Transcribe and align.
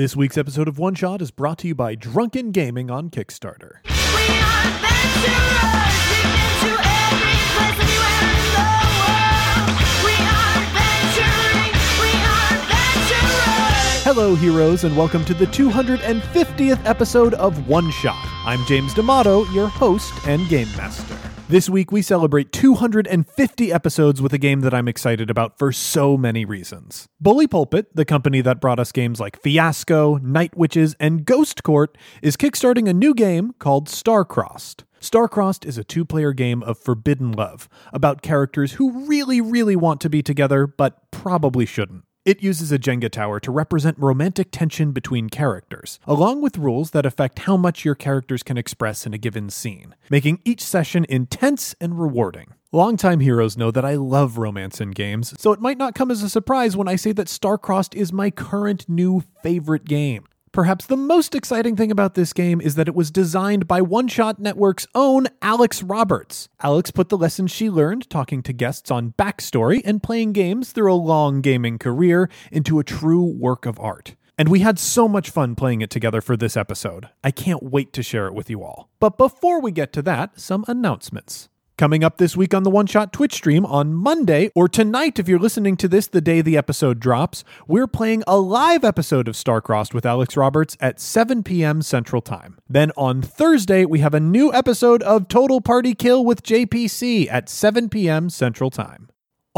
This 0.00 0.16
week's 0.16 0.38
episode 0.38 0.66
of 0.66 0.78
One 0.78 0.94
Shot 0.94 1.20
is 1.20 1.30
brought 1.30 1.58
to 1.58 1.68
you 1.68 1.74
by 1.74 1.94
Drunken 1.94 2.52
Gaming 2.52 2.90
on 2.90 3.10
Kickstarter. 3.10 3.80
We 3.84 3.92
are 3.92 4.64
adventurers. 4.64 5.92
We've 6.08 6.24
been 6.24 6.40
to 6.62 6.72
every 6.88 7.36
place 7.52 7.76
anywhere 7.84 8.24
in 8.24 8.40
the 8.80 8.96
world. 8.96 9.76
We 10.02 10.16
are 10.24 10.56
adventuring. 10.64 11.76
We 12.00 12.16
are 12.16 12.48
adventurers. 12.64 14.00
Hello, 14.04 14.34
heroes, 14.36 14.84
and 14.84 14.96
welcome 14.96 15.22
to 15.26 15.34
the 15.34 15.44
250th 15.48 16.86
episode 16.86 17.34
of 17.34 17.68
One 17.68 17.90
Shot. 17.90 18.26
I'm 18.46 18.64
James 18.64 18.94
D'Amato, 18.94 19.44
your 19.52 19.68
host 19.68 20.14
and 20.26 20.48
game 20.48 20.74
master. 20.78 21.19
This 21.50 21.68
week, 21.68 21.90
we 21.90 22.00
celebrate 22.00 22.52
250 22.52 23.72
episodes 23.72 24.22
with 24.22 24.32
a 24.32 24.38
game 24.38 24.60
that 24.60 24.72
I'm 24.72 24.86
excited 24.86 25.30
about 25.30 25.58
for 25.58 25.72
so 25.72 26.16
many 26.16 26.44
reasons. 26.44 27.08
Bully 27.20 27.48
Pulpit, 27.48 27.88
the 27.92 28.04
company 28.04 28.40
that 28.40 28.60
brought 28.60 28.78
us 28.78 28.92
games 28.92 29.18
like 29.18 29.42
Fiasco, 29.42 30.18
Night 30.18 30.56
Witches, 30.56 30.94
and 31.00 31.24
Ghost 31.24 31.64
Court, 31.64 31.98
is 32.22 32.36
kickstarting 32.36 32.88
a 32.88 32.94
new 32.94 33.14
game 33.14 33.52
called 33.58 33.88
Starcrossed. 33.88 34.84
Starcrossed 35.00 35.66
is 35.66 35.76
a 35.76 35.82
two 35.82 36.04
player 36.04 36.32
game 36.32 36.62
of 36.62 36.78
forbidden 36.78 37.32
love 37.32 37.68
about 37.92 38.22
characters 38.22 38.74
who 38.74 39.08
really, 39.08 39.40
really 39.40 39.74
want 39.74 40.00
to 40.02 40.08
be 40.08 40.22
together, 40.22 40.68
but 40.68 41.10
probably 41.10 41.66
shouldn't. 41.66 42.04
It 42.26 42.42
uses 42.42 42.70
a 42.70 42.78
Jenga 42.78 43.10
tower 43.10 43.40
to 43.40 43.50
represent 43.50 43.98
romantic 43.98 44.50
tension 44.50 44.92
between 44.92 45.30
characters, 45.30 45.98
along 46.06 46.42
with 46.42 46.58
rules 46.58 46.90
that 46.90 47.06
affect 47.06 47.40
how 47.40 47.56
much 47.56 47.82
your 47.82 47.94
characters 47.94 48.42
can 48.42 48.58
express 48.58 49.06
in 49.06 49.14
a 49.14 49.18
given 49.18 49.48
scene, 49.48 49.94
making 50.10 50.40
each 50.44 50.60
session 50.62 51.06
intense 51.08 51.74
and 51.80 51.98
rewarding. 51.98 52.52
Longtime 52.72 53.20
heroes 53.20 53.56
know 53.56 53.70
that 53.70 53.86
I 53.86 53.94
love 53.94 54.36
romance 54.36 54.82
in 54.82 54.90
games, 54.90 55.32
so 55.40 55.52
it 55.52 55.62
might 55.62 55.78
not 55.78 55.94
come 55.94 56.10
as 56.10 56.22
a 56.22 56.28
surprise 56.28 56.76
when 56.76 56.88
I 56.88 56.96
say 56.96 57.12
that 57.12 57.28
Starcrossed 57.28 57.94
is 57.94 58.12
my 58.12 58.30
current 58.30 58.86
new 58.86 59.22
favorite 59.42 59.86
game. 59.86 60.26
Perhaps 60.52 60.86
the 60.86 60.96
most 60.96 61.36
exciting 61.36 61.76
thing 61.76 61.92
about 61.92 62.14
this 62.14 62.32
game 62.32 62.60
is 62.60 62.74
that 62.74 62.88
it 62.88 62.94
was 62.94 63.12
designed 63.12 63.68
by 63.68 63.80
One 63.80 64.08
Shot 64.08 64.40
Network's 64.40 64.84
own 64.96 65.28
Alex 65.40 65.80
Roberts. 65.80 66.48
Alex 66.60 66.90
put 66.90 67.08
the 67.08 67.16
lessons 67.16 67.52
she 67.52 67.70
learned 67.70 68.10
talking 68.10 68.42
to 68.42 68.52
guests 68.52 68.90
on 68.90 69.14
backstory 69.16 69.80
and 69.84 70.02
playing 70.02 70.32
games 70.32 70.72
through 70.72 70.92
a 70.92 70.94
long 70.94 71.40
gaming 71.40 71.78
career 71.78 72.28
into 72.50 72.80
a 72.80 72.84
true 72.84 73.22
work 73.22 73.64
of 73.64 73.78
art. 73.78 74.16
And 74.36 74.48
we 74.48 74.58
had 74.58 74.80
so 74.80 75.06
much 75.06 75.30
fun 75.30 75.54
playing 75.54 75.82
it 75.82 75.90
together 75.90 76.20
for 76.20 76.36
this 76.36 76.56
episode. 76.56 77.08
I 77.22 77.30
can't 77.30 77.62
wait 77.62 77.92
to 77.92 78.02
share 78.02 78.26
it 78.26 78.34
with 78.34 78.50
you 78.50 78.64
all. 78.64 78.90
But 78.98 79.18
before 79.18 79.60
we 79.60 79.70
get 79.70 79.92
to 79.92 80.02
that, 80.02 80.40
some 80.40 80.64
announcements. 80.66 81.48
Coming 81.80 82.04
up 82.04 82.18
this 82.18 82.36
week 82.36 82.52
on 82.52 82.62
the 82.62 82.68
One 82.68 82.84
Shot 82.84 83.10
Twitch 83.10 83.32
stream 83.32 83.64
on 83.64 83.94
Monday, 83.94 84.50
or 84.54 84.68
tonight 84.68 85.18
if 85.18 85.28
you're 85.28 85.38
listening 85.38 85.78
to 85.78 85.88
this 85.88 86.08
the 86.08 86.20
day 86.20 86.42
the 86.42 86.54
episode 86.58 87.00
drops, 87.00 87.42
we're 87.66 87.86
playing 87.86 88.22
a 88.26 88.38
live 88.38 88.84
episode 88.84 89.26
of 89.26 89.34
Starcrossed 89.34 89.94
with 89.94 90.04
Alex 90.04 90.36
Roberts 90.36 90.76
at 90.78 91.00
7 91.00 91.42
p.m. 91.42 91.80
Central 91.80 92.20
Time. 92.20 92.58
Then 92.68 92.92
on 92.98 93.22
Thursday, 93.22 93.86
we 93.86 94.00
have 94.00 94.12
a 94.12 94.20
new 94.20 94.52
episode 94.52 95.02
of 95.04 95.26
Total 95.26 95.62
Party 95.62 95.94
Kill 95.94 96.22
with 96.22 96.42
JPC 96.42 97.28
at 97.32 97.48
7 97.48 97.88
p.m. 97.88 98.28
Central 98.28 98.68
Time. 98.68 99.08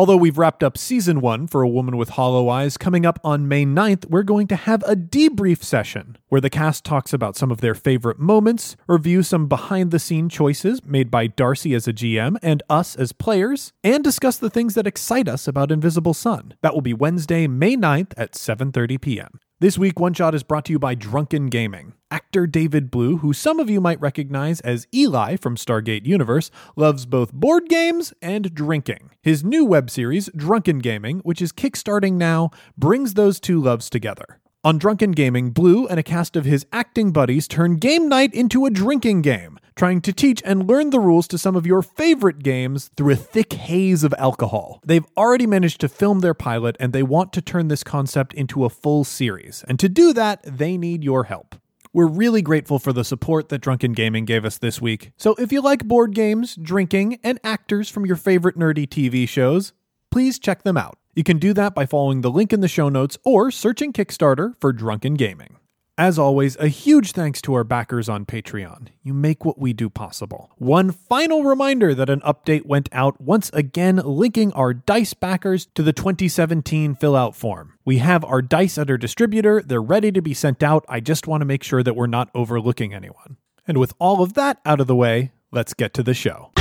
Although 0.03 0.17
we've 0.17 0.36
wrapped 0.36 0.64
up 0.64 0.77
season 0.77 1.20
one 1.20 1.47
for 1.47 1.62
A 1.62 1.69
Woman 1.69 1.97
with 1.97 2.08
Hollow 2.08 2.48
Eyes, 2.48 2.77
coming 2.77 3.06
up 3.06 3.20
on 3.22 3.47
May 3.47 3.64
9th, 3.64 4.06
we're 4.06 4.25
going 4.25 4.48
to 4.48 4.56
have 4.56 4.83
a 4.83 4.97
debrief 4.97 5.62
session 5.62 6.19
where 6.28 6.41
the 6.41 6.50
cast 6.50 6.84
talks 6.84 7.12
about 7.12 7.36
some 7.36 7.53
of 7.53 7.61
their 7.61 7.77
favorite 7.77 8.19
moments, 8.19 8.75
review 8.89 9.22
some 9.22 9.47
behind 9.47 9.92
the 9.92 10.00
scene 10.00 10.28
choices 10.28 10.84
made 10.84 11.09
by 11.09 11.28
Darcy 11.28 11.72
as 11.72 11.86
a 11.86 11.92
GM 11.92 12.36
and 12.42 12.64
us 12.69 12.97
as 12.97 13.12
players, 13.12 13.72
and 13.84 14.03
discuss 14.03 14.39
the 14.39 14.50
things 14.50 14.75
that 14.75 14.89
excite 14.89 15.28
us 15.28 15.47
about 15.47 15.70
Invisible 15.70 16.14
Sun. 16.14 16.55
That 16.62 16.75
will 16.75 16.81
be 16.81 16.94
Wednesday, 16.94 17.47
May 17.47 17.77
9th 17.77 18.12
at 18.16 18.33
7:30 18.33 19.00
p.m. 19.00 19.39
This 19.62 19.78
week, 19.78 20.00
One 20.00 20.12
Shot 20.12 20.34
is 20.34 20.42
brought 20.42 20.64
to 20.64 20.72
you 20.72 20.80
by 20.80 20.96
Drunken 20.96 21.46
Gaming. 21.46 21.92
Actor 22.10 22.48
David 22.48 22.91
Blue, 22.91 23.18
who 23.18 23.32
some 23.32 23.60
of 23.60 23.70
you 23.70 23.80
might 23.80 24.00
recognize 24.00 24.60
as 24.62 24.88
Eli 24.92 25.36
from 25.36 25.54
Stargate 25.54 26.04
Universe, 26.04 26.50
loves 26.74 27.06
both 27.06 27.32
board 27.32 27.69
games 27.69 28.12
and 28.20 28.53
drinking. 28.53 29.10
His 29.22 29.44
new 29.44 29.64
web 29.64 29.88
series, 29.88 30.28
Drunken 30.34 30.81
Gaming, 30.81 31.20
which 31.20 31.41
is 31.41 31.53
kickstarting 31.53 32.14
now, 32.14 32.50
brings 32.76 33.14
those 33.14 33.38
two 33.38 33.62
loves 33.62 33.88
together. 33.88 34.41
On 34.65 34.78
Drunken 34.78 35.11
Gaming, 35.11 35.50
Blue 35.50 35.89
and 35.89 35.99
a 35.99 36.05
cast 36.05 36.37
of 36.37 36.45
his 36.45 36.67
acting 36.73 37.11
buddies 37.11 37.49
turn 37.49 37.78
game 37.78 38.09
night 38.09 38.33
into 38.33 38.65
a 38.65 38.71
drinking 38.71 39.23
game, 39.23 39.59
trying 39.75 40.00
to 40.03 40.12
teach 40.12 40.41
and 40.45 40.69
learn 40.69 40.91
the 40.91 41.00
rules 41.00 41.27
to 41.27 41.37
some 41.37 41.56
of 41.56 41.67
your 41.67 41.83
favorite 41.83 42.45
games 42.45 42.89
through 42.97 43.15
a 43.15 43.17
thick 43.17 43.55
haze 43.55 44.05
of 44.05 44.15
alcohol. 44.19 44.81
They've 44.87 45.06
already 45.17 45.49
managed 45.49 45.81
to 45.81 45.89
film 45.89 46.21
their 46.21 46.33
pilot 46.33 46.77
and 46.78 46.93
they 46.93 47.03
want 47.03 47.33
to 47.33 47.43
turn 47.43 47.67
this 47.67 47.83
concept 47.83 48.34
into 48.34 48.65
a 48.65 48.71
full 48.71 49.03
series. 49.03 49.65
And 49.67 49.81
to 49.81 49.89
do 49.89 50.12
that, 50.12 50.39
they 50.45 50.79
need 50.79 51.03
your 51.03 51.25
help. 51.25 51.56
We're 51.93 52.06
really 52.06 52.41
grateful 52.41 52.79
for 52.79 52.93
the 52.93 53.03
support 53.03 53.49
that 53.49 53.62
Drunken 53.62 53.94
Gaming 53.94 54.27
gave 54.27 54.44
us 54.44 54.59
this 54.59 54.81
week. 54.81 55.11
So 55.17 55.34
if 55.41 55.50
you 55.50 55.61
like 55.61 55.89
board 55.89 56.15
games, 56.15 56.55
drinking, 56.55 57.19
and 57.25 57.41
actors 57.43 57.89
from 57.89 58.06
your 58.06 58.15
favorite 58.15 58.56
nerdy 58.56 58.87
TV 58.87 59.29
shows, 59.29 59.73
please 60.12 60.39
check 60.39 60.62
them 60.62 60.77
out. 60.77 60.99
You 61.15 61.25
can 61.25 61.39
do 61.39 61.53
that 61.53 61.75
by 61.75 61.84
following 61.84 62.23
the 62.23 62.31
link 62.31 62.55
in 62.55 62.62
the 62.62 62.69
show 62.69 62.89
notes 62.89 63.19
or 63.23 63.50
searching 63.50 63.93
Kickstarter 63.93 64.55
for 64.59 64.73
Drunken 64.73 65.12
Gaming. 65.12 65.56
As 65.99 66.19
always, 66.19 66.56
a 66.56 66.69
huge 66.69 67.12
thanks 67.12 67.43
to 67.43 67.53
our 67.53 67.65
backers 67.65 68.09
on 68.09 68.25
Patreon. 68.25 68.89
You 69.03 69.12
make 69.12 69.45
what 69.45 69.59
we 69.59 69.75
do 69.75 69.91
possible. 69.91 70.50
One 70.56 70.91
final 70.91 71.45
reminder 71.45 71.95
that 71.95 72.09
an 72.09 72.23
update 72.23 72.65
went 72.65 72.89
out 72.93 73.21
once 73.21 73.50
again 73.53 73.97
linking 74.03 74.55
our 74.55 74.73
DICE 74.73 75.12
backers 75.12 75.69
to 75.75 75.83
the 75.83 75.93
2017 75.93 76.95
fill 76.95 77.15
out 77.15 77.37
form. 77.37 77.75
We 77.84 77.99
have 77.99 78.25
our 78.25 78.41
DICE 78.41 78.79
at 78.79 78.91
our 78.91 78.97
distributor, 78.97 79.61
they're 79.61 79.83
ready 79.83 80.12
to 80.12 80.23
be 80.23 80.33
sent 80.33 80.62
out. 80.62 80.83
I 80.89 81.00
just 81.00 81.27
want 81.27 81.43
to 81.43 81.47
make 81.47 81.62
sure 81.62 81.83
that 81.83 81.94
we're 81.94 82.06
not 82.06 82.31
overlooking 82.34 82.94
anyone. 82.94 83.37
And 83.69 83.77
with 83.77 83.93
all 83.99 84.23
of 84.23 84.33
that 84.33 84.61
out 84.65 84.81
of 84.81 84.87
the 84.87 84.97
way, 84.97 85.33
let's 85.50 85.75
get 85.75 85.93
to 85.93 86.03
the 86.03 86.15
show. 86.15 86.53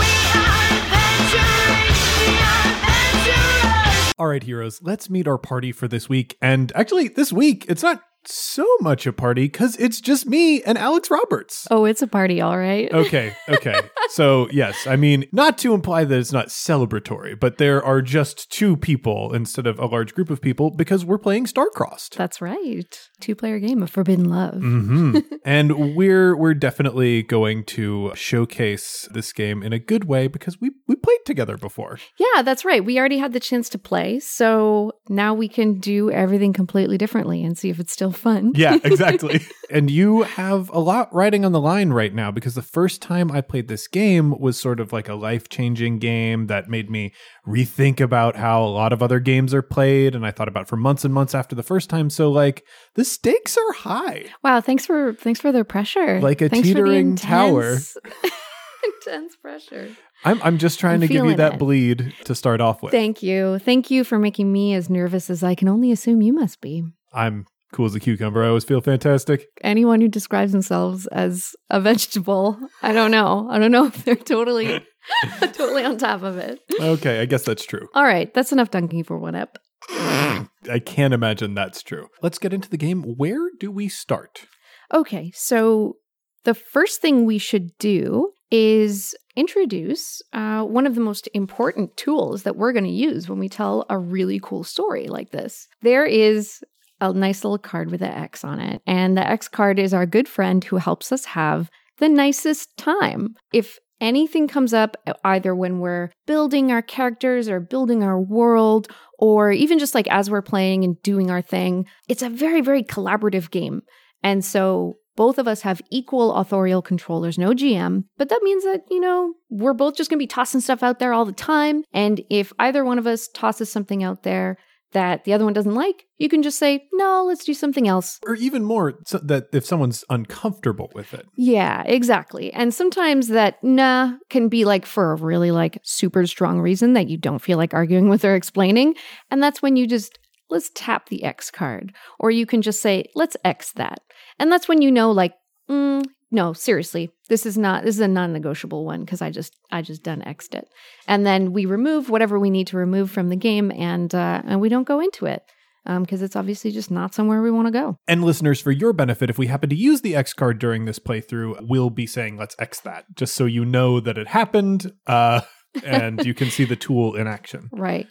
All 4.22 4.28
right, 4.28 4.44
heroes, 4.44 4.84
let's 4.84 5.10
meet 5.10 5.28
our 5.28 5.40
party 5.40 5.72
for 5.72 5.88
this 5.88 6.08
week. 6.08 6.38
And 6.44 6.72
actually, 6.76 7.08
this 7.08 7.34
week, 7.34 7.66
it's 7.68 7.82
not 7.82 8.04
so 8.26 8.66
much 8.82 9.06
a 9.08 9.14
party 9.14 9.46
because 9.46 9.76
it's 9.78 10.00
just 10.02 10.26
me 10.28 10.62
and 10.64 10.78
Alex 10.78 11.10
Roberts. 11.10 11.68
Oh, 11.72 11.86
it's 11.86 12.02
a 12.02 12.08
party, 12.08 12.42
all 12.42 12.58
right. 12.58 12.90
Okay, 13.02 13.36
okay. 13.50 13.80
so, 14.12 14.48
yes, 14.52 14.86
I 14.86 14.96
mean, 14.96 15.26
not 15.32 15.58
to 15.60 15.74
imply 15.74 16.04
that 16.04 16.20
it's 16.20 16.32
not 16.32 16.48
celebratory, 16.50 17.38
but 17.40 17.58
there 17.58 17.84
are 17.84 18.02
just 18.02 18.52
two 18.52 18.78
people 18.78 19.34
instead 19.34 19.66
of 19.66 19.80
a 19.80 19.88
large 19.88 20.14
group 20.14 20.30
of 20.30 20.40
people 20.40 20.70
because 20.70 21.04
we're 21.04 21.18
playing 21.18 21.46
Starcrossed. 21.46 22.16
That's 22.16 22.42
right. 22.42 23.00
Two 23.20 23.36
player 23.36 23.60
game 23.60 23.82
of 23.82 23.90
Forbidden 23.90 24.30
Love. 24.30 24.54
hmm 24.62 25.18
and 25.46 25.96
we're 25.96 26.36
we're 26.38 26.54
definitely 26.54 27.24
going 27.24 27.64
to 27.66 28.12
showcase 28.14 29.08
this 29.12 29.34
game 29.34 29.64
in 29.64 29.74
a 29.74 29.80
good 29.80 30.06
way 30.06 30.28
because 30.28 30.62
we 30.62 30.72
we 30.88 30.96
played 30.96 31.20
together 31.26 31.58
before. 31.58 31.98
Yeah, 32.20 32.44
that's 32.44 32.64
right. 32.64 32.84
We 32.86 33.00
already 33.00 33.18
had 33.18 33.34
the 33.34 33.40
chance 33.40 33.68
to 33.70 33.80
play. 33.80 34.20
So 34.20 34.94
now 35.10 35.34
we 35.34 35.48
can 35.48 35.80
do 35.80 36.12
everything 36.12 36.54
completely 36.54 36.98
differently 36.98 37.44
and 37.44 37.58
see 37.58 37.70
if 37.70 37.80
it's 37.80 37.92
still 37.94 38.11
fun. 38.16 38.52
Yeah, 38.56 38.78
exactly. 38.84 39.42
and 39.70 39.90
you 39.90 40.24
have 40.24 40.70
a 40.70 40.80
lot 40.80 41.14
riding 41.14 41.46
on 41.46 41.52
the 41.52 41.60
line 41.62 41.92
right 41.92 42.14
now 42.14 42.32
because 42.32 42.56
the 42.56 42.62
first 42.62 43.02
time 43.02 43.32
I 43.32 43.42
played 43.42 43.68
this 43.68 43.88
game 43.88 44.38
was 44.40 44.60
sort 44.60 44.80
of 44.80 44.92
like 44.94 45.10
a 45.10 45.16
life 45.16 45.50
changing 45.50 46.00
game 46.00 46.48
that 46.48 46.70
made 46.70 46.90
me 46.90 47.14
rethink 47.48 48.00
about 48.00 48.36
how 48.36 48.64
a 48.64 48.68
lot 48.68 48.94
of 48.94 49.02
other 49.04 49.20
games 49.20 49.54
are 49.54 49.62
played. 49.62 50.16
And 50.16 50.26
I 50.26 50.32
thought 50.32 50.48
about 50.48 50.64
it 50.64 50.68
for 50.70 50.78
months 50.78 51.04
and 51.06 51.14
months 51.14 51.34
after 51.36 51.56
the 51.56 51.64
first 51.64 51.90
time. 51.90 52.10
So, 52.10 52.32
like, 52.32 52.64
the 52.96 53.06
stakes 53.06 53.58
are 53.58 53.74
high. 53.74 54.26
Wow, 54.44 54.62
thanks 54.62 54.86
for 54.86 55.14
thanks 55.14 55.40
for 55.40 55.52
the 55.52 55.64
pressure. 55.66 56.20
Like 56.22 56.42
a 56.42 56.50
Thanks 56.50 56.68
teetering 56.68 57.16
tower. 57.16 57.72
intense- 57.72 57.98
intense 59.06 59.36
pressure. 59.36 59.90
I'm, 60.24 60.42
I'm 60.44 60.58
just 60.58 60.80
trying 60.80 60.96
I'm 60.96 61.02
to 61.02 61.08
give 61.08 61.26
you 61.26 61.36
that 61.36 61.54
it. 61.54 61.60
bleed 61.60 62.14
to 62.26 62.36
start 62.36 62.62
off 62.62 62.84
with. 62.84 62.92
Thank 62.92 63.24
you. 63.24 63.58
Thank 63.60 63.90
you 63.90 64.04
for 64.04 64.20
making 64.20 64.52
me 64.52 64.74
as 64.76 64.90
nervous 64.90 65.30
as 65.30 65.44
I 65.44 65.56
can 65.56 65.68
only 65.68 65.92
assume 65.92 66.22
you 66.22 66.34
must 66.34 66.62
be. 66.62 66.84
I'm 67.14 67.46
cool 67.72 67.86
as 67.86 67.96
a 67.96 68.00
cucumber. 68.00 68.44
I 68.44 68.48
always 68.48 68.64
feel 68.64 68.82
fantastic. 68.82 69.46
Anyone 69.64 70.02
who 70.02 70.08
describes 70.08 70.52
themselves 70.52 71.08
as 71.08 71.54
a 71.70 71.80
vegetable, 71.80 72.60
I 72.82 72.94
don't 72.94 73.12
know. 73.12 73.48
I 73.50 73.60
don't 73.60 73.72
know 73.72 73.86
if 73.86 74.04
they're 74.04 74.16
totally 74.16 74.86
totally 75.54 75.84
on 75.84 75.98
top 75.98 76.24
of 76.24 76.38
it. 76.38 76.60
Okay, 76.80 77.22
I 77.22 77.26
guess 77.26 77.44
that's 77.44 77.66
true. 77.66 77.88
All 77.94 78.04
right, 78.04 78.34
that's 78.34 78.52
enough 78.52 78.72
dunking 78.72 79.04
for 79.04 79.18
one 79.18 79.36
ep. 79.36 79.58
I 79.90 80.80
can't 80.86 81.14
imagine 81.14 81.56
that's 81.56 81.82
true. 81.82 82.08
Let's 82.22 82.38
get 82.38 82.54
into 82.54 82.70
the 82.70 82.78
game. 82.78 83.04
Where 83.18 83.50
do 83.60 83.72
we 83.72 83.90
start? 83.90 84.46
Okay, 84.94 85.32
so 85.34 85.96
the 86.44 86.54
first 86.54 87.02
thing 87.02 87.26
we 87.26 87.38
should 87.38 87.70
do 87.80 88.32
is 88.52 89.16
introduce 89.36 90.22
uh, 90.34 90.64
one 90.64 90.86
of 90.86 90.96
the 90.96 91.02
most 91.02 91.30
important 91.34 91.96
tools 91.96 92.44
that 92.44 92.58
we're 92.58 92.74
going 92.74 92.84
to 92.84 92.92
use 92.92 93.30
when 93.30 93.40
we 93.40 93.48
tell 93.48 93.86
a 93.90 93.98
really 93.98 94.40
cool 94.44 94.64
story 94.64 95.08
like 95.08 95.32
this. 95.32 95.68
There 95.82 96.06
is 96.06 96.62
a 97.02 97.12
nice 97.14 97.44
little 97.44 97.58
card 97.58 97.92
with 97.92 98.02
an 98.02 98.12
X 98.12 98.44
on 98.44 98.60
it, 98.60 98.82
and 98.86 99.18
the 99.18 99.28
X 99.28 99.48
card 99.48 99.80
is 99.80 99.94
our 99.94 100.06
good 100.06 100.28
friend 100.28 100.64
who 100.64 100.78
helps 100.78 101.12
us 101.12 101.26
have 101.26 101.70
the 101.98 102.10
nicest 102.10 102.78
time. 102.78 103.36
If 103.54 103.80
anything 104.00 104.48
comes 104.48 104.74
up, 104.74 104.98
either 105.24 105.56
when 105.56 105.80
we're 105.80 106.12
building 106.26 106.72
our 106.72 106.82
characters 106.82 107.48
or 107.48 107.60
building 107.60 108.04
our 108.04 108.20
world, 108.20 108.88
or 109.20 109.52
even 109.52 109.80
just 109.80 109.94
like 109.94 110.08
as 110.08 110.30
we're 110.30 110.42
playing 110.42 110.84
and 110.84 111.02
doing 111.04 111.30
our 111.30 111.42
thing, 111.42 111.86
it's 112.10 112.24
a 112.24 112.30
very, 112.30 112.62
very 112.62 112.84
collaborative 112.84 113.52
game. 113.52 113.82
And 114.24 114.44
so 114.44 114.96
both 115.16 115.38
of 115.38 115.48
us 115.48 115.62
have 115.62 115.82
equal 115.92 116.34
authorial 116.34 116.82
controllers, 116.82 117.38
no 117.38 117.52
GM, 117.52 118.06
but 118.18 118.30
that 118.30 118.42
means 118.44 118.64
that, 118.64 118.82
you 118.90 119.00
know, 119.00 119.34
we're 119.50 119.74
both 119.74 119.96
just 119.96 120.10
going 120.10 120.18
to 120.18 120.24
be 120.24 120.28
tossing 120.28 120.62
stuff 120.62 120.82
out 120.82 121.00
there 121.00 121.14
all 121.14 121.26
the 121.26 121.32
time. 121.32 121.84
And 121.94 122.22
if 122.30 122.52
either 122.58 122.84
one 122.84 122.98
of 122.98 123.06
us 123.06 123.28
tosses 123.28 123.72
something 123.72 124.04
out 124.04 124.24
there 124.24 124.58
that 124.94 125.24
the 125.24 125.34
other 125.34 125.44
one 125.44 125.54
doesn't 125.54 125.76
like, 125.76 126.06
you 126.18 126.30
can 126.30 126.44
just 126.44 126.60
say, 126.60 126.88
no, 126.94 127.26
let's 127.26 127.46
do 127.46 127.54
something 127.54 127.88
else. 127.88 128.20
Or 128.26 128.36
even 128.36 128.64
more, 128.64 129.00
so 129.06 129.18
that 129.20 129.48
if 129.54 129.66
someone's 129.66 130.04
uncomfortable 130.10 130.92
with 130.94 131.14
it. 131.14 131.26
Yeah, 131.36 131.84
exactly. 131.86 132.52
And 132.54 132.74
sometimes 132.74 133.30
that 133.30 133.64
nah 133.64 134.14
can 134.30 134.50
be 134.50 134.66
like 134.66 134.86
for 134.86 135.14
a 135.14 135.16
really 135.16 135.52
like 135.52 135.80
super 135.84 136.26
strong 136.28 136.60
reason 136.60 136.94
that 136.94 137.10
you 137.10 137.18
don't 137.18 137.42
feel 137.42 137.58
like 137.58 137.74
arguing 137.74 138.10
with 138.10 138.26
or 138.26 138.36
explaining. 138.36 138.96
And 139.30 139.42
that's 139.42 139.62
when 139.62 139.76
you 139.76 139.88
just 139.88 140.20
let's 140.50 140.70
tap 140.76 141.10
the 141.10 141.24
X 141.24 141.50
card. 141.50 141.96
Or 142.20 142.30
you 142.30 142.46
can 142.46 142.62
just 142.62 142.82
say, 142.82 143.06
let's 143.16 143.38
X 143.44 143.72
that. 143.74 144.00
And 144.38 144.52
that's 144.52 144.68
when 144.68 144.82
you 144.82 144.92
know 144.92 145.12
like, 145.12 145.34
mm, 145.70 146.06
no, 146.32 146.54
seriously, 146.54 147.12
this 147.28 147.46
is 147.46 147.58
not 147.58 147.84
this 147.84 147.96
is 147.96 148.02
a 148.02 148.08
non-negotiable 148.08 148.86
one 148.86 149.02
because 149.04 149.22
I 149.22 149.30
just 149.30 149.54
I 149.70 149.82
just 149.82 150.02
done 150.02 150.22
X'd 150.22 150.56
it. 150.56 150.68
And 151.08 151.26
then 151.26 151.52
we 151.52 151.66
remove 151.66 152.10
whatever 152.10 152.40
we 152.40 152.50
need 152.50 152.68
to 152.68 152.78
remove 152.78 153.12
from 153.12 153.30
the 153.30 153.36
game 153.36 153.72
and 153.72 154.14
uh 154.16 154.42
and 154.46 154.62
we 154.62 154.70
don't 154.70 154.88
go 154.88 155.02
into 155.02 155.26
it. 155.26 155.44
because 155.86 156.22
it's 156.22 156.36
obviously 156.36 156.72
just 156.72 156.90
not 156.90 157.14
somewhere 157.14 157.42
we 157.42 157.52
want 157.52 157.68
to 157.68 157.72
go. 157.72 157.98
And 158.08 158.24
listeners, 158.24 158.62
for 158.62 158.72
your 158.72 158.94
benefit, 158.94 159.30
if 159.30 159.38
we 159.38 159.48
happen 159.48 159.70
to 159.70 159.76
use 159.76 160.02
the 160.02 160.16
X 160.16 160.34
card 160.34 160.58
during 160.58 160.86
this 160.86 161.00
playthrough, 161.00 161.68
we'll 161.68 161.90
be 161.90 162.08
saying 162.08 162.38
let's 162.38 162.56
X 162.58 162.80
that, 162.82 163.06
just 163.16 163.36
so 163.36 163.46
you 163.46 163.66
know 163.66 164.00
that 164.00 164.18
it 164.18 164.28
happened, 164.28 164.94
uh, 165.08 165.42
and 165.84 166.26
you 166.26 166.34
can 166.34 166.50
see 166.50 166.66
the 166.66 166.76
tool 166.76 167.16
in 167.16 167.28
action. 167.28 167.70
Right. 167.74 168.08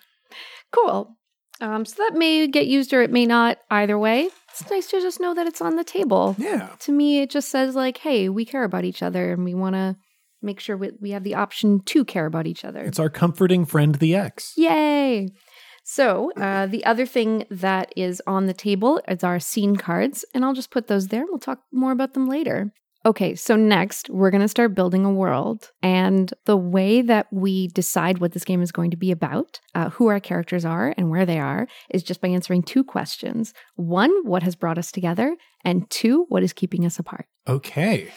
Cool. 0.73 1.17
Um, 1.61 1.85
so 1.85 1.97
that 1.99 2.17
may 2.17 2.47
get 2.47 2.67
used 2.67 2.93
or 2.93 3.03
it 3.03 3.11
may 3.11 3.27
not. 3.27 3.59
Either 3.71 3.99
way, 3.99 4.29
it's 4.51 4.71
nice 4.71 4.89
to 4.89 5.01
just 5.01 5.21
know 5.21 5.35
that 5.35 5.47
it's 5.47 5.61
on 5.61 5.77
the 5.77 5.85
table. 5.85 6.35
Yeah. 6.39 6.71
To 6.81 6.93
me, 6.93 7.21
it 7.21 7.31
just 7.31 7.49
says 7.51 7.75
like, 7.75 7.99
"Hey, 7.99 8.29
we 8.29 8.45
care 8.45 8.65
about 8.65 8.85
each 8.85 9.03
other, 9.03 9.33
and 9.33 9.45
we 9.45 9.55
want 9.55 9.75
to 9.75 9.97
make 10.43 10.61
sure 10.61 10.77
we, 10.77 10.91
we 11.01 11.11
have 11.11 11.25
the 11.25 11.35
option 11.35 11.81
to 11.85 12.05
care 12.05 12.27
about 12.27 12.47
each 12.47 12.65
other." 12.65 12.81
It's 12.81 12.99
our 12.99 13.11
comforting 13.11 13.67
friend, 13.67 13.95
the 13.97 14.15
X. 14.15 14.55
Yay! 14.57 15.29
So 15.85 16.31
uh, 16.37 16.67
the 16.67 16.85
other 16.85 17.05
thing 17.05 17.45
that 17.51 17.93
is 17.97 18.23
on 18.27 18.47
the 18.47 18.55
table 18.55 19.01
is 19.09 19.25
our 19.25 19.41
scene 19.41 19.77
cards, 19.77 20.25
and 20.35 20.45
I'll 20.45 20.55
just 20.55 20.71
put 20.71 20.87
those 20.87 21.09
there. 21.09 21.25
We'll 21.27 21.39
talk 21.39 21.61
more 21.73 21.93
about 21.93 22.15
them 22.15 22.29
later. 22.29 22.73
Okay, 23.06 23.35
so 23.35 23.56
next 23.56 24.11
we're 24.11 24.31
going 24.31 24.43
to 24.43 24.49
start 24.49 24.75
building 24.75 25.06
a 25.06 25.12
world. 25.12 25.70
And 25.82 26.32
the 26.44 26.56
way 26.56 27.00
that 27.00 27.26
we 27.32 27.69
decide 27.69 28.19
what 28.19 28.32
this 28.32 28.44
game 28.44 28.61
is 28.61 28.73
going 28.73 28.91
to 28.91 28.97
be 28.97 29.11
about, 29.11 29.58
uh, 29.75 29.88
who 29.91 30.08
our 30.08 30.20
characters 30.20 30.67
are, 30.67 30.93
and 30.99 31.08
where 31.08 31.25
they 31.25 31.38
are, 31.38 31.67
is 31.88 32.02
just 32.02 32.20
by 32.20 32.29
answering 32.29 32.62
two 32.62 32.85
questions. 32.85 33.55
One, 33.76 34.12
what 34.25 34.43
has 34.43 34.55
brought 34.55 34.76
us 34.76 34.93
together? 34.93 35.35
And 35.64 35.88
two, 35.88 36.26
what 36.29 36.43
is 36.43 36.52
keeping 36.52 36.85
us 36.85 36.99
apart? 36.99 37.25
Okay. 37.49 38.12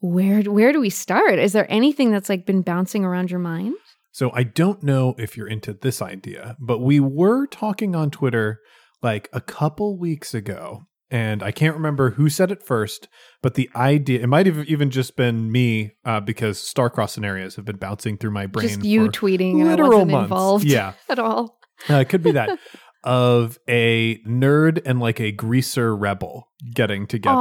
Where, 0.00 0.42
where 0.42 0.72
do 0.72 0.80
we 0.80 0.90
start? 0.90 1.38
Is 1.38 1.54
there 1.54 1.66
anything 1.70 2.10
that's 2.10 2.28
like 2.28 2.44
been 2.44 2.62
bouncing 2.62 3.06
around 3.06 3.30
your 3.30 3.40
mind? 3.40 3.76
So 4.12 4.30
I 4.34 4.42
don't 4.42 4.82
know 4.82 5.14
if 5.16 5.36
you're 5.36 5.48
into 5.48 5.72
this 5.72 6.02
idea, 6.02 6.56
but 6.60 6.80
we 6.80 7.00
were 7.00 7.46
talking 7.46 7.94
on 7.94 8.10
Twitter 8.10 8.60
like 9.02 9.28
a 9.32 9.40
couple 9.40 9.98
weeks 9.98 10.34
ago, 10.34 10.82
and 11.10 11.42
I 11.42 11.52
can't 11.52 11.74
remember 11.74 12.10
who 12.10 12.28
said 12.28 12.50
it 12.50 12.62
first, 12.62 13.08
but 13.42 13.54
the 13.54 13.70
idea 13.74 14.20
it 14.22 14.26
might 14.26 14.46
have 14.46 14.64
even 14.68 14.90
just 14.90 15.16
been 15.16 15.50
me 15.50 15.92
uh, 16.04 16.20
because 16.20 16.60
star-crossed 16.60 17.14
scenarios 17.14 17.56
have 17.56 17.64
been 17.64 17.76
bouncing 17.78 18.18
through 18.18 18.32
my 18.32 18.46
brain. 18.46 18.68
just 18.68 18.84
you 18.84 19.08
tweeting 19.08 19.60
and 19.60 19.70
I 19.70 19.82
wasn't 19.82 20.10
months. 20.10 20.24
involved 20.24 20.64
Yeah, 20.64 20.92
at 21.08 21.18
all. 21.18 21.58
uh, 21.88 21.94
it 21.94 22.08
could 22.08 22.22
be 22.22 22.32
that 22.32 22.58
of 23.04 23.58
a 23.68 24.18
nerd 24.26 24.82
and 24.84 25.00
like 25.00 25.20
a 25.20 25.30
greaser 25.32 25.96
rebel 25.96 26.48
getting 26.74 27.06
together. 27.06 27.36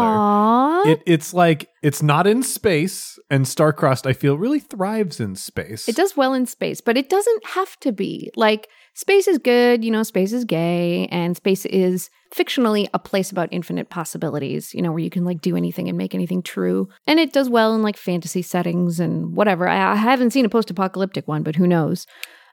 It, 0.85 1.01
it's 1.05 1.33
like 1.33 1.69
it's 1.81 2.03
not 2.03 2.27
in 2.27 2.43
space, 2.43 3.17
and 3.29 3.45
Starcrossed 3.45 4.05
I 4.05 4.13
feel 4.13 4.37
really 4.37 4.59
thrives 4.59 5.19
in 5.19 5.35
space. 5.35 5.89
It 5.89 5.95
does 5.95 6.15
well 6.15 6.33
in 6.33 6.45
space, 6.45 6.79
but 6.79 6.95
it 6.97 7.09
doesn't 7.09 7.45
have 7.47 7.77
to 7.81 7.91
be. 7.91 8.31
Like, 8.35 8.67
space 8.97 9.27
is 9.27 9.37
good, 9.37 9.85
you 9.85 9.91
know, 9.91 10.01
space 10.01 10.33
is 10.33 10.43
gay, 10.43 11.07
and 11.11 11.37
space 11.37 11.65
is 11.67 12.09
fictionally 12.33 12.87
a 12.95 12.99
place 12.99 13.31
about 13.31 13.47
infinite 13.51 13.91
possibilities, 13.91 14.73
you 14.73 14.81
know, 14.81 14.89
where 14.91 15.03
you 15.03 15.11
can 15.11 15.23
like 15.23 15.39
do 15.39 15.55
anything 15.55 15.87
and 15.87 15.97
make 15.97 16.15
anything 16.15 16.41
true. 16.41 16.89
And 17.05 17.19
it 17.19 17.31
does 17.31 17.47
well 17.47 17.75
in 17.75 17.83
like 17.83 17.95
fantasy 17.95 18.41
settings 18.41 18.99
and 18.99 19.35
whatever. 19.35 19.67
I, 19.69 19.93
I 19.93 19.95
haven't 19.95 20.31
seen 20.31 20.45
a 20.45 20.49
post 20.49 20.71
apocalyptic 20.71 21.27
one, 21.27 21.43
but 21.43 21.55
who 21.55 21.67
knows? 21.67 22.07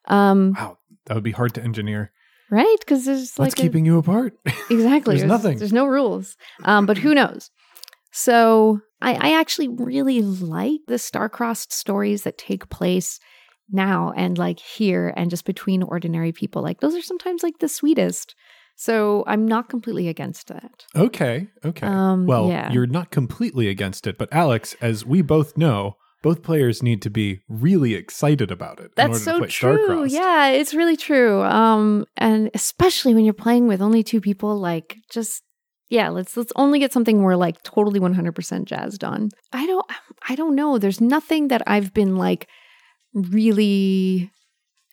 Um, 0.04 0.52
Wow, 0.56 0.76
that 1.06 1.14
would 1.14 1.24
be 1.24 1.30
hard 1.32 1.54
to 1.54 1.62
engineer. 1.62 2.12
right? 2.50 2.76
Because 2.78 3.06
there's 3.06 3.38
like 3.38 3.46
What's 3.48 3.54
a- 3.54 3.62
keeping 3.62 3.86
you 3.86 3.96
apart? 3.98 4.38
Exactly. 4.70 5.16
There's 5.16 5.26
nothing. 5.28 5.58
There's 5.58 5.72
no 5.72 5.86
rules. 5.86 6.36
Um, 6.64 6.84
but 6.84 6.98
who 6.98 7.14
knows? 7.14 7.50
So 8.12 8.80
I, 9.00 9.14
I 9.14 9.40
actually 9.40 9.68
really 9.68 10.20
like 10.22 10.80
the 10.88 10.98
star-crossed 10.98 11.72
stories 11.72 12.22
that 12.22 12.38
take 12.38 12.68
place 12.68 13.18
now 13.70 14.12
and 14.16 14.38
like 14.38 14.58
here 14.58 15.12
and 15.16 15.30
just 15.30 15.44
between 15.44 15.82
ordinary 15.82 16.32
people. 16.32 16.62
Like 16.62 16.80
those 16.80 16.94
are 16.94 17.02
sometimes 17.02 17.42
like 17.42 17.58
the 17.58 17.68
sweetest. 17.68 18.34
So 18.76 19.22
I'm 19.26 19.46
not 19.46 19.68
completely 19.68 20.08
against 20.08 20.48
that. 20.48 20.84
okay, 20.96 21.46
okay. 21.64 21.86
Um, 21.86 22.26
well, 22.26 22.48
yeah. 22.48 22.72
you're 22.72 22.88
not 22.88 23.10
completely 23.10 23.68
against 23.68 24.06
it, 24.06 24.18
but 24.18 24.28
Alex, 24.32 24.74
as 24.80 25.06
we 25.06 25.22
both 25.22 25.56
know, 25.56 25.96
both 26.24 26.42
players 26.42 26.82
need 26.82 27.02
to 27.02 27.10
be 27.10 27.42
really 27.48 27.94
excited 27.94 28.50
about 28.50 28.80
it. 28.80 28.86
in 28.86 28.90
That's 28.96 29.10
order 29.10 29.24
so 29.24 29.32
to 29.32 29.38
play 29.40 29.48
true. 29.48 30.04
Yeah, 30.06 30.48
it's 30.48 30.74
really 30.74 30.96
true. 30.96 31.42
Um, 31.42 32.06
and 32.16 32.50
especially 32.54 33.14
when 33.14 33.24
you're 33.24 33.34
playing 33.34 33.68
with 33.68 33.80
only 33.80 34.02
two 34.02 34.20
people, 34.20 34.58
like 34.58 34.96
just 35.10 35.42
yeah, 35.90 36.08
let's 36.08 36.36
let's 36.36 36.52
only 36.56 36.78
get 36.78 36.92
something 36.92 37.22
we're 37.22 37.36
like 37.36 37.62
totally 37.62 38.00
100% 38.00 38.64
jazzed 38.64 39.04
on. 39.04 39.28
I 39.52 39.66
don't 39.66 39.86
I 40.28 40.34
don't 40.34 40.54
know. 40.54 40.78
There's 40.78 41.00
nothing 41.00 41.48
that 41.48 41.62
I've 41.66 41.92
been 41.92 42.16
like 42.16 42.48
really 43.14 44.30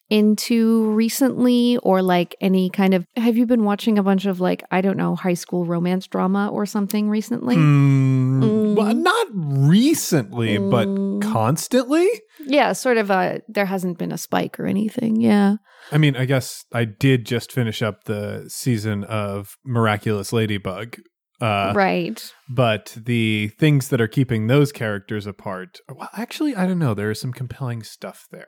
into 0.10 0.92
recently 0.92 1.78
or 1.78 2.02
like 2.02 2.36
any 2.42 2.70
kind 2.70 2.94
of 2.94 3.06
have 3.16 3.38
you 3.38 3.46
been 3.46 3.64
watching 3.64 3.98
a 3.98 4.04
bunch 4.04 4.26
of 4.26 4.42
like 4.42 4.62
I 4.70 4.82
don't 4.82 4.98
know 4.98 5.16
high 5.16 5.36
school 5.36 5.66
romance 5.66 6.06
drama 6.06 6.50
or 6.50 6.66
something 6.66 7.10
recently? 7.10 7.56
Mm, 7.56 8.22
Mm. 8.42 8.76
Well, 8.76 8.94
not 8.94 9.28
recently, 9.34 10.58
but 10.58 10.88
Mm. 10.88 11.22
constantly. 11.22 12.08
Yeah, 12.46 12.74
sort 12.74 12.98
of 12.98 13.10
a 13.10 13.42
there 13.48 13.66
hasn't 13.66 13.98
been 14.00 14.12
a 14.12 14.18
spike 14.18 14.60
or 14.60 14.66
anything. 14.66 15.22
Yeah. 15.22 15.56
I 15.92 15.98
mean, 15.98 16.16
I 16.16 16.26
guess 16.26 16.66
I 16.74 16.86
did 16.86 17.26
just 17.26 17.52
finish 17.52 17.82
up 17.82 18.04
the 18.06 18.46
season 18.48 19.04
of 19.06 19.56
Miraculous 19.66 20.34
Ladybug. 20.34 20.98
Uh, 21.42 21.74
right. 21.76 22.34
But 22.48 22.96
the 22.96 23.48
things 23.60 23.90
that 23.90 24.00
are 24.00 24.08
keeping 24.08 24.48
those 24.48 24.72
characters 24.72 25.26
apart, 25.26 25.80
well, 25.90 26.10
actually, 26.14 26.56
I 26.56 26.68
don't 26.68 26.80
know. 26.80 26.94
There 26.94 27.10
is 27.10 27.20
some 27.20 27.34
compelling 27.34 27.82
stuff 27.84 28.28
there. 28.32 28.48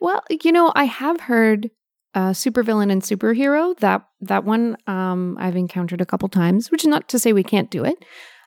Well, 0.00 0.22
you 0.42 0.52
know, 0.52 0.72
I 0.74 0.84
have 0.84 1.20
heard 1.20 1.70
uh, 2.14 2.30
supervillain 2.30 2.90
and 2.90 3.02
superhero. 3.02 3.76
That 3.78 4.02
that 4.20 4.44
one 4.44 4.76
um, 4.86 5.36
I've 5.40 5.56
encountered 5.56 6.00
a 6.00 6.06
couple 6.06 6.28
times, 6.28 6.70
which 6.70 6.84
is 6.84 6.88
not 6.88 7.08
to 7.08 7.18
say 7.18 7.32
we 7.32 7.42
can't 7.42 7.70
do 7.70 7.84
it. 7.84 8.04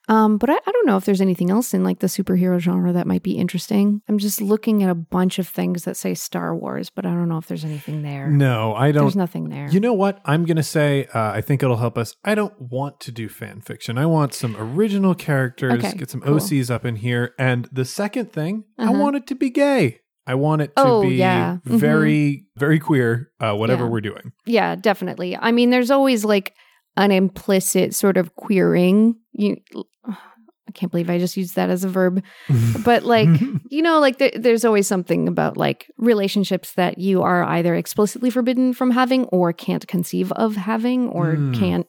Um, 0.09 0.37
but 0.37 0.49
I, 0.49 0.55
I 0.55 0.71
don't 0.71 0.85
know 0.85 0.97
if 0.97 1.05
there's 1.05 1.21
anything 1.21 1.49
else 1.49 1.73
in 1.73 1.83
like 1.83 1.99
the 1.99 2.07
superhero 2.07 2.59
genre 2.59 2.91
that 2.91 3.07
might 3.07 3.23
be 3.23 3.37
interesting. 3.37 4.01
I'm 4.09 4.17
just 4.17 4.41
looking 4.41 4.83
at 4.83 4.89
a 4.89 4.95
bunch 4.95 5.39
of 5.39 5.47
things 5.47 5.85
that 5.85 5.95
say 5.95 6.13
Star 6.13 6.53
Wars, 6.55 6.89
but 6.89 7.05
I 7.05 7.09
don't 7.11 7.29
know 7.29 7.37
if 7.37 7.47
there's 7.47 7.63
anything 7.63 8.01
there. 8.01 8.27
No, 8.29 8.73
I 8.75 8.91
don't. 8.91 9.03
There's 9.03 9.15
nothing 9.15 9.47
there. 9.49 9.69
You 9.69 9.79
know 9.79 9.93
what? 9.93 10.19
I'm 10.25 10.43
going 10.45 10.57
to 10.57 10.63
say, 10.63 11.05
uh, 11.13 11.31
I 11.31 11.39
think 11.41 11.63
it'll 11.63 11.77
help 11.77 11.97
us. 11.97 12.15
I 12.25 12.35
don't 12.35 12.53
want 12.59 12.99
to 13.01 13.11
do 13.13 13.29
fan 13.29 13.61
fiction. 13.61 13.97
I 13.97 14.05
want 14.05 14.33
some 14.33 14.55
original 14.57 15.15
characters, 15.15 15.73
Okay, 15.83 15.93
get 15.97 16.09
some 16.09 16.19
cool. 16.21 16.35
OCs 16.35 16.69
up 16.69 16.83
in 16.83 16.97
here. 16.97 17.33
And 17.39 17.69
the 17.71 17.85
second 17.85 18.33
thing, 18.33 18.65
I 18.77 18.83
Uh-huh. 18.85 18.93
want 18.99 19.15
it 19.15 19.27
to 19.27 19.35
be 19.35 19.49
gay. 19.49 19.99
I 20.27 20.35
want 20.35 20.61
it 20.61 20.75
to 20.77 20.83
Oh, 20.85 21.01
be 21.01 21.15
yeah. 21.15 21.57
Mhm. 21.67 21.77
very, 21.79 22.45
very 22.57 22.79
queer, 22.79 23.31
uh, 23.41 23.53
whatever 23.55 23.83
Yeah. 23.85 23.89
we're 23.89 24.01
doing. 24.01 24.31
Yeah, 24.45 24.75
definitely. 24.75 25.35
I 25.37 25.51
mean, 25.51 25.69
there's 25.69 25.91
always 25.91 26.23
like 26.25 26.53
an 26.97 27.11
implicit 27.11 27.95
sort 27.95 28.17
of 28.17 28.35
queering. 28.35 29.15
You, 29.31 29.57
I 30.05 30.71
can't 30.73 30.91
believe 30.91 31.09
I 31.09 31.19
just 31.19 31.37
used 31.37 31.55
that 31.55 31.69
as 31.69 31.83
a 31.83 31.89
verb. 31.89 32.23
But 32.85 33.03
like, 33.03 33.29
you 33.69 33.81
know, 33.81 33.99
like 33.99 34.17
there, 34.17 34.31
there's 34.35 34.65
always 34.65 34.87
something 34.87 35.27
about 35.27 35.57
like 35.57 35.91
relationships 35.97 36.73
that 36.73 36.97
you 36.97 37.21
are 37.21 37.43
either 37.43 37.75
explicitly 37.75 38.29
forbidden 38.29 38.73
from 38.73 38.91
having 38.91 39.25
or 39.25 39.53
can't 39.53 39.87
conceive 39.87 40.31
of 40.33 40.55
having 40.55 41.09
or 41.09 41.35
Hmm. 41.35 41.53
can't 41.53 41.87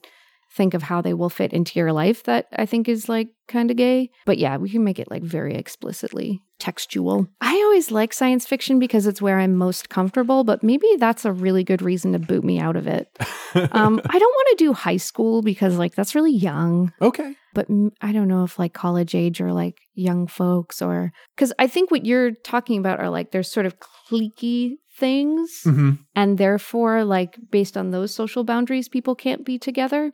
think 0.55 0.75
of 0.75 0.83
how 0.83 1.01
they 1.03 1.15
will 1.15 1.31
fit 1.31 1.53
into 1.53 1.79
your 1.79 1.93
life 1.93 2.23
that 2.25 2.47
I 2.57 2.65
think 2.67 2.89
is 2.89 3.09
like 3.09 3.29
kind 3.49 3.71
of 3.71 3.77
gay. 3.77 4.11
But 4.25 4.39
yeah, 4.39 4.57
we 4.57 4.71
can 4.71 4.85
make 4.85 4.99
it 4.99 5.11
like 5.11 5.23
very 5.23 5.55
explicitly 5.55 6.41
textual. 6.61 7.27
I 7.41 7.53
always 7.55 7.91
like 7.91 8.13
science 8.13 8.47
fiction 8.47 8.79
because 8.79 9.07
it's 9.07 9.21
where 9.21 9.39
I'm 9.41 9.57
most 9.57 9.89
comfortable, 9.89 10.45
but 10.45 10.63
maybe 10.63 10.87
that's 10.99 11.25
a 11.25 11.33
really 11.33 11.65
good 11.65 11.83
reason 11.83 12.13
to 12.13 12.19
boot 12.19 12.45
me 12.45 12.59
out 12.61 12.77
of 12.77 12.87
it. 12.87 13.09
um, 13.73 14.01
I 14.09 14.19
don't 14.19 14.35
want 14.39 14.49
to 14.59 14.65
do 14.65 14.73
high 14.73 14.97
school 14.97 15.43
because 15.43 15.77
like 15.77 15.95
that's 15.95 16.15
really 16.15 16.33
young 16.33 16.93
Okay. 17.03 17.35
but 17.53 17.69
m- 17.69 17.91
I 18.01 18.13
don't 18.13 18.29
know 18.29 18.45
if 18.45 18.59
like 18.59 18.73
college 18.73 19.15
age 19.15 19.41
or 19.41 19.53
like 19.53 19.81
young 19.95 20.27
folks 20.29 20.81
or 20.81 21.13
because 21.35 21.53
I 21.59 21.67
think 21.67 21.91
what 21.91 22.07
you're 22.07 22.31
talking 22.31 22.79
about 22.79 23.01
are 23.01 23.11
like 23.11 23.33
there's 23.33 23.51
sort 23.51 23.67
of 23.67 23.77
cliquey 23.81 24.77
things, 24.97 25.63
hmm 25.65 25.93
and 26.15 26.39
therefore, 26.39 27.03
like 27.05 27.37
based 27.51 27.77
on 27.77 27.91
those 27.91 28.15
social 28.15 28.45
boundaries, 28.45 28.89
people 28.89 29.17
can't 29.17 29.45
be 29.45 29.59
together. 29.59 30.13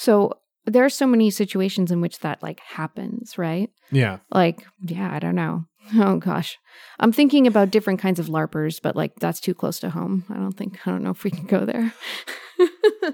So 0.00 0.32
there 0.64 0.84
are 0.84 0.90
so 0.90 1.06
many 1.06 1.28
situations 1.30 1.90
in 1.90 2.00
which 2.00 2.20
that 2.20 2.40
like 2.42 2.60
happens, 2.60 3.36
right? 3.36 3.70
Yeah. 3.90 4.18
Like, 4.30 4.64
yeah, 4.80 5.10
I 5.12 5.18
don't 5.18 5.34
know. 5.34 5.64
Oh 5.94 6.18
gosh, 6.18 6.58
I'm 7.00 7.12
thinking 7.12 7.46
about 7.46 7.70
different 7.70 7.98
kinds 7.98 8.18
of 8.20 8.26
larpers, 8.26 8.78
but 8.82 8.94
like 8.94 9.14
that's 9.20 9.40
too 9.40 9.54
close 9.54 9.80
to 9.80 9.88
home. 9.88 10.24
I 10.28 10.34
don't 10.34 10.52
think 10.52 10.86
I 10.86 10.90
don't 10.90 11.02
know 11.02 11.10
if 11.10 11.24
we 11.24 11.30
can 11.30 11.46
go 11.46 11.64
there. 11.64 11.94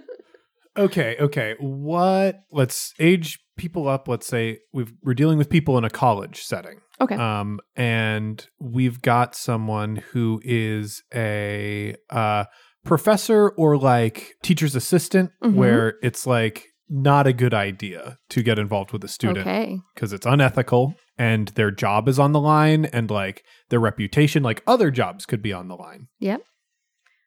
Okay. 0.77 1.15
Okay. 1.21 1.55
What? 1.61 2.41
Let's 2.51 2.95
age 2.99 3.39
people 3.57 3.87
up. 3.87 4.09
Let's 4.09 4.27
say 4.27 4.59
we've, 4.73 4.93
we're 5.05 5.15
dealing 5.15 5.39
with 5.39 5.49
people 5.49 5.79
in 5.79 5.85
a 5.85 5.89
college 5.91 6.43
setting. 6.43 6.81
okay. 7.01 7.15
Um, 7.15 7.61
and 7.77 8.45
we've 8.59 9.01
got 9.01 9.37
someone 9.37 10.03
who 10.11 10.41
is 10.45 11.05
a 11.15 11.95
uh, 12.11 12.47
professor 12.85 13.51
or 13.51 13.77
like 13.79 14.35
teacher's 14.43 14.75
assistant, 14.75 15.31
Mhm. 15.45 15.55
where 15.55 15.95
it's 16.03 16.27
like 16.27 16.67
not 16.95 17.27
a 17.27 17.33
good 17.33 17.53
idea 17.53 18.19
to 18.31 18.43
get 18.43 18.59
involved 18.59 18.93
with 18.93 19.03
a 19.03 19.09
student 19.09 19.47
okay. 19.47 19.81
because 19.95 20.13
it's 20.13 20.25
unethical 20.25 20.95
and 21.19 21.49
their 21.49 21.73
job 21.73 22.09
is 22.09 22.19
on 22.21 22.31
the 22.33 22.41
line 22.41 22.85
and 22.87 23.11
like 23.11 23.45
their 23.69 23.81
reputation, 23.81 24.43
like 24.45 24.63
other 24.67 24.91
jobs, 24.93 25.27
could 25.27 25.43
be 25.43 25.53
on 25.53 25.67
the 25.69 25.75
line. 25.75 26.07
Yep. 26.21 26.43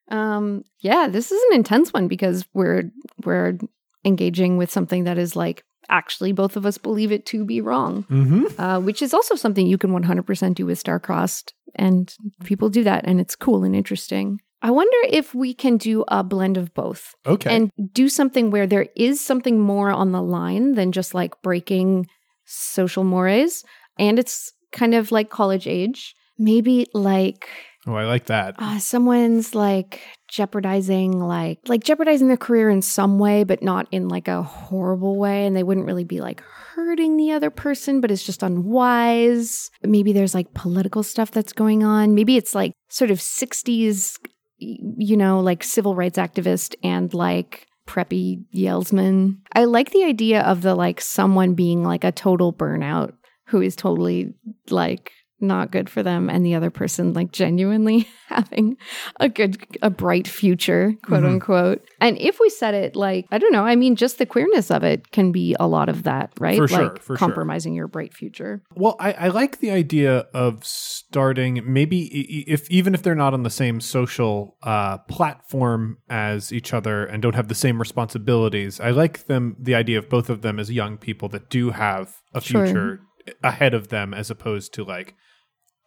Um 0.10 0.64
yeah, 0.80 1.08
this 1.10 1.32
is 1.32 1.42
an 1.50 1.58
intense 1.58 1.92
one 1.92 2.08
because 2.08 2.46
we're 2.54 2.84
we're 3.26 3.58
engaging 4.06 4.56
with 4.56 4.72
something 4.72 5.04
that 5.04 5.18
is 5.18 5.36
like 5.36 5.64
actually 5.90 6.32
both 6.32 6.56
of 6.56 6.66
us 6.66 6.78
believe 6.78 7.12
it 7.12 7.26
to 7.26 7.46
be 7.46 7.60
wrong, 7.60 8.04
Mm-hmm. 8.10 8.62
uh, 8.62 8.80
which 8.80 9.02
is 9.02 9.14
also 9.14 9.36
something 9.36 9.68
you 9.68 9.78
can 9.78 9.92
100% 9.92 10.56
do 10.56 10.66
with 10.66 10.82
Starcrossed. 10.84 11.52
And 11.76 12.14
people 12.44 12.70
do 12.70 12.84
that 12.84 13.06
and 13.06 13.20
it's 13.20 13.36
cool 13.36 13.64
and 13.64 13.76
interesting. 13.76 14.40
I 14.62 14.72
wonder 14.72 14.98
if 15.10 15.36
we 15.36 15.54
can 15.54 15.78
do 15.78 16.04
a 16.08 16.24
blend 16.24 16.58
of 16.58 16.74
both 16.74 17.14
Okay. 17.26 17.56
and 17.56 17.72
do 17.94 18.10
something 18.10 18.50
where 18.52 18.66
there 18.68 18.88
is 18.96 19.22
something 19.22 19.60
more 19.60 19.92
on 19.92 20.12
the 20.12 20.22
line 20.22 20.74
than 20.74 20.92
just 20.92 21.14
like 21.14 21.40
breaking 21.44 22.08
social 22.46 23.04
mores. 23.04 23.64
And 24.00 24.18
it's 24.20 24.52
kind 24.72 24.94
of 24.96 25.12
like 25.12 25.30
college 25.30 25.68
age. 25.68 26.16
Maybe 26.40 26.88
like 26.94 27.48
oh, 27.88 27.96
I 27.96 28.06
like 28.06 28.26
that. 28.26 28.56
uh, 28.60 28.78
someone's 28.80 29.56
like 29.56 30.02
jeopardizing 30.28 31.20
like 31.20 31.60
like 31.68 31.84
jeopardizing 31.84 32.28
their 32.28 32.38
career 32.38 32.70
in 32.70 32.82
some 32.84 33.18
way 33.18 33.44
but 33.44 33.64
not 33.64 33.88
in 33.92 34.08
like 34.10 34.28
a 34.28 34.44
horrible 34.44 35.16
way 35.18 35.46
and 35.48 35.56
they 35.56 35.64
wouldn't 35.64 35.88
really 35.88 36.04
be 36.04 36.20
like 36.22 36.42
hurting 36.76 37.18
the 37.18 37.32
other 37.32 37.50
person 37.50 38.02
but 38.02 38.12
it's 38.12 38.24
just 38.26 38.44
unwise 38.44 39.72
maybe 39.84 40.14
there's 40.14 40.36
like 40.36 40.54
political 40.54 41.02
stuff 41.02 41.32
that's 41.32 41.54
going 41.54 41.84
on 41.84 42.14
maybe 42.14 42.38
it's 42.38 42.54
like 42.54 42.74
sort 42.90 43.10
of 43.10 43.20
60s 43.20 44.18
y- 44.24 44.30
you 44.58 45.18
know 45.18 45.40
like 45.40 45.64
civil 45.64 45.96
rights 45.96 46.18
activist 46.18 46.76
and 46.84 47.14
like 47.14 47.68
preppy 47.88 48.44
yellsman. 48.54 49.38
I 49.54 49.66
like 49.66 49.92
the 49.92 50.04
idea 50.04 50.42
of 50.42 50.62
the 50.62 50.76
like 50.76 51.02
someone 51.02 51.54
being 51.54 51.84
like 51.84 52.04
a 52.04 52.12
total 52.12 52.54
burnout 52.54 53.14
who 53.46 53.62
is 53.62 53.76
totally 53.76 54.34
like 54.70 55.12
not 55.40 55.72
good 55.72 55.90
for 55.90 56.02
them 56.04 56.30
and 56.30 56.46
the 56.46 56.56
other 56.56 56.70
person 56.72 57.14
like 57.14 57.32
genuinely 57.32 58.08
having 58.28 58.76
a 59.20 59.30
good 59.30 59.58
a 59.82 59.90
bright 59.90 60.28
future 60.28 60.94
quote 61.04 61.24
Mhm. 61.24 61.34
unquote 61.34 61.82
and 62.02 62.18
if 62.18 62.40
we 62.40 62.50
said 62.50 62.74
it 62.74 62.96
like 62.96 63.26
i 63.32 63.38
don't 63.38 63.52
know 63.54 63.64
i 63.66 63.76
mean 63.76 63.96
just 63.96 64.18
the 64.18 64.26
queerness 64.26 64.72
of 64.72 64.84
it 64.84 65.12
can 65.12 65.32
be 65.32 65.56
a 65.60 65.68
lot 65.68 65.90
of 65.90 66.04
that 66.04 66.32
right 66.40 66.58
For 66.58 66.68
sure, 66.68 66.84
like 66.84 66.98
for 67.02 67.16
sure. 67.16 67.18
compromising 67.18 67.74
your 67.74 67.88
bright 67.88 68.14
future 68.14 68.62
Well, 68.76 68.96
I, 69.00 69.14
I 69.14 69.28
like 69.30 69.60
the 69.60 69.72
idea 69.72 70.26
of 70.34 70.64
starting 70.66 71.62
maybe 71.66 72.04
if 72.48 72.70
even 72.70 72.94
if 72.94 73.04
they're 73.04 73.16
not 73.16 73.34
on 73.34 73.44
the 73.44 73.50
same 73.50 73.80
social 73.82 74.58
uh, 74.64 74.98
platform 75.00 75.98
as 76.10 76.52
each 76.52 76.74
other 76.74 77.06
and 77.06 77.22
don't 77.22 77.36
have 77.36 77.48
the 77.48 77.56
same 77.56 77.80
responsibilities. 77.80 78.80
I 78.80 78.92
like 78.92 79.26
them 79.28 79.56
the 79.60 79.76
idea 79.76 79.98
of 79.98 80.10
both 80.10 80.30
of 80.30 80.42
them 80.42 80.60
as 80.60 80.72
young 80.72 80.98
people 80.98 81.30
that 81.30 81.50
do 81.50 81.72
have 81.72 82.16
a 82.34 82.42
Sure. 82.42 82.66
future 82.66 83.00
ahead 83.44 83.74
of 83.74 83.90
them 83.90 84.14
as 84.14 84.30
opposed 84.30 84.74
to 84.76 84.84
like 84.84 85.14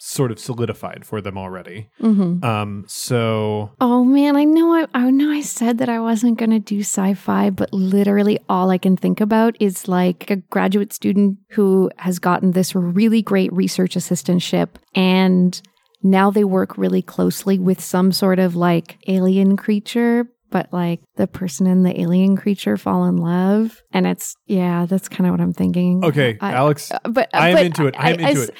sort 0.02 0.30
of 0.30 0.38
solidified 0.38 1.04
for 1.04 1.21
them 1.21 1.37
already. 1.37 1.90
mm-hmm. 2.00 2.42
Um, 2.42 2.85
so 2.88 3.71
Oh 3.83 4.02
man, 4.02 4.35
I 4.35 4.45
know 4.45 4.73
I, 4.73 4.87
I 4.95 5.11
know 5.11 5.30
I 5.30 5.42
said 5.42 5.76
that 5.78 5.90
I 5.90 6.00
wasn't 6.00 6.38
going 6.38 6.50
to 6.50 6.59
do 6.59 6.80
sci-fi, 6.80 7.50
but 7.50 7.71
literally 7.73 8.38
all 8.49 8.71
I 8.71 8.78
can 8.78 8.97
think 8.97 9.21
about 9.21 9.57
is 9.61 9.88
like 9.88 10.30
a 10.30 10.37
graduate 10.37 10.95
student 10.95 11.37
who 11.50 11.90
has 11.99 12.19
gotten 12.19 12.52
this 12.52 12.75
really 12.75 13.21
great 13.21 13.52
research 13.52 13.95
assistantship 13.95 14.69
and 14.95 15.61
now 16.02 16.30
they 16.30 16.45
work 16.45 16.78
really 16.78 17.02
closely 17.02 17.59
with 17.59 17.78
some 17.78 18.11
sort 18.11 18.38
of 18.38 18.57
like 18.57 18.97
alien 19.07 19.54
creature 19.59 20.26
but 20.49 20.73
like 20.73 21.00
the 21.16 21.26
person 21.26 21.66
and 21.66 21.85
the 21.85 22.00
alien 22.00 22.37
creature 22.37 22.76
fall 22.78 23.04
in 23.04 23.19
love 23.19 23.83
and 23.92 24.07
it's 24.07 24.35
yeah 24.47 24.87
that's 24.87 25.09
kind 25.11 25.26
of 25.26 25.33
what 25.33 25.40
i'm 25.40 25.52
thinking 25.52 26.02
okay, 26.04 26.38
I- 26.40 26.54
Alex, 26.54 26.90
but 27.04 27.28
I 27.35 27.50
am 27.50 27.57
but 27.57 27.66
into 27.66 27.87
it. 27.87 27.95
I 27.99 28.12
am 28.12 28.25
I 28.25 28.30
into 28.30 28.42
it. 28.45 28.54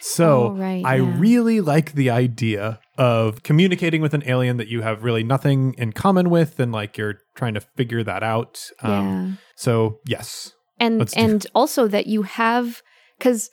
So 0.00 0.52
Oh, 0.52 0.56
right, 0.56 0.84
I 0.84 0.96
yeah. 0.96 1.14
really 1.18 1.60
like 1.60 1.92
the 1.92 2.10
idea 2.10 2.80
of 2.96 3.42
communicating 3.42 4.00
with 4.02 4.14
an 4.14 4.22
alien 4.26 4.56
that 4.58 4.68
you 4.68 4.82
have 4.82 5.02
really 5.04 5.24
nothing 5.24 5.74
in 5.78 5.92
common 5.92 6.30
with, 6.30 6.60
and 6.60 6.72
like 6.72 6.96
you're 6.96 7.18
trying 7.34 7.54
to 7.54 7.60
figure 7.60 8.02
that 8.04 8.22
out. 8.22 8.70
Um, 8.82 8.90
yeah 8.90 9.32
So 9.56 9.98
yes, 10.06 10.52
and 10.78 11.06
do- 11.06 11.12
and 11.16 11.46
also 11.54 11.88
that 11.88 12.06
you 12.06 12.22
have 12.22 12.82
because 13.18 13.50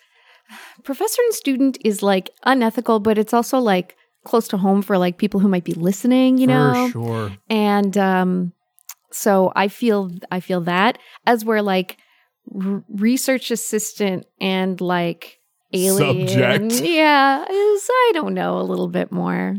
professor 0.83 1.21
and 1.23 1.33
student 1.33 1.77
is 1.83 2.03
like 2.03 2.29
unethical 2.43 2.99
but 2.99 3.17
it's 3.17 3.33
also 3.33 3.57
like 3.59 3.95
close 4.23 4.47
to 4.47 4.57
home 4.57 4.81
for 4.81 4.97
like 4.97 5.17
people 5.17 5.39
who 5.39 5.47
might 5.47 5.63
be 5.63 5.73
listening 5.73 6.37
you 6.37 6.45
know 6.47 6.73
for 6.85 6.91
sure. 6.91 7.31
and 7.49 7.97
um 7.97 8.53
so 9.11 9.51
i 9.55 9.67
feel 9.67 10.11
i 10.31 10.39
feel 10.39 10.61
that 10.61 10.97
as 11.25 11.43
we're 11.43 11.61
like 11.61 11.97
r- 12.63 12.83
research 12.89 13.49
assistant 13.51 14.25
and 14.39 14.81
like 14.81 15.39
alien 15.75 16.27
Subject. 16.27 16.81
yeah 16.87 17.43
is 17.43 17.87
i 17.91 18.11
don't 18.13 18.33
know 18.33 18.59
a 18.59 18.63
little 18.63 18.87
bit 18.89 19.11
more 19.11 19.55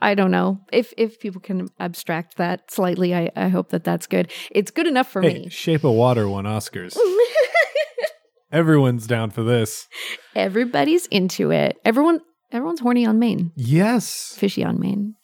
I 0.00 0.14
don't 0.14 0.30
know 0.30 0.60
if 0.72 0.94
if 0.96 1.18
people 1.18 1.40
can 1.40 1.66
abstract 1.80 2.36
that 2.36 2.70
slightly. 2.70 3.16
I, 3.16 3.30
I 3.34 3.48
hope 3.48 3.70
that 3.70 3.82
that's 3.82 4.06
good. 4.06 4.30
It's 4.52 4.70
good 4.70 4.86
enough 4.86 5.08
for 5.10 5.20
Hey, 5.22 5.34
me. 5.40 5.48
Shape 5.48 5.82
of 5.82 5.90
Water 5.90 6.28
won 6.28 6.44
Oscars. 6.44 6.96
Everyone's 8.52 9.06
down 9.06 9.30
for 9.30 9.42
this. 9.42 9.88
Everybody's 10.36 11.06
into 11.06 11.50
it. 11.50 11.76
Everyone 11.84 12.20
everyone's 12.52 12.78
horny 12.80 13.04
on 13.06 13.18
main. 13.18 13.50
Yes. 13.56 14.34
Fishy 14.38 14.64
on 14.64 14.78
main. 14.80 15.14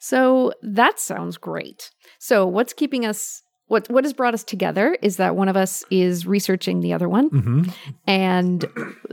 So 0.00 0.52
that 0.62 0.98
sounds 0.98 1.36
great. 1.38 1.90
So 2.18 2.44
what's 2.46 2.72
keeping 2.72 3.06
us 3.06 3.42
what 3.72 3.88
what 3.90 4.04
has 4.04 4.12
brought 4.12 4.34
us 4.34 4.44
together 4.44 4.96
is 5.02 5.16
that 5.16 5.34
one 5.36 5.48
of 5.48 5.56
us 5.56 5.82
is 5.90 6.26
researching 6.26 6.80
the 6.80 6.92
other 6.92 7.08
one 7.08 7.28
hmm 7.28 7.62
and 8.06 8.66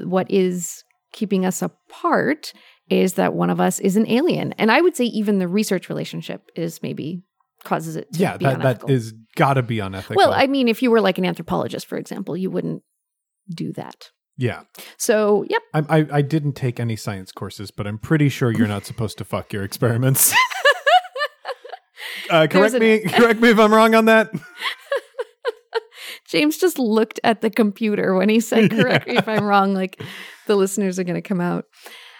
what 0.03 0.29
is 0.29 0.83
keeping 1.13 1.45
us 1.45 1.61
apart 1.61 2.53
is 2.89 3.13
that 3.13 3.33
one 3.33 3.49
of 3.51 3.59
us 3.59 3.79
is 3.79 3.95
an 3.97 4.07
alien. 4.07 4.51
And 4.53 4.71
I 4.71 4.81
would 4.81 4.95
say 4.95 5.05
even 5.05 5.37
the 5.39 5.47
research 5.47 5.89
relationship 5.89 6.41
is 6.55 6.81
maybe 6.83 7.23
causes 7.63 7.95
it 7.95 8.11
to 8.13 8.19
Yeah, 8.19 8.31
that, 8.33 8.39
that 8.41 8.55
unethical. 8.61 8.89
is 8.91 9.13
got 9.35 9.53
to 9.55 9.63
be 9.63 9.79
unethical. 9.79 10.15
well, 10.17 10.33
I 10.33 10.47
mean 10.47 10.67
if 10.67 10.81
you 10.83 10.89
were 10.91 11.01
like 11.01 11.17
an 11.17 11.25
anthropologist 11.25 11.85
for 11.87 11.97
example, 11.97 12.35
you 12.37 12.49
wouldn't 12.51 12.81
do 13.49 13.71
that. 13.73 14.09
yeah, 14.37 14.61
So, 14.97 15.45
yep. 15.49 15.61
I, 15.73 15.79
I 15.99 16.07
I 16.19 16.21
didn't 16.21 16.53
take 16.53 16.79
any 16.79 16.95
science 16.95 17.31
courses, 17.31 17.71
but 17.71 17.85
I'm 17.87 17.97
pretty 17.97 18.29
sure 18.29 18.51
you're 18.51 18.67
not 18.75 18.85
supposed 18.85 19.17
to 19.19 19.25
fuck 19.25 19.51
your 19.53 19.63
experiments. 19.63 20.33
uh, 22.29 22.47
correct 22.47 22.75
an- 22.75 22.81
me. 22.81 22.99
correct 23.07 23.39
me 23.39 23.49
if 23.49 23.59
I'm 23.59 23.73
wrong 23.73 23.95
on 23.95 24.05
that. 24.05 24.31
James 26.27 26.57
just 26.57 26.77
looked 26.77 27.19
at 27.23 27.41
the 27.41 27.49
computer 27.49 28.15
when 28.15 28.29
he 28.29 28.39
said, 28.39 28.71
correct 28.71 29.07
me 29.07 29.17
if 29.17 29.27
I'm 29.27 29.43
wrong, 29.45 29.73
like 29.73 30.01
the 30.47 30.55
listeners 30.55 30.99
are 30.99 31.03
going 31.03 31.21
to 31.21 31.27
come 31.27 31.41
out. 31.41 31.65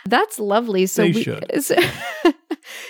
That's 0.06 0.40
lovely. 0.40 0.86
So 0.88 1.04
They 1.04 1.12
we, 1.12 1.24
should. 1.24 1.64
So, 1.64 1.76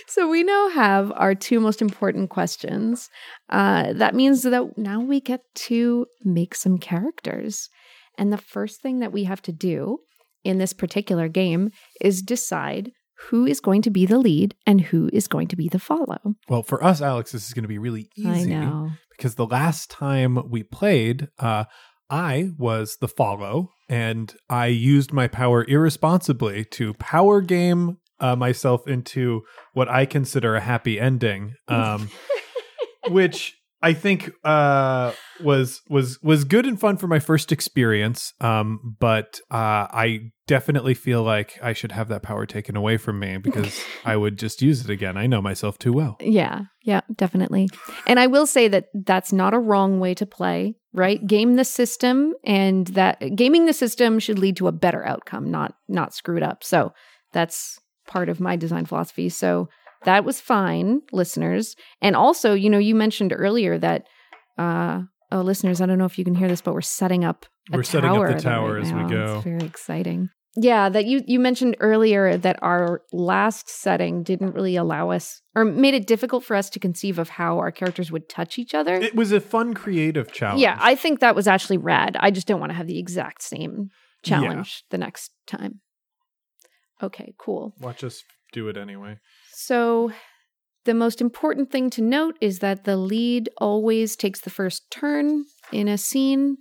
so 0.07 0.29
we 0.29 0.43
now 0.43 0.69
have 0.69 1.11
our 1.15 1.35
two 1.35 1.59
most 1.59 1.81
important 1.81 2.29
questions. 2.29 3.09
Uh, 3.49 3.93
that 3.93 4.15
means 4.15 4.43
that 4.43 4.77
now 4.77 5.01
we 5.01 5.19
get 5.19 5.41
to 5.55 6.05
make 6.23 6.55
some 6.55 6.77
characters. 6.77 7.69
And 8.17 8.31
the 8.31 8.38
first 8.38 8.81
thing 8.81 8.99
that 8.99 9.11
we 9.11 9.25
have 9.25 9.41
to 9.43 9.51
do 9.51 9.99
in 10.43 10.57
this 10.57 10.73
particular 10.73 11.27
game 11.27 11.71
is 12.01 12.21
decide 12.21 12.91
who 13.27 13.45
is 13.45 13.59
going 13.59 13.81
to 13.83 13.89
be 13.89 14.05
the 14.05 14.17
lead 14.17 14.55
and 14.65 14.81
who 14.81 15.09
is 15.11 15.27
going 15.27 15.47
to 15.49 15.55
be 15.55 15.67
the 15.67 15.79
follow. 15.79 16.35
Well, 16.47 16.63
for 16.63 16.83
us, 16.83 17.01
Alex, 17.01 17.31
this 17.31 17.47
is 17.47 17.53
going 17.53 17.63
to 17.63 17.69
be 17.69 17.77
really 17.77 18.09
easy. 18.15 18.29
I 18.29 18.43
know. 18.43 18.91
because 19.11 19.35
the 19.35 19.45
last 19.45 19.89
time 19.89 20.49
we 20.49 20.63
played, 20.63 21.27
uh, 21.38 21.65
I 22.09 22.51
was 22.57 22.97
the 23.01 23.07
follow, 23.07 23.71
and 23.88 24.33
I 24.49 24.67
used 24.67 25.13
my 25.13 25.27
power 25.27 25.63
irresponsibly 25.67 26.65
to 26.65 26.93
power 26.95 27.41
game 27.41 27.97
uh, 28.19 28.35
myself 28.35 28.88
into 28.88 29.43
what 29.73 29.89
I 29.89 30.05
consider 30.05 30.55
a 30.55 30.61
happy 30.61 30.99
ending, 30.99 31.53
um, 31.67 32.09
which 33.09 33.58
I 33.81 33.93
think 33.93 34.31
uh, 34.43 35.13
was 35.39 35.81
was 35.89 36.21
was 36.21 36.43
good 36.43 36.65
and 36.65 36.79
fun 36.79 36.98
for 36.98 37.07
my 37.07 37.19
first 37.19 37.51
experience. 37.51 38.33
Um, 38.41 38.95
but 39.00 39.39
uh, 39.50 39.88
I 39.91 40.31
definitely 40.48 40.93
feel 40.93 41.24
like 41.24 41.57
I 41.62 41.74
should 41.74 41.91
have 41.91 42.09
that 42.09 42.24
power 42.24 42.45
taken 42.45 42.75
away 42.75 42.98
from 42.98 43.19
me 43.19 43.38
because 43.38 43.86
I 44.05 44.17
would 44.17 44.38
just 44.38 44.62
use 44.62 44.83
it 44.83 44.89
again. 44.89 45.15
I 45.15 45.27
know 45.27 45.41
myself 45.41 45.77
too 45.77 45.93
well. 45.93 46.17
Yeah, 46.19 46.63
yeah, 46.83 47.01
definitely. 47.15 47.69
And 48.05 48.19
I 48.19 48.27
will 48.27 48.45
say 48.45 48.67
that 48.67 48.88
that's 48.93 49.31
not 49.31 49.53
a 49.53 49.59
wrong 49.59 50.00
way 50.00 50.13
to 50.15 50.25
play, 50.25 50.75
right? 50.93 51.25
Game 51.25 51.55
the 51.55 51.65
system 51.65 52.33
and 52.43 52.88
that 52.88 53.36
gaming 53.36 53.65
the 53.65 53.74
system 53.74 54.19
should 54.19 54.39
lead 54.39 54.57
to 54.57 54.67
a 54.67 54.74
better 54.74 55.05
outcome, 55.05 55.50
not 55.50 55.75
not 55.88 56.13
screw 56.13 56.36
it 56.36 56.43
up. 56.43 56.63
So 56.63 56.93
that's 57.31 57.79
part 58.07 58.27
of 58.27 58.39
my 58.39 58.55
design 58.55 58.86
philosophy. 58.86 59.29
So 59.29 59.69
that 60.05 60.25
was 60.25 60.39
fine, 60.39 61.01
listeners. 61.11 61.75
And 62.01 62.15
also, 62.15 62.53
you 62.53 62.69
know, 62.69 62.77
you 62.77 62.95
mentioned 62.95 63.33
earlier 63.35 63.77
that 63.77 64.05
uh 64.57 65.01
oh 65.31 65.41
listeners, 65.41 65.81
I 65.81 65.85
don't 65.85 65.97
know 65.97 66.05
if 66.05 66.17
you 66.17 66.25
can 66.25 66.35
hear 66.35 66.47
this, 66.47 66.61
but 66.61 66.73
we're 66.73 66.81
setting 66.81 67.23
up 67.23 67.45
a 67.71 67.77
We're 67.77 67.83
setting 67.83 68.09
up 68.09 68.15
the 68.15 68.21
right 68.21 68.39
tower 68.39 68.77
as 68.77 68.91
we 68.91 69.03
go. 69.03 69.35
It's 69.35 69.43
very 69.43 69.63
exciting. 69.63 70.29
Yeah, 70.55 70.89
that 70.89 71.05
you 71.05 71.21
you 71.27 71.39
mentioned 71.39 71.77
earlier 71.79 72.35
that 72.35 72.57
our 72.61 73.03
last 73.13 73.69
setting 73.69 74.23
didn't 74.23 74.55
really 74.55 74.75
allow 74.75 75.11
us 75.11 75.41
or 75.55 75.63
made 75.63 75.93
it 75.93 76.07
difficult 76.07 76.43
for 76.43 76.55
us 76.55 76.69
to 76.71 76.79
conceive 76.79 77.19
of 77.19 77.29
how 77.29 77.59
our 77.59 77.71
characters 77.71 78.11
would 78.11 78.27
touch 78.27 78.57
each 78.57 78.73
other. 78.73 78.95
It 78.95 79.15
was 79.15 79.31
a 79.31 79.39
fun, 79.39 79.73
creative 79.73 80.31
challenge. 80.33 80.61
yeah, 80.61 80.77
I 80.81 80.95
think 80.95 81.19
that 81.19 81.35
was 81.35 81.47
actually 81.47 81.77
rad. 81.77 82.17
I 82.19 82.31
just 82.31 82.47
don't 82.47 82.59
want 82.59 82.71
to 82.71 82.75
have 82.75 82.87
the 82.87 82.97
exact 82.97 83.43
same 83.43 83.89
challenge 84.23 84.83
the 84.89 84.97
next 84.97 85.31
time. 85.45 85.81
Okay, 87.01 87.33
cool. 87.37 87.73
watch 87.79 88.03
us 88.03 88.23
do 88.51 88.67
it 88.67 88.75
anyway. 88.75 89.17
So, 89.61 90.13
the 90.85 90.93
most 90.93 91.19
important 91.19 91.69
thing 91.69 91.89
to 91.89 92.01
note 92.01 92.37
is 92.39 92.59
that 92.59 92.85
the 92.85 92.95
lead 92.95 93.49
always 93.57 94.15
takes 94.15 94.39
the 94.39 94.49
first 94.49 94.89
turn 94.89 95.43
in 95.73 95.89
a 95.89 95.97
scene, 95.97 96.55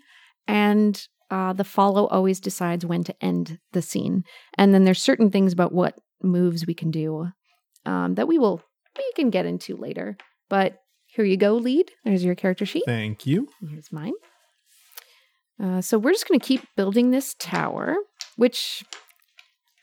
and 0.48 1.00
uh, 1.30 1.52
the 1.52 1.62
follow 1.62 2.08
always 2.08 2.40
decides 2.40 2.84
when 2.84 3.04
to 3.04 3.14
end 3.24 3.60
the 3.72 3.82
scene. 3.82 4.24
And 4.56 4.74
then 4.74 4.82
there's 4.82 5.00
certain 5.00 5.30
things 5.30 5.52
about 5.52 5.72
what 5.72 5.94
moves 6.24 6.66
we 6.66 6.74
can 6.74 6.90
do 6.90 7.28
um, 7.86 8.16
that 8.16 8.26
we 8.26 8.36
will 8.36 8.62
we 8.96 9.12
can 9.14 9.30
get 9.30 9.46
into 9.46 9.76
later. 9.76 10.16
But 10.50 10.78
here 11.06 11.24
you 11.24 11.36
go, 11.36 11.54
lead. 11.54 11.92
There's 12.04 12.24
your 12.24 12.34
character 12.34 12.66
sheet. 12.66 12.82
Thank 12.84 13.26
you. 13.26 13.46
Here's 13.70 13.92
mine. 13.92 14.14
Uh, 15.62 15.82
so 15.82 15.98
we're 15.98 16.12
just 16.12 16.26
going 16.26 16.40
to 16.40 16.46
keep 16.46 16.66
building 16.76 17.12
this 17.12 17.36
tower, 17.38 17.94
which 18.34 18.82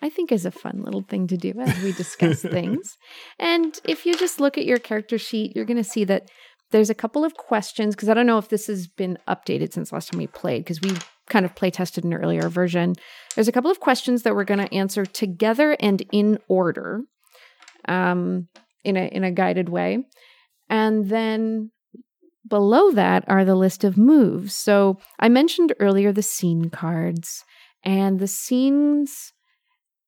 I 0.05 0.09
think 0.09 0.31
is 0.31 0.45
a 0.45 0.51
fun 0.51 0.83
little 0.83 1.01
thing 1.01 1.25
to 1.27 1.37
do 1.37 1.51
as 1.59 1.81
we 1.81 1.91
discuss 1.91 2.41
things. 2.57 2.95
And 3.39 3.79
if 3.85 4.05
you 4.05 4.15
just 4.15 4.39
look 4.39 4.55
at 4.55 4.65
your 4.65 4.77
character 4.77 5.17
sheet, 5.17 5.55
you're 5.55 5.65
going 5.65 5.77
to 5.77 5.83
see 5.83 6.03
that 6.03 6.29
there's 6.69 6.91
a 6.91 6.95
couple 6.95 7.25
of 7.25 7.35
questions 7.35 7.95
because 7.95 8.07
I 8.07 8.13
don't 8.13 8.27
know 8.27 8.37
if 8.37 8.49
this 8.49 8.67
has 8.67 8.85
been 8.85 9.17
updated 9.27 9.73
since 9.73 9.91
last 9.91 10.11
time 10.11 10.19
we 10.19 10.27
played 10.27 10.63
because 10.63 10.79
we 10.79 10.95
kind 11.27 11.43
of 11.43 11.55
play 11.55 11.71
tested 11.71 12.03
an 12.03 12.13
earlier 12.13 12.49
version. 12.49 12.93
There's 13.33 13.47
a 13.47 13.51
couple 13.51 13.71
of 13.71 13.79
questions 13.79 14.21
that 14.21 14.35
we're 14.35 14.43
going 14.43 14.59
to 14.59 14.71
answer 14.71 15.07
together 15.07 15.75
and 15.79 16.05
in 16.11 16.37
order, 16.47 17.01
um, 17.87 18.47
in 18.83 18.97
a 18.97 19.07
in 19.07 19.23
a 19.23 19.31
guided 19.31 19.69
way, 19.69 20.05
and 20.69 21.09
then 21.09 21.71
below 22.47 22.91
that 22.91 23.23
are 23.27 23.43
the 23.43 23.55
list 23.55 23.83
of 23.83 23.97
moves. 23.97 24.53
So 24.53 24.99
I 25.19 25.29
mentioned 25.29 25.73
earlier 25.79 26.11
the 26.11 26.21
scene 26.21 26.69
cards, 26.69 27.43
and 27.85 28.19
the 28.19 28.27
scenes, 28.27 29.31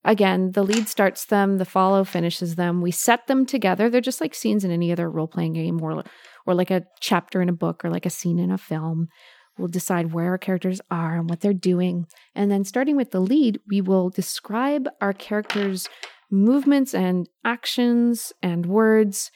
again, 0.08 0.52
the 0.54 0.64
lead 0.64 0.88
starts 0.88 1.26
them, 1.26 1.58
the 1.58 1.66
follow 1.66 2.04
finishes 2.04 2.56
them. 2.56 2.82
We 2.82 2.92
set 2.92 3.28
them 3.28 3.46
together. 3.46 3.90
They're 3.90 4.02
just 4.02 4.22
like 4.22 4.34
scenes 4.34 4.64
in 4.64 4.72
any 4.72 4.92
other 4.92 5.12
role 5.12 5.28
playing 5.28 5.54
game 5.54 5.82
or, 5.82 6.04
or 6.48 6.56
like 6.56 6.72
a 6.72 6.86
chapter 7.00 7.42
in 7.42 7.50
a 7.50 7.54
book 7.54 7.84
or 7.84 7.92
like 7.92 8.06
a 8.06 8.10
scene 8.10 8.40
in 8.40 8.50
a 8.50 8.58
film. 8.58 9.10
We'll 9.58 9.68
decide 9.68 10.14
where 10.14 10.30
our 10.30 10.38
characters 10.38 10.80
are 10.90 11.16
and 11.16 11.30
what 11.30 11.42
they're 11.42 11.54
doing. 11.54 12.06
And 12.34 12.50
then 12.50 12.64
starting 12.64 12.96
with 12.96 13.12
the 13.12 13.20
lead, 13.20 13.60
we 13.68 13.82
will 13.82 14.10
describe 14.10 14.88
our 15.02 15.14
characters' 15.14 15.90
movements 16.32 16.94
and 16.94 17.28
actions 17.44 18.32
and 18.42 18.66
words 18.66 19.30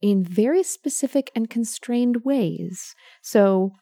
in 0.00 0.24
very 0.24 0.62
specific 0.62 1.30
and 1.34 1.50
constrained 1.50 2.24
ways. 2.24 2.94
So, 3.22 3.72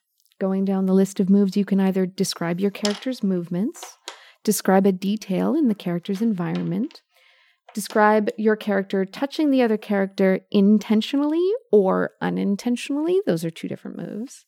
going 0.41 0.65
down 0.65 0.87
the 0.87 0.95
list 0.95 1.21
of 1.21 1.31
moves, 1.31 1.57
you 1.57 1.65
can 1.65 1.79
either 1.79 2.05
describe 2.05 2.59
your 2.59 2.71
character's 2.71 3.23
movements, 3.23 3.97
describe 4.45 4.87
a 4.87 4.93
detail 4.93 5.55
in 5.55 5.69
the 5.69 5.75
character's 5.75 6.23
environment, 6.23 7.03
describe 7.75 8.29
your 8.37 8.57
character 8.57 9.05
touching 9.05 9.51
the 9.51 9.63
other 9.63 9.77
character 9.77 10.41
intentionally 10.51 11.49
or 11.71 12.11
unintentionally. 12.21 13.21
Those 13.27 13.45
are 13.45 13.51
two 13.51 13.69
different 13.69 13.97
moves. 13.97 14.45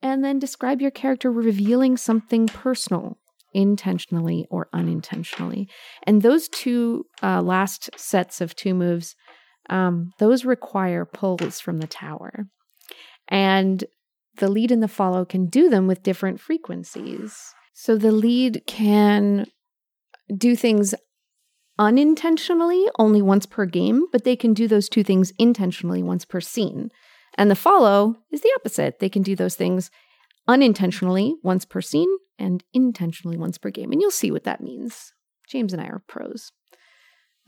And 0.00 0.24
then 0.24 0.38
describe 0.38 0.80
your 0.80 0.92
character 0.92 1.30
revealing 1.30 1.96
something 1.96 2.46
personal, 2.46 3.18
intentionally 3.52 4.46
or 4.50 4.68
unintentionally. 4.72 5.68
And 6.04 6.22
those 6.22 6.48
two 6.48 7.06
uh, 7.22 7.42
last 7.42 7.90
sets 7.96 8.40
of 8.40 8.54
two 8.54 8.74
moves 8.74 9.16
um, 9.70 10.12
those 10.18 10.44
require 10.44 11.04
pulls 11.04 11.60
from 11.60 11.78
the 11.78 11.86
tower. 11.86 12.46
And 13.28 13.84
the 14.38 14.48
lead 14.48 14.70
and 14.70 14.82
the 14.82 14.88
follow 14.88 15.24
can 15.24 15.46
do 15.46 15.68
them 15.68 15.86
with 15.86 16.02
different 16.02 16.40
frequencies. 16.40 17.52
So 17.80 17.96
the 17.96 18.10
lead 18.10 18.62
can 18.66 19.46
do 20.36 20.56
things 20.56 20.96
unintentionally 21.78 22.84
only 22.98 23.22
once 23.22 23.46
per 23.46 23.66
game, 23.66 24.06
but 24.10 24.24
they 24.24 24.34
can 24.34 24.52
do 24.52 24.66
those 24.66 24.88
two 24.88 25.04
things 25.04 25.32
intentionally 25.38 26.02
once 26.02 26.24
per 26.24 26.40
scene. 26.40 26.90
And 27.36 27.48
the 27.48 27.54
follow 27.54 28.16
is 28.32 28.40
the 28.40 28.52
opposite. 28.56 28.98
They 28.98 29.08
can 29.08 29.22
do 29.22 29.36
those 29.36 29.54
things 29.54 29.92
unintentionally 30.48 31.36
once 31.44 31.64
per 31.64 31.80
scene 31.80 32.08
and 32.36 32.64
intentionally 32.74 33.38
once 33.38 33.58
per 33.58 33.70
game. 33.70 33.92
And 33.92 34.00
you'll 34.02 34.10
see 34.10 34.32
what 34.32 34.42
that 34.42 34.60
means. 34.60 35.12
James 35.48 35.72
and 35.72 35.80
I 35.80 35.86
are 35.86 36.02
pros. 36.08 36.50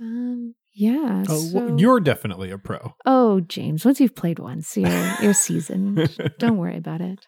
Um, 0.01 0.55
yeah. 0.73 1.25
Oh, 1.29 1.41
so- 1.41 1.59
well, 1.59 1.81
you're 1.81 1.99
definitely 1.99 2.53
a 2.53 2.59
pro. 2.59 2.95
Oh, 3.05 3.41
James, 3.41 3.85
once 3.85 3.99
you've 4.01 4.15
played 4.15 4.39
once, 4.39 4.77
you're, 4.77 5.15
you're 5.21 5.35
seasoned. 5.35 6.17
Don't 6.39 6.57
worry 6.57 6.77
about 6.77 7.01
it. 7.01 7.27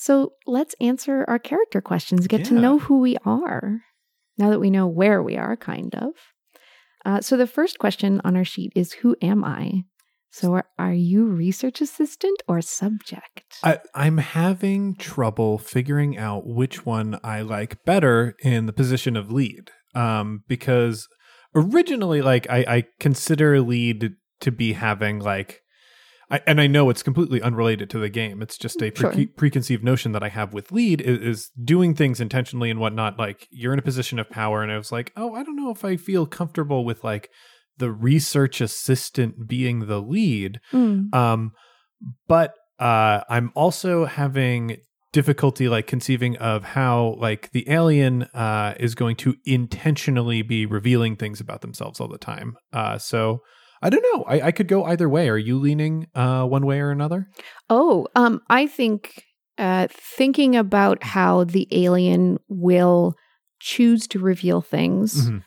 So 0.00 0.32
let's 0.46 0.74
answer 0.80 1.26
our 1.28 1.38
character 1.38 1.82
questions, 1.82 2.26
get 2.26 2.46
to 2.46 2.54
know 2.54 2.78
who 2.78 3.00
we 3.00 3.18
are 3.26 3.82
now 4.38 4.48
that 4.48 4.58
we 4.58 4.70
know 4.70 4.86
where 4.86 5.22
we 5.22 5.36
are, 5.36 5.58
kind 5.58 5.94
of. 5.94 6.12
Uh, 7.04 7.20
so 7.20 7.36
the 7.36 7.46
first 7.46 7.78
question 7.78 8.18
on 8.24 8.34
our 8.34 8.44
sheet 8.44 8.72
is 8.74 8.94
Who 8.94 9.14
am 9.20 9.44
I? 9.44 9.84
So 10.30 10.54
are, 10.54 10.64
are 10.78 10.94
you 10.94 11.26
research 11.26 11.82
assistant 11.82 12.42
or 12.48 12.62
subject? 12.62 13.58
I, 13.62 13.80
I'm 13.94 14.16
having 14.16 14.94
trouble 14.94 15.58
figuring 15.58 16.16
out 16.16 16.46
which 16.46 16.86
one 16.86 17.20
I 17.22 17.42
like 17.42 17.84
better 17.84 18.36
in 18.42 18.64
the 18.64 18.72
position 18.72 19.16
of 19.16 19.30
lead. 19.30 19.70
Um, 19.94 20.44
because 20.48 21.08
originally, 21.54 22.22
like 22.22 22.48
I, 22.48 22.64
I 22.66 22.84
consider 23.00 23.60
lead 23.60 24.12
to 24.40 24.50
be 24.50 24.72
having 24.72 25.18
like, 25.18 25.60
I, 26.30 26.40
and 26.46 26.60
I 26.60 26.66
know 26.66 26.90
it's 26.90 27.02
completely 27.02 27.42
unrelated 27.42 27.90
to 27.90 27.98
the 27.98 28.08
game. 28.08 28.40
It's 28.40 28.56
just 28.56 28.80
a 28.82 28.90
pre- 28.90 29.12
Sure. 29.12 29.26
preconceived 29.36 29.82
notion 29.82 30.12
that 30.12 30.22
I 30.22 30.28
have 30.28 30.54
with 30.54 30.70
lead 30.70 31.00
is, 31.00 31.18
is 31.18 31.50
doing 31.62 31.94
things 31.94 32.20
intentionally 32.20 32.70
and 32.70 32.78
whatnot. 32.78 33.18
Like 33.18 33.48
you're 33.50 33.72
in 33.72 33.78
a 33.78 33.82
position 33.82 34.18
of 34.18 34.30
power, 34.30 34.62
and 34.62 34.70
I 34.70 34.78
was 34.78 34.92
like, 34.92 35.12
oh, 35.16 35.34
I 35.34 35.42
don't 35.42 35.56
know 35.56 35.70
if 35.70 35.84
I 35.84 35.96
feel 35.96 36.26
comfortable 36.26 36.84
with 36.84 37.02
like 37.02 37.30
the 37.78 37.90
research 37.90 38.60
assistant 38.60 39.48
being 39.48 39.86
the 39.86 40.00
lead. 40.00 40.60
Mm, 40.72 41.14
Um, 41.14 41.52
but 42.28 42.54
uh, 42.78 43.22
I'm 43.28 43.50
also 43.54 44.04
having 44.04 44.78
difficulty 45.12 45.68
like 45.68 45.88
conceiving 45.88 46.36
of 46.36 46.62
how 46.62 47.16
like 47.18 47.50
the 47.50 47.68
alien 47.68 48.22
uh 48.32 48.74
is 48.78 48.94
going 48.94 49.16
to 49.16 49.34
intentionally 49.44 50.40
be 50.40 50.64
revealing 50.64 51.16
things 51.16 51.40
about 51.40 51.62
themselves 51.62 51.98
all 51.98 52.06
the 52.06 52.16
time. 52.16 52.56
Uh, 52.72 52.96
so 52.96 53.40
I 53.82 53.88
don't 53.90 54.04
know. 54.12 54.24
I, 54.24 54.48
I 54.48 54.50
could 54.52 54.68
go 54.68 54.84
either 54.84 55.08
way. 55.08 55.28
Are 55.28 55.38
you 55.38 55.58
leaning 55.58 56.06
uh 56.14 56.44
one 56.44 56.66
way 56.66 56.80
or 56.80 56.90
another? 56.90 57.28
Oh, 57.68 58.06
um, 58.14 58.42
I 58.48 58.66
think 58.66 59.24
uh, 59.58 59.88
thinking 59.90 60.56
about 60.56 61.02
how 61.04 61.44
the 61.44 61.68
alien 61.70 62.38
will 62.48 63.14
choose 63.60 64.06
to 64.08 64.18
reveal 64.18 64.60
things 64.62 65.28
Mhm. 65.28 65.42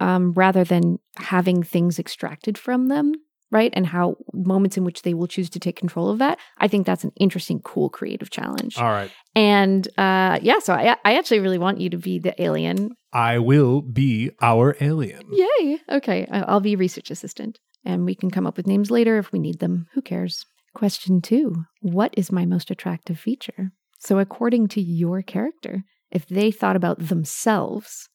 um, 0.00 0.32
rather 0.32 0.64
than 0.64 0.98
having 1.16 1.62
things 1.62 1.98
extracted 1.98 2.56
from 2.56 2.88
them, 2.88 3.12
right? 3.50 3.72
And 3.74 3.86
how 3.86 4.16
moments 4.32 4.76
in 4.78 4.84
which 4.84 5.02
they 5.02 5.12
will 5.14 5.26
choose 5.26 5.50
to 5.50 5.58
take 5.60 5.76
control 5.76 6.08
of 6.08 6.18
that. 6.18 6.38
I 6.58 6.68
think 6.68 6.86
that's 6.86 7.04
an 7.04 7.12
interesting, 7.16 7.60
cool, 7.60 7.90
creative 7.90 8.30
challenge. 8.30 8.78
All 8.78 8.90
right. 8.90 9.10
and 9.34 9.86
uh, 9.98 10.38
yeah, 10.42 10.58
so 10.60 10.72
I, 10.74 10.96
I 11.04 11.16
actually 11.18 11.40
really 11.40 11.58
want 11.58 11.80
you 11.80 11.90
to 11.90 11.98
be 11.98 12.18
the 12.18 12.40
alien. 12.42 12.96
I 13.16 13.38
will 13.38 13.80
be 13.80 14.30
our 14.42 14.76
alien. 14.78 15.22
Yay. 15.32 15.80
Okay. 15.90 16.26
I'll 16.30 16.60
be 16.60 16.76
research 16.76 17.10
assistant 17.10 17.58
and 17.82 18.04
we 18.04 18.14
can 18.14 18.30
come 18.30 18.46
up 18.46 18.58
with 18.58 18.66
names 18.66 18.90
later 18.90 19.16
if 19.16 19.32
we 19.32 19.38
need 19.38 19.58
them. 19.58 19.86
Who 19.94 20.02
cares? 20.02 20.44
Question 20.74 21.22
two 21.22 21.64
What 21.80 22.12
is 22.14 22.30
my 22.30 22.44
most 22.44 22.70
attractive 22.70 23.18
feature? 23.18 23.70
So, 23.98 24.18
according 24.18 24.68
to 24.68 24.82
your 24.82 25.22
character, 25.22 25.84
if 26.10 26.26
they 26.26 26.50
thought 26.50 26.76
about 26.76 27.08
themselves, 27.08 28.06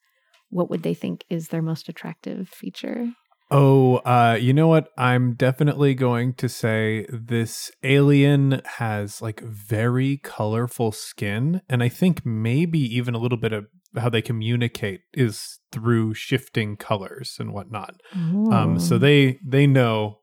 what 0.51 0.69
would 0.69 0.83
they 0.83 0.93
think 0.93 1.23
is 1.31 1.47
their 1.47 1.63
most 1.63 1.89
attractive 1.89 2.47
feature? 2.47 3.07
Oh, 3.49 3.97
uh, 4.05 4.37
you 4.39 4.53
know 4.53 4.67
what? 4.67 4.89
I'm 4.97 5.33
definitely 5.33 5.95
going 5.95 6.35
to 6.35 6.47
say 6.47 7.05
this 7.09 7.71
alien 7.83 8.61
has 8.77 9.21
like 9.21 9.41
very 9.41 10.17
colorful 10.17 10.91
skin, 10.91 11.61
and 11.67 11.81
I 11.81 11.89
think 11.89 12.23
maybe 12.23 12.79
even 12.79 13.15
a 13.15 13.19
little 13.19 13.39
bit 13.39 13.51
of 13.51 13.65
how 13.97 14.10
they 14.10 14.21
communicate 14.21 15.01
is 15.13 15.60
through 15.71 16.13
shifting 16.13 16.77
colors 16.77 17.38
and 17.39 17.54
whatnot. 17.54 17.95
Um, 18.13 18.80
so 18.80 18.97
they 18.97 19.39
they 19.45 19.67
know 19.67 20.19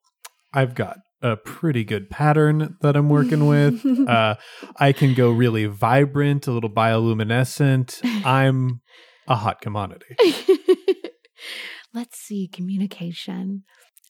I've 0.53 0.75
got 0.75 0.99
a 1.23 1.37
pretty 1.37 1.85
good 1.85 2.11
pattern 2.11 2.77
that 2.81 2.97
I'm 2.97 3.09
working 3.09 3.47
with. 3.47 3.85
uh, 4.09 4.37
I 4.77 4.93
can 4.93 5.15
go 5.15 5.31
really 5.31 5.67
vibrant, 5.67 6.47
a 6.47 6.53
little 6.53 6.71
bioluminescent. 6.71 8.01
I'm 8.25 8.81
a 9.27 9.37
hot 9.37 9.61
commodity. 9.61 10.17
Let's 11.95 12.19
see, 12.19 12.49
communication. 12.49 13.65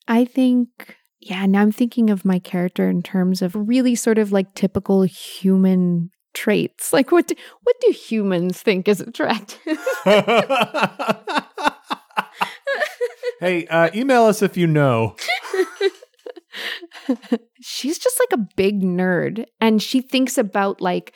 I 0.06 0.24
think, 0.24 0.96
yeah, 1.20 1.46
now 1.46 1.62
I'm 1.62 1.72
thinking 1.72 2.10
of 2.10 2.24
my 2.24 2.38
character 2.38 2.88
in 2.88 3.02
terms 3.02 3.40
of 3.40 3.54
really 3.54 3.94
sort 3.94 4.18
of 4.18 4.32
like 4.32 4.54
typical 4.54 5.02
human 5.02 6.10
traits. 6.38 6.92
Like 6.92 7.10
what 7.10 7.26
do, 7.26 7.34
what 7.64 7.74
do 7.80 7.90
humans 7.90 8.62
think 8.62 8.86
is 8.86 9.00
attractive? 9.00 9.58
hey, 13.40 13.66
uh, 13.66 13.90
email 13.92 14.24
us 14.24 14.40
if 14.40 14.56
you 14.56 14.68
know. 14.68 15.16
She's 17.60 17.98
just 17.98 18.20
like 18.20 18.38
a 18.38 18.46
big 18.56 18.82
nerd 18.82 19.46
and 19.60 19.82
she 19.82 20.00
thinks 20.00 20.38
about 20.38 20.80
like 20.80 21.12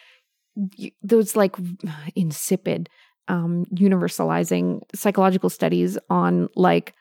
those 1.02 1.36
like 1.36 1.56
insipid 2.16 2.88
um 3.28 3.64
universalizing 3.72 4.80
psychological 4.94 5.48
studies 5.48 5.96
on 6.10 6.48
like 6.56 6.94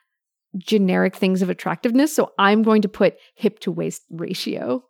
generic 0.57 1.15
things 1.15 1.41
of 1.41 1.49
attractiveness. 1.49 2.15
So 2.15 2.34
I'm 2.38 2.62
going 2.62 2.84
to 2.84 2.89
put 2.89 3.15
hip 3.36 3.57
to 3.62 3.71
waist 3.71 4.03
ratio. 4.12 4.84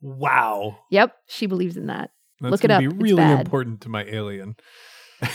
Wow. 0.00 0.78
Yep, 0.90 1.16
she 1.26 1.46
believes 1.46 1.76
in 1.76 1.86
that. 1.86 2.10
That's 2.44 2.52
Look 2.52 2.64
it 2.64 2.70
up. 2.70 2.80
Be 2.80 2.88
really 2.88 3.32
important 3.32 3.80
to 3.82 3.88
my 3.88 4.04
alien. 4.04 4.56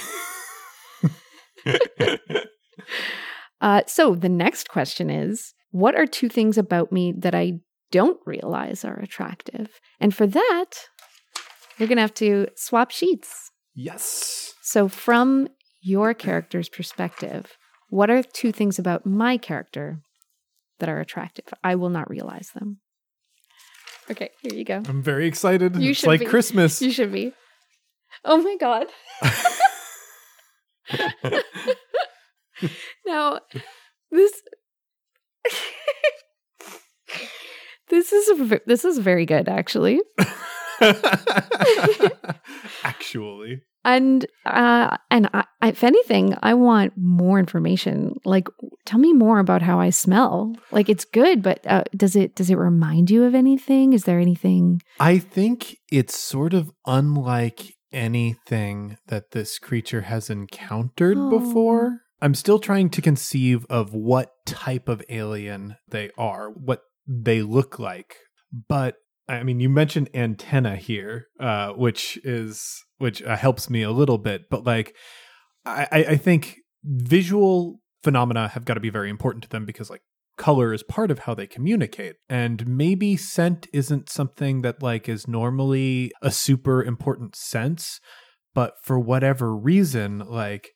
Uh, 3.62 3.82
so 3.88 4.16
the 4.16 4.30
next 4.30 4.70
question 4.70 5.10
is 5.10 5.54
What 5.72 5.96
are 5.96 6.06
two 6.06 6.30
things 6.30 6.58
about 6.58 6.92
me 6.92 7.14
that 7.18 7.36
I 7.36 7.60
don't 7.92 8.20
realize 8.26 8.86
are 8.86 9.00
attractive? 9.00 9.80
And 10.00 10.16
for 10.16 10.28
that, 10.28 10.72
you're 11.78 11.88
going 11.88 11.98
to 11.98 12.02
have 12.02 12.14
to 12.16 12.48
swap 12.56 12.92
sheets. 12.92 13.52
yes. 13.76 14.54
So, 14.62 14.88
from 14.88 15.48
your 15.82 16.14
character's 16.14 16.70
perspective, 16.70 17.58
what 17.90 18.10
are 18.10 18.22
two 18.22 18.52
things 18.52 18.78
about 18.78 19.06
my 19.06 19.38
character 19.38 20.02
that 20.80 20.90
are 20.90 21.00
attractive? 21.00 21.46
I 21.64 21.76
will 21.76 21.90
not 21.90 22.10
realize 22.10 22.52
them. 22.54 22.82
Okay, 24.12 24.30
here 24.42 24.54
you 24.54 24.66
go. 24.66 24.82
I'm 24.88 25.04
very 25.04 25.28
excited. 25.28 25.76
You 25.76 25.92
it's 25.92 26.00
should 26.00 26.08
like 26.08 26.22
be. 26.22 26.26
Christmas. 26.26 26.82
You 26.82 26.92
should 26.92 27.12
be. 27.12 27.34
Oh 28.26 28.42
my 28.42 28.56
God. 28.60 28.88
now, 33.06 33.40
this. 34.12 34.32
This 37.90 38.12
is 38.14 38.60
this 38.68 38.86
is 38.86 39.00
very 39.00 39.26
good 39.26 39.50
actually, 39.50 40.00
Actually. 42.84 43.64
And 43.86 44.26
uh, 44.46 44.98
and 45.10 45.30
I, 45.34 45.44
if 45.64 45.84
anything, 45.84 46.36
I 46.44 46.54
want 46.54 46.94
more 46.98 47.40
information. 47.40 48.16
Like, 48.26 48.48
tell 48.86 49.00
me 49.00 49.14
more 49.14 49.40
about 49.40 49.62
how 49.62 49.80
I 49.80 49.90
smell. 49.90 50.56
Like, 50.72 50.90
it's 50.90 51.06
good, 51.06 51.42
but 51.42 51.66
uh, 51.66 51.84
does 51.96 52.16
it 52.16 52.36
does 52.36 52.50
it 52.50 52.56
remind 52.58 53.10
you 53.10 53.24
of 53.24 53.34
anything? 53.36 53.94
Is 53.94 54.04
there 54.04 54.20
anything? 54.20 54.82
I 55.00 55.18
think 55.18 55.78
it's 55.92 56.18
sort 56.18 56.54
of 56.54 56.72
unlike 56.86 57.74
anything 57.92 58.98
that 59.08 59.32
this 59.32 59.58
creature 59.60 60.02
has 60.02 60.30
encountered 60.30 61.18
Oh. 61.18 61.30
before. 61.40 62.02
I'm 62.22 62.36
still 62.36 62.60
trying 62.60 62.90
to 62.92 63.02
conceive 63.02 63.66
of 63.70 63.94
what 63.94 64.32
type 64.46 64.90
of 64.90 65.02
alien 65.10 65.78
they 65.88 66.10
are, 66.18 66.50
what 66.50 66.82
they 67.08 67.42
look 67.42 67.80
like. 67.80 68.18
But 68.68 68.96
I 69.30 69.44
mean, 69.44 69.60
you 69.60 69.70
mentioned 69.70 70.10
antenna 70.14 70.76
here, 70.76 71.28
uh, 71.40 71.70
which 71.70 72.18
is 72.24 72.84
which 72.98 73.22
uh, 73.22 73.38
helps 73.38 73.70
me 73.70 73.84
a 73.84 73.92
little 73.92 74.18
bit. 74.18 74.50
But 74.50 74.66
like, 74.66 74.96
I, 75.66 75.88
I 75.92 75.98
I 75.98 76.18
think 76.18 76.58
visual 76.84 77.80
phenomena 78.04 78.48
have 78.50 78.66
got 78.66 78.74
to 78.76 78.80
be 78.80 78.90
very 78.90 79.10
important 79.10 79.44
to 79.44 79.50
them 79.50 79.66
because 79.66 79.90
like 79.90 80.02
color 80.38 80.74
is 80.74 80.84
part 80.84 81.12
of 81.12 81.20
how 81.20 81.34
they 81.34 81.46
communicate 81.46 82.16
and 82.30 82.66
maybe 82.66 83.18
scent 83.18 83.68
isn't 83.74 84.10
something 84.10 84.62
that 84.62 84.82
like 84.82 85.10
is 85.10 85.28
normally 85.28 86.12
a 86.22 86.32
super 86.32 86.82
important 86.82 87.36
sense 87.36 88.00
but 88.54 88.76
for 88.82 88.98
whatever 88.98 89.54
reason 89.54 90.20
like 90.20 90.70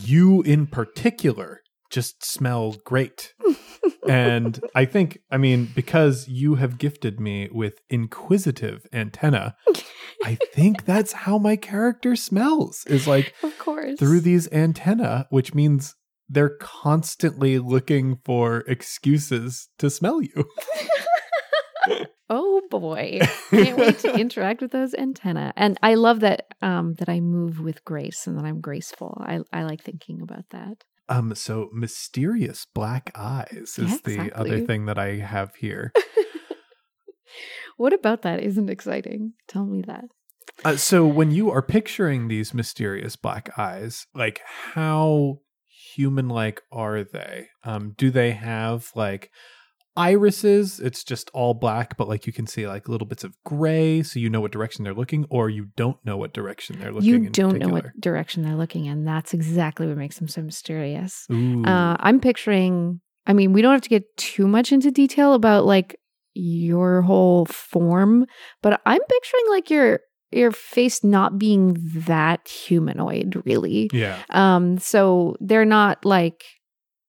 you 0.00 0.42
in 0.42 0.66
particular 0.66 1.60
just 1.98 2.14
smell 2.24 2.64
great 2.92 3.20
and 4.08 4.52
i 4.74 4.84
think 4.84 5.08
i 5.30 5.36
mean 5.46 5.60
because 5.74 6.16
you 6.28 6.56
have 6.56 6.76
gifted 6.78 7.18
me 7.28 7.48
with 7.60 7.74
inquisitive 7.98 8.78
antenna 8.92 9.44
i 10.30 10.34
think 10.56 10.84
that's 10.84 11.12
how 11.24 11.36
my 11.48 11.56
character 11.56 12.12
smells 12.16 12.84
is 12.96 13.06
like 13.14 13.32
Of 13.42 13.56
course. 13.58 13.98
through 13.98 14.20
these 14.20 14.46
antenna, 14.52 15.26
which 15.30 15.50
means 15.60 15.94
they're 16.34 16.56
constantly 16.60 17.58
looking 17.74 18.06
for 18.24 18.64
excuses 18.66 19.68
to 19.78 19.88
smell 19.90 20.18
you. 20.20 20.38
Oh 22.28 22.60
boy. 22.70 23.20
Can't 23.50 23.78
wait 23.78 24.00
to 24.00 24.18
interact 24.24 24.60
with 24.60 24.72
those 24.72 24.94
antenna. 24.94 25.52
And 25.56 25.78
I 25.80 25.94
love 25.94 26.18
that 26.20 26.40
um 26.60 26.94
that 26.98 27.08
I 27.08 27.20
move 27.20 27.60
with 27.60 27.84
grace 27.84 28.26
and 28.26 28.36
that 28.36 28.44
I'm 28.44 28.60
graceful. 28.60 29.12
I 29.24 29.34
I 29.52 29.62
like 29.62 29.82
thinking 29.82 30.20
about 30.20 30.46
that. 30.50 30.82
Um, 31.08 31.34
so 31.34 31.68
mysterious 31.72 32.66
black 32.74 33.12
eyes 33.14 33.76
is 33.78 33.78
Yeah, 33.78 33.98
the 34.02 34.32
other 34.32 34.58
thing 34.60 34.86
that 34.86 34.98
I 34.98 35.16
have 35.16 35.54
here. 35.56 35.92
What 37.76 37.92
about 37.92 38.22
that 38.22 38.40
isn't 38.40 38.70
exciting? 38.70 39.34
Tell 39.48 39.66
me 39.66 39.82
that. 39.82 40.04
Uh, 40.64 40.76
so 40.76 41.06
when 41.06 41.30
you 41.30 41.50
are 41.50 41.62
picturing 41.62 42.28
these 42.28 42.54
mysterious 42.54 43.16
black 43.16 43.50
eyes, 43.58 44.06
like 44.14 44.40
how 44.46 45.40
human-like 45.94 46.62
are 46.72 47.04
they? 47.04 47.48
Um, 47.64 47.94
do 47.96 48.10
they 48.10 48.32
have 48.32 48.90
like 48.94 49.30
irises? 49.96 50.80
It's 50.80 51.02
just 51.04 51.30
all 51.32 51.54
black, 51.54 51.96
but 51.96 52.08
like 52.08 52.26
you 52.26 52.32
can 52.32 52.46
see 52.46 52.66
like 52.66 52.88
little 52.88 53.06
bits 53.06 53.24
of 53.24 53.36
gray, 53.44 54.02
so 54.02 54.18
you 54.18 54.28
know 54.30 54.40
what 54.40 54.52
direction 54.52 54.84
they're 54.84 54.94
looking, 54.94 55.26
or 55.30 55.50
you 55.50 55.66
don't 55.76 55.98
know 56.04 56.16
what 56.16 56.32
direction 56.32 56.78
they're 56.78 56.92
looking. 56.92 57.08
you 57.08 57.30
don't 57.30 57.58
know 57.58 57.68
what 57.68 57.98
direction 58.00 58.42
they're 58.42 58.56
looking 58.56 58.86
in. 58.86 59.04
That's 59.04 59.34
exactly 59.34 59.86
what 59.86 59.96
makes 59.96 60.18
them 60.18 60.28
so 60.28 60.42
mysterious. 60.42 61.26
Uh, 61.30 61.96
I'm 62.00 62.20
picturing, 62.20 63.00
I 63.26 63.32
mean, 63.32 63.52
we 63.52 63.62
don't 63.62 63.72
have 63.72 63.82
to 63.82 63.88
get 63.88 64.16
too 64.16 64.46
much 64.46 64.72
into 64.72 64.90
detail 64.90 65.34
about 65.34 65.64
like 65.66 65.96
your 66.34 67.02
whole 67.02 67.46
form, 67.46 68.26
but 68.62 68.80
I'm 68.84 69.00
picturing 69.00 69.44
like 69.50 69.70
your 69.70 70.00
your 70.32 70.50
face 70.50 71.04
not 71.04 71.38
being 71.38 71.76
that 72.06 72.46
humanoid 72.48 73.40
really. 73.46 73.88
yeah. 73.92 74.18
Um 74.30 74.76
so 74.78 75.36
they're 75.40 75.64
not 75.64 76.04
like 76.04 76.44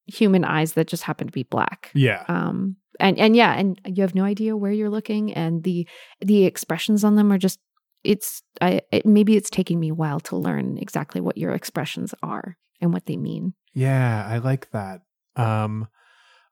human 0.07 0.43
eyes 0.45 0.73
that 0.73 0.87
just 0.87 1.03
happen 1.03 1.27
to 1.27 1.33
be 1.33 1.43
black. 1.43 1.91
Yeah. 1.93 2.23
Um 2.27 2.77
and 2.99 3.17
and 3.19 3.35
yeah, 3.35 3.53
and 3.53 3.79
you 3.85 4.01
have 4.01 4.15
no 4.15 4.23
idea 4.23 4.57
where 4.57 4.71
you're 4.71 4.89
looking 4.89 5.33
and 5.33 5.63
the 5.63 5.87
the 6.21 6.45
expressions 6.45 7.03
on 7.03 7.15
them 7.15 7.31
are 7.31 7.37
just 7.37 7.59
it's 8.03 8.41
I 8.61 8.81
it, 8.91 9.05
maybe 9.05 9.35
it's 9.35 9.49
taking 9.49 9.79
me 9.79 9.89
a 9.89 9.95
while 9.95 10.19
to 10.21 10.35
learn 10.37 10.77
exactly 10.77 11.21
what 11.21 11.37
your 11.37 11.51
expressions 11.51 12.13
are 12.23 12.57
and 12.81 12.93
what 12.93 13.05
they 13.05 13.17
mean. 13.17 13.53
Yeah, 13.73 14.25
I 14.27 14.37
like 14.37 14.71
that. 14.71 15.01
Um 15.35 15.87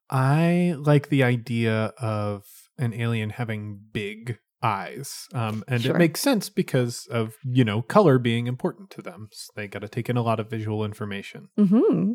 I 0.09 0.75
like 0.77 1.09
the 1.09 1.23
idea 1.23 1.93
of 1.97 2.43
an 2.77 2.93
alien 2.93 3.31
having 3.31 3.79
big 3.91 4.37
eyes. 4.61 5.27
Um 5.33 5.63
and 5.67 5.81
Sure. 5.81 5.95
it 5.95 5.99
makes 5.99 6.19
sense 6.19 6.49
because 6.49 7.07
of, 7.09 7.35
you 7.43 7.63
know, 7.63 7.81
color 7.81 8.19
being 8.19 8.47
important 8.47 8.89
to 8.91 9.01
them. 9.01 9.29
So 9.31 9.51
they 9.55 9.67
got 9.67 9.79
to 9.81 9.87
take 9.87 10.09
in 10.09 10.17
a 10.17 10.21
lot 10.21 10.39
of 10.39 10.49
visual 10.49 10.85
information. 10.85 11.49
hmm 11.57 12.13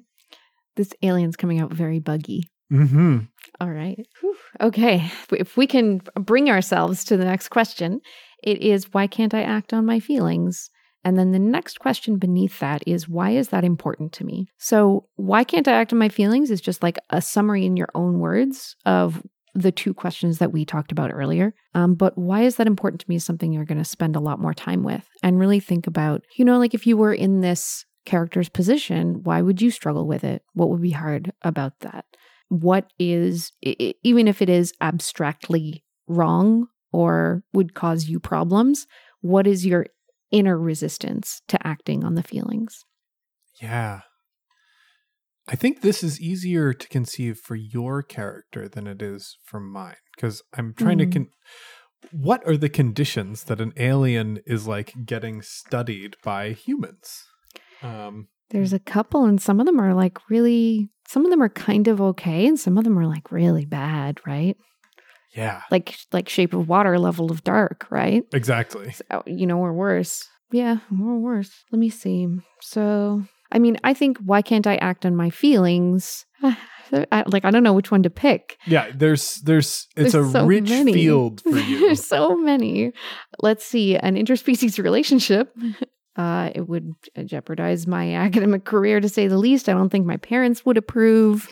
This 0.76 0.92
alien's 1.02 1.36
coming 1.36 1.60
out 1.60 1.72
very 1.72 1.98
buggy. 1.98 2.44
Mhm. 2.72 3.28
All 3.60 3.70
right. 3.70 4.06
Whew. 4.20 4.36
Okay. 4.60 5.10
If 5.32 5.56
we 5.56 5.66
can 5.66 6.00
bring 6.14 6.48
ourselves 6.48 7.04
to 7.04 7.16
the 7.16 7.24
next 7.24 7.48
question, 7.48 8.00
it 8.42 8.62
is 8.62 8.92
why 8.92 9.06
can't 9.06 9.34
I 9.34 9.42
act 9.42 9.72
on 9.72 9.84
my 9.84 10.00
feelings? 10.00 10.70
And 11.02 11.18
then 11.18 11.32
the 11.32 11.38
next 11.38 11.80
question 11.80 12.18
beneath 12.18 12.58
that 12.60 12.82
is 12.86 13.08
why 13.08 13.30
is 13.30 13.48
that 13.48 13.64
important 13.64 14.12
to 14.14 14.24
me? 14.24 14.48
So, 14.58 15.06
why 15.16 15.44
can't 15.44 15.66
I 15.66 15.72
act 15.72 15.92
on 15.92 15.98
my 15.98 16.10
feelings 16.10 16.50
is 16.50 16.60
just 16.60 16.82
like 16.82 16.98
a 17.08 17.22
summary 17.22 17.64
in 17.64 17.76
your 17.76 17.88
own 17.94 18.18
words 18.18 18.76
of 18.84 19.22
the 19.54 19.72
two 19.72 19.92
questions 19.92 20.38
that 20.38 20.52
we 20.52 20.64
talked 20.64 20.92
about 20.92 21.10
earlier. 21.12 21.52
Um, 21.74 21.94
but 21.94 22.16
why 22.16 22.42
is 22.42 22.56
that 22.56 22.68
important 22.68 23.00
to 23.00 23.06
me 23.08 23.16
is 23.16 23.24
something 23.24 23.52
you're 23.52 23.64
going 23.64 23.78
to 23.78 23.84
spend 23.84 24.14
a 24.14 24.20
lot 24.20 24.38
more 24.38 24.54
time 24.54 24.84
with 24.84 25.04
and 25.24 25.40
really 25.40 25.58
think 25.58 25.88
about, 25.88 26.22
you 26.38 26.44
know, 26.44 26.58
like 26.58 26.72
if 26.72 26.86
you 26.86 26.96
were 26.96 27.12
in 27.12 27.40
this 27.40 27.84
character's 28.04 28.48
position, 28.48 29.22
why 29.22 29.42
would 29.42 29.60
you 29.60 29.70
struggle 29.70 30.06
with 30.06 30.24
it? 30.24 30.42
What 30.54 30.70
would 30.70 30.82
be 30.82 30.90
hard 30.92 31.32
about 31.42 31.80
that? 31.80 32.04
What 32.48 32.92
is, 32.98 33.52
even 33.62 34.26
if 34.26 34.42
it 34.42 34.48
is 34.48 34.72
abstractly 34.80 35.84
wrong 36.08 36.66
or 36.92 37.42
would 37.52 37.74
cause 37.74 38.08
you 38.08 38.18
problems, 38.18 38.86
what 39.20 39.46
is 39.46 39.64
your 39.64 39.86
inner 40.32 40.58
resistance 40.58 41.42
to 41.48 41.64
acting 41.66 42.02
on 42.04 42.14
the 42.14 42.22
feelings? 42.22 42.84
Yeah. 43.60 44.00
I 45.48 45.56
think 45.56 45.80
this 45.80 46.02
is 46.02 46.20
easier 46.20 46.72
to 46.72 46.88
conceive 46.88 47.38
for 47.38 47.56
your 47.56 48.02
character 48.02 48.68
than 48.68 48.86
it 48.86 49.02
is 49.02 49.36
for 49.44 49.58
mine 49.60 49.96
because 50.14 50.42
I'm 50.54 50.74
trying 50.74 50.98
Mm. 50.98 51.12
to 51.12 51.18
con- 51.18 51.30
what 52.12 52.46
are 52.46 52.56
the 52.56 52.68
conditions 52.68 53.44
that 53.44 53.60
an 53.60 53.72
alien 53.76 54.40
is 54.46 54.66
like 54.66 54.94
getting 55.04 55.42
studied 55.42 56.16
by 56.22 56.52
humans? 56.52 57.24
Um 57.82 58.28
There's 58.50 58.72
a 58.72 58.78
couple, 58.78 59.24
and 59.24 59.40
some 59.40 59.60
of 59.60 59.66
them 59.66 59.80
are 59.80 59.94
like 59.94 60.18
really, 60.28 60.90
some 61.08 61.24
of 61.24 61.30
them 61.30 61.42
are 61.42 61.48
kind 61.48 61.88
of 61.88 62.00
okay, 62.00 62.46
and 62.46 62.58
some 62.58 62.76
of 62.78 62.84
them 62.84 62.98
are 62.98 63.06
like 63.06 63.30
really 63.32 63.64
bad, 63.64 64.20
right? 64.26 64.56
yeah, 65.36 65.62
Like, 65.70 65.96
like 66.12 66.28
Shape 66.28 66.52
of 66.54 66.68
Water 66.68 66.98
level 66.98 67.30
of 67.30 67.44
dark, 67.44 67.86
right? 67.90 68.24
exactly. 68.32 68.90
So, 68.92 69.22
you 69.26 69.46
know, 69.46 69.58
or 69.58 69.72
worse. 69.72 70.26
Yeah, 70.50 70.78
or 70.90 71.18
worse. 71.20 71.52
Let 71.70 71.78
me 71.78 71.88
see. 71.88 72.26
So, 72.60 73.22
I 73.52 73.60
mean, 73.60 73.76
I 73.84 73.94
think 73.94 74.18
why 74.18 74.42
can't 74.42 74.66
I 74.66 74.74
act 74.76 75.06
on 75.06 75.14
my 75.14 75.30
feelings? 75.30 76.26
I, 77.12 77.22
like, 77.28 77.44
I 77.44 77.52
don't 77.52 77.62
know 77.62 77.72
which 77.72 77.92
one 77.92 78.02
to 78.02 78.10
pick. 78.10 78.58
Yeah, 78.66 78.90
there's 78.92 79.36
there's 79.44 79.86
it's 79.96 80.12
There's 80.12 80.26
a 80.26 80.28
so 80.32 80.44
rich 80.44 80.68
many. 80.68 80.92
field 80.92 81.40
for 81.42 81.56
you. 81.56 81.78
There's 81.86 82.04
so 82.04 82.36
many. 82.36 82.90
Let's 83.38 83.64
see. 83.64 83.94
An 83.96 84.16
interspecies 84.16 84.82
relationship. 84.82 85.54
Uh, 86.16 86.50
it 86.54 86.68
would 86.68 86.94
jeopardize 87.24 87.86
my 87.86 88.14
academic 88.26 88.64
career 88.64 89.00
to 89.00 89.08
say 89.08 89.28
the 89.28 89.38
least. 89.38 89.68
I 89.68 89.72
don't 89.72 89.90
think 89.90 90.06
my 90.06 90.16
parents 90.16 90.64
would 90.66 90.76
approve. 90.76 91.48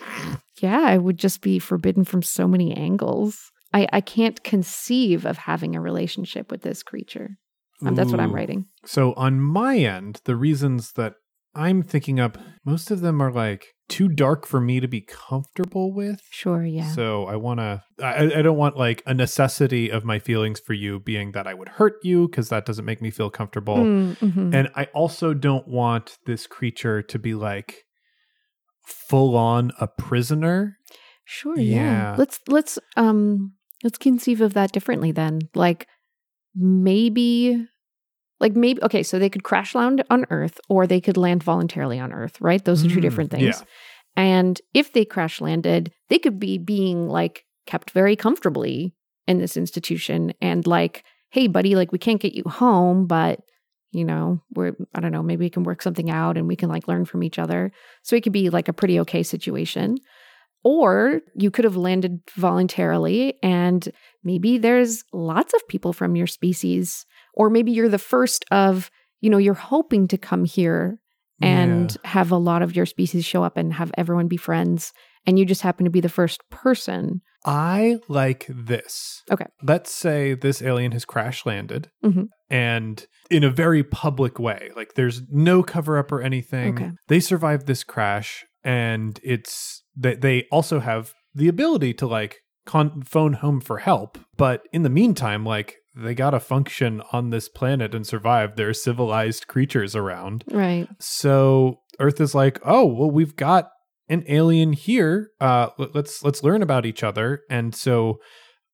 Yeah, 0.61 0.81
I 0.81 0.97
would 0.97 1.17
just 1.17 1.41
be 1.41 1.59
forbidden 1.59 2.03
from 2.03 2.21
so 2.21 2.47
many 2.47 2.75
angles. 2.75 3.51
I, 3.73 3.87
I 3.93 4.01
can't 4.01 4.43
conceive 4.43 5.25
of 5.25 5.37
having 5.37 5.75
a 5.75 5.81
relationship 5.81 6.51
with 6.51 6.61
this 6.61 6.83
creature. 6.83 7.37
Um, 7.85 7.95
that's 7.95 8.11
what 8.11 8.19
I'm 8.19 8.35
writing. 8.35 8.65
So 8.85 9.13
on 9.13 9.39
my 9.39 9.77
end, 9.77 10.19
the 10.25 10.35
reasons 10.35 10.93
that 10.93 11.13
I'm 11.55 11.81
thinking 11.81 12.19
up, 12.19 12.37
most 12.65 12.91
of 12.91 13.01
them 13.01 13.21
are 13.21 13.31
like 13.31 13.65
too 13.89 14.07
dark 14.07 14.45
for 14.45 14.61
me 14.61 14.79
to 14.79 14.87
be 14.87 15.01
comfortable 15.01 15.93
with. 15.93 16.21
Sure, 16.29 16.63
yeah. 16.63 16.91
So 16.91 17.25
I 17.25 17.35
want 17.35 17.59
to. 17.59 17.83
I, 18.01 18.39
I 18.39 18.41
don't 18.41 18.57
want 18.57 18.77
like 18.77 19.01
a 19.05 19.13
necessity 19.13 19.89
of 19.89 20.05
my 20.05 20.19
feelings 20.19 20.59
for 20.59 20.73
you 20.73 20.99
being 20.99 21.31
that 21.31 21.47
I 21.47 21.53
would 21.53 21.69
hurt 21.69 21.95
you 22.03 22.27
because 22.27 22.49
that 22.49 22.65
doesn't 22.65 22.85
make 22.85 23.01
me 23.01 23.09
feel 23.09 23.29
comfortable. 23.29 23.77
Mm, 23.77 24.17
mhm. 24.17 24.53
And 24.53 24.69
I 24.75 24.85
also 24.93 25.33
don't 25.33 25.67
want 25.67 26.17
this 26.25 26.47
creature 26.47 27.01
to 27.01 27.19
be 27.19 27.33
like 27.33 27.83
full 28.85 29.35
on 29.35 29.71
a 29.79 29.87
prisoner. 29.87 30.77
Sure, 31.25 31.57
yeah. 31.57 31.75
Yeah. 31.75 32.15
Let's 32.17 32.39
let's 32.47 32.79
um 32.95 33.53
let's 33.83 33.97
conceive 33.97 34.41
of 34.41 34.53
that 34.53 34.71
differently 34.71 35.11
then. 35.11 35.39
Like 35.55 35.87
maybe 36.55 37.67
like 38.39 38.55
maybe 38.55 38.81
okay, 38.83 39.03
so 39.03 39.19
they 39.19 39.29
could 39.29 39.43
crash 39.43 39.75
land 39.75 40.03
on 40.09 40.25
Earth 40.29 40.59
or 40.69 40.87
they 40.87 41.01
could 41.01 41.17
land 41.17 41.43
voluntarily 41.43 41.99
on 41.99 42.13
Earth, 42.13 42.39
right? 42.39 42.63
Those 42.63 42.85
are 42.85 42.89
two 42.89 42.99
Mm, 42.99 43.01
different 43.01 43.31
things. 43.31 43.45
yeah. 43.45 43.65
And 44.15 44.61
if 44.73 44.93
they 44.93 45.05
crash 45.05 45.39
landed, 45.41 45.91
they 46.09 46.19
could 46.19 46.39
be 46.39 46.57
being 46.57 47.07
like 47.07 47.45
kept 47.65 47.91
very 47.91 48.15
comfortably 48.15 48.93
in 49.27 49.37
this 49.37 49.55
institution 49.55 50.33
and 50.41 50.65
like, 50.65 51.03
hey 51.29 51.47
buddy, 51.47 51.75
like 51.75 51.91
we 51.91 51.99
can't 51.99 52.21
get 52.21 52.33
you 52.33 52.43
home, 52.45 53.05
but 53.05 53.41
you 53.91 54.05
know, 54.05 54.41
we're 54.53 54.75
I 54.95 54.99
don't 54.99 55.11
know, 55.11 55.23
maybe 55.23 55.45
we 55.45 55.49
can 55.49 55.63
work 55.63 55.81
something 55.81 56.09
out 56.09 56.37
and 56.37 56.47
we 56.47 56.55
can 56.55 56.69
like 56.69 56.87
learn 56.87 57.05
from 57.05 57.23
each 57.23 57.39
other. 57.39 57.71
So 58.03 58.15
it 58.15 58.23
could 58.23 58.33
be 58.33 58.49
like 58.49 58.67
a 58.67 58.73
pretty 58.73 58.99
okay 59.01 59.23
situation. 59.23 59.97
Or 60.61 61.21
you 61.35 61.51
could 61.51 61.63
have 61.63 61.77
landed 61.77 62.19
voluntarily, 62.35 63.35
and 63.41 63.87
maybe 64.23 64.57
there's 64.57 65.03
lots 65.13 65.53
of 65.53 65.67
people 65.67 65.93
from 65.93 66.15
your 66.15 66.27
species, 66.27 67.05
or 67.33 67.49
maybe 67.49 67.71
you're 67.71 67.89
the 67.89 67.97
first 67.97 68.45
of, 68.51 68.89
you 69.21 69.29
know, 69.29 69.37
you're 69.37 69.53
hoping 69.53 70.07
to 70.09 70.17
come 70.17 70.45
here 70.45 70.99
and 71.41 71.95
have 72.03 72.31
a 72.33 72.37
lot 72.37 72.61
of 72.61 72.75
your 72.75 72.85
species 72.85 73.23
show 73.23 73.43
up 73.43 73.55
and 73.55 73.71
have 73.73 73.91
everyone 73.97 74.27
be 74.27 74.35
friends, 74.35 74.91
and 75.25 75.39
you 75.39 75.45
just 75.45 75.61
happen 75.61 75.85
to 75.85 75.89
be 75.89 76.01
the 76.01 76.09
first 76.09 76.41
person. 76.51 77.21
I 77.45 77.99
like 78.09 78.45
this. 78.49 79.23
Okay. 79.31 79.45
Let's 79.63 79.89
say 79.93 80.33
this 80.33 80.61
alien 80.61 80.91
has 80.91 81.05
crash 81.05 81.45
landed 81.45 81.89
Mhm. 82.03 82.27
and 82.49 83.07
in 83.31 83.45
a 83.45 83.49
very 83.49 83.83
public 83.83 84.37
way. 84.37 84.71
Like 84.75 84.95
there's 84.95 85.21
no 85.31 85.63
cover 85.63 85.97
up 85.97 86.11
or 86.11 86.21
anything. 86.21 86.73
Okay. 86.75 86.91
They 87.07 87.21
survived 87.21 87.65
this 87.67 87.85
crash 87.85 88.45
and 88.61 89.17
it's 89.23 89.83
that 89.95 90.19
they 90.19 90.43
also 90.51 90.79
have 90.81 91.13
the 91.33 91.47
ability 91.47 91.93
to 91.93 92.07
like 92.07 92.41
con- 92.69 93.01
phone 93.03 93.33
home 93.33 93.59
for 93.61 93.79
help. 93.79 94.17
But 94.37 94.61
in 94.71 94.83
the 94.83 94.89
meantime, 94.89 95.43
like 95.45 95.77
they 95.95 96.13
got 96.13 96.31
to 96.31 96.39
function 96.39 97.01
on 97.11 97.29
this 97.31 97.49
planet 97.49 97.95
and 97.95 98.05
survive. 98.05 98.55
There 98.55 98.69
are 98.69 98.73
civilized 98.73 99.47
creatures 99.47 99.95
around. 99.95 100.43
Right. 100.51 100.87
So 100.99 101.79
Earth 101.99 102.21
is 102.21 102.35
like, 102.35 102.59
oh 102.63 102.85
well, 102.85 103.11
we've 103.11 103.35
got 103.35 103.69
an 104.07 104.23
alien 104.27 104.73
here. 104.73 105.31
Uh, 105.41 105.69
let- 105.77 105.95
let's 105.95 106.23
let's 106.23 106.43
learn 106.43 106.61
about 106.61 106.85
each 106.85 107.03
other. 107.03 107.41
And 107.49 107.73
so 107.75 108.19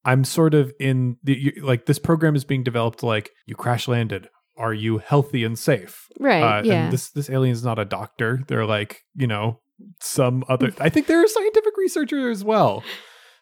I'm 0.04 0.24
sort 0.24 0.54
of 0.54 0.72
in 0.80 1.18
the 1.24 1.34
you, 1.36 1.52
like 1.64 1.86
this 1.86 2.00
program 2.00 2.36
is 2.36 2.44
being 2.46 2.64
developed. 2.64 3.02
Like 3.02 3.32
you 3.48 3.56
crash 3.56 3.88
landed. 3.88 4.28
Are 4.58 4.74
you 4.74 5.00
healthy 5.00 5.44
and 5.44 5.58
safe? 5.60 6.06
Right. 6.20 6.42
Uh, 6.42 6.62
yeah. 6.64 6.84
And 6.86 6.94
this 6.94 7.10
this 7.10 7.30
alien 7.30 7.54
is 7.54 7.64
not 7.64 7.80
a 7.80 7.86
doctor. 7.86 8.42
They're 8.48 8.66
like 8.66 9.02
you 9.16 9.28
know 9.28 9.60
some 10.02 10.44
other. 10.48 10.72
I 10.80 10.90
think 10.90 11.08
they're 11.08 11.26
a 11.26 11.28
scientific 11.28 11.76
researcher 11.78 12.30
as 12.30 12.44
well. 12.44 12.84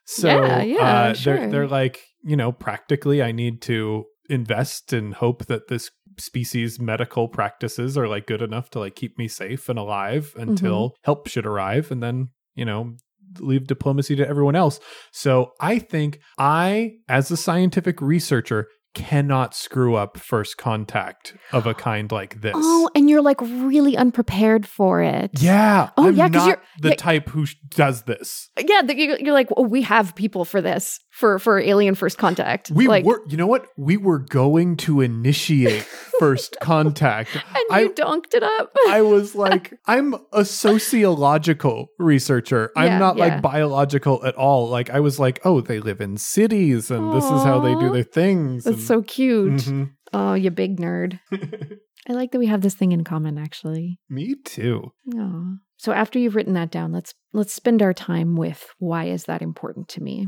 So 0.06 0.28
Yeah, 0.28 0.62
yeah, 0.64 0.80
uh, 0.82 1.14
sure. 1.14 1.38
they're 1.38 1.50
they're 1.50 1.68
like 1.68 2.02
you 2.24 2.36
know 2.36 2.52
practically 2.52 3.22
I 3.22 3.32
need 3.32 3.62
to 3.64 4.06
invest 4.30 4.94
and 4.94 5.14
hope 5.14 5.46
that 5.48 5.68
this 5.68 5.92
species 6.18 6.80
medical 6.80 7.28
practices 7.28 7.98
are 7.98 8.08
like 8.08 8.28
good 8.28 8.42
enough 8.42 8.70
to 8.70 8.80
like 8.80 8.96
keep 8.96 9.18
me 9.18 9.28
safe 9.28 9.68
and 9.70 9.80
alive 9.80 10.34
until 10.38 10.90
Mm-hmm. 10.90 10.96
help 11.04 11.28
should 11.28 11.46
arrive 11.46 11.92
and 11.92 12.02
then 12.04 12.30
you 12.56 12.66
know 12.66 12.96
leave 13.40 13.66
diplomacy 13.66 14.16
to 14.16 14.28
everyone 14.28 14.56
else 14.56 14.80
so 15.12 15.52
i 15.60 15.80
think 15.80 16.20
i 16.38 16.92
as 17.10 17.32
a 17.32 17.38
scientific 17.38 18.00
researcher 18.00 18.68
cannot 18.94 19.56
screw 19.56 19.96
up 19.96 20.18
first 20.18 20.58
contact 20.58 21.36
of 21.52 21.66
a 21.66 21.74
kind 21.88 22.12
like 22.12 22.42
this 22.42 22.54
oh, 22.56 22.90
and 22.96 23.10
you're 23.10 23.22
like 23.22 23.42
really 23.42 23.98
unprepared 23.98 24.68
for 24.68 25.02
it. 25.02 25.32
yeah 25.42 25.90
Oh, 25.98 26.08
I'm 26.08 26.16
yeah, 26.16 26.26
'cause 26.28 26.34
not 26.36 26.48
you're- 26.48 26.62
the 26.82 26.90
yeah. 26.90 26.96
type 26.96 27.30
who 27.30 27.46
sh- 27.46 27.56
does 27.70 28.04
this 28.04 28.50
Yeah, 28.58 28.82
the, 28.84 28.96
you- 28.96 29.18
you're 29.20 29.34
like, 29.34 29.50
oh, 29.58 29.64
we 29.64 29.82
have 29.84 30.14
people 30.16 30.46
for 30.46 30.62
this 30.62 31.00
for 31.14 31.38
for 31.38 31.60
alien 31.60 31.94
first 31.94 32.18
contact. 32.18 32.72
we 32.72 32.88
like, 32.88 33.06
were 33.06 33.22
you 33.28 33.38
know 33.38 33.48
what 33.48 33.68
we 33.78 33.98
were 33.98 34.18
going 34.18 34.76
to 34.76 35.00
initiate 35.00 35.84
first 36.20 36.58
contact 36.60 37.36
and 37.36 37.44
I- 37.70 37.82
you 37.82 37.94
donked 37.94 38.34
it 38.34 38.44
up. 38.44 38.76
I 38.90 39.02
was 39.02 39.36
like, 39.46 39.74
I'm 39.86 40.16
a 40.34 40.44
sociological 40.44 41.88
researcher. 42.00 42.72
I'm 42.76 43.00
not 43.00 43.18
yeah. 43.18 43.26
like 43.26 43.42
biological 43.42 44.26
at 44.26 44.36
all. 44.36 44.70
Like, 44.70 44.90
I 44.90 45.00
was 45.00 45.20
like, 45.20 45.40
oh, 45.46 45.62
they 45.62 45.80
live 45.80 46.02
in 46.02 46.18
cities 46.18 46.90
and 46.90 47.14
this 47.14 47.26
is 47.26 47.44
how 47.44 47.60
they 47.60 47.76
do 47.76 47.94
their 47.94 48.04
things. 48.04 48.64
That's 48.64 48.86
so 48.86 49.02
cute. 49.04 49.62
Mhm. 49.62 49.92
Oh, 50.14 50.34
you 50.34 50.50
big 50.52 50.78
nerd. 50.80 51.20
I 52.10 52.14
like 52.14 52.32
that 52.32 52.40
we 52.40 52.48
have 52.48 52.62
this 52.62 52.76
thing 52.76 52.92
in 52.92 53.04
common, 53.04 53.38
actually. 53.38 54.00
Me 54.10 54.36
too. 54.44 54.92
Aw. 55.16 55.56
So 55.78 55.92
after 55.92 56.20
you've 56.20 56.36
written 56.36 56.54
that 56.54 56.72
down, 56.72 56.92
let's 56.92 57.14
let's 57.34 57.54
spend 57.54 57.82
our 57.82 57.94
time 57.94 58.36
with 58.36 58.68
why 58.80 59.06
is 59.06 59.26
that 59.26 59.42
important 59.42 59.88
to 59.90 60.02
me? 60.04 60.28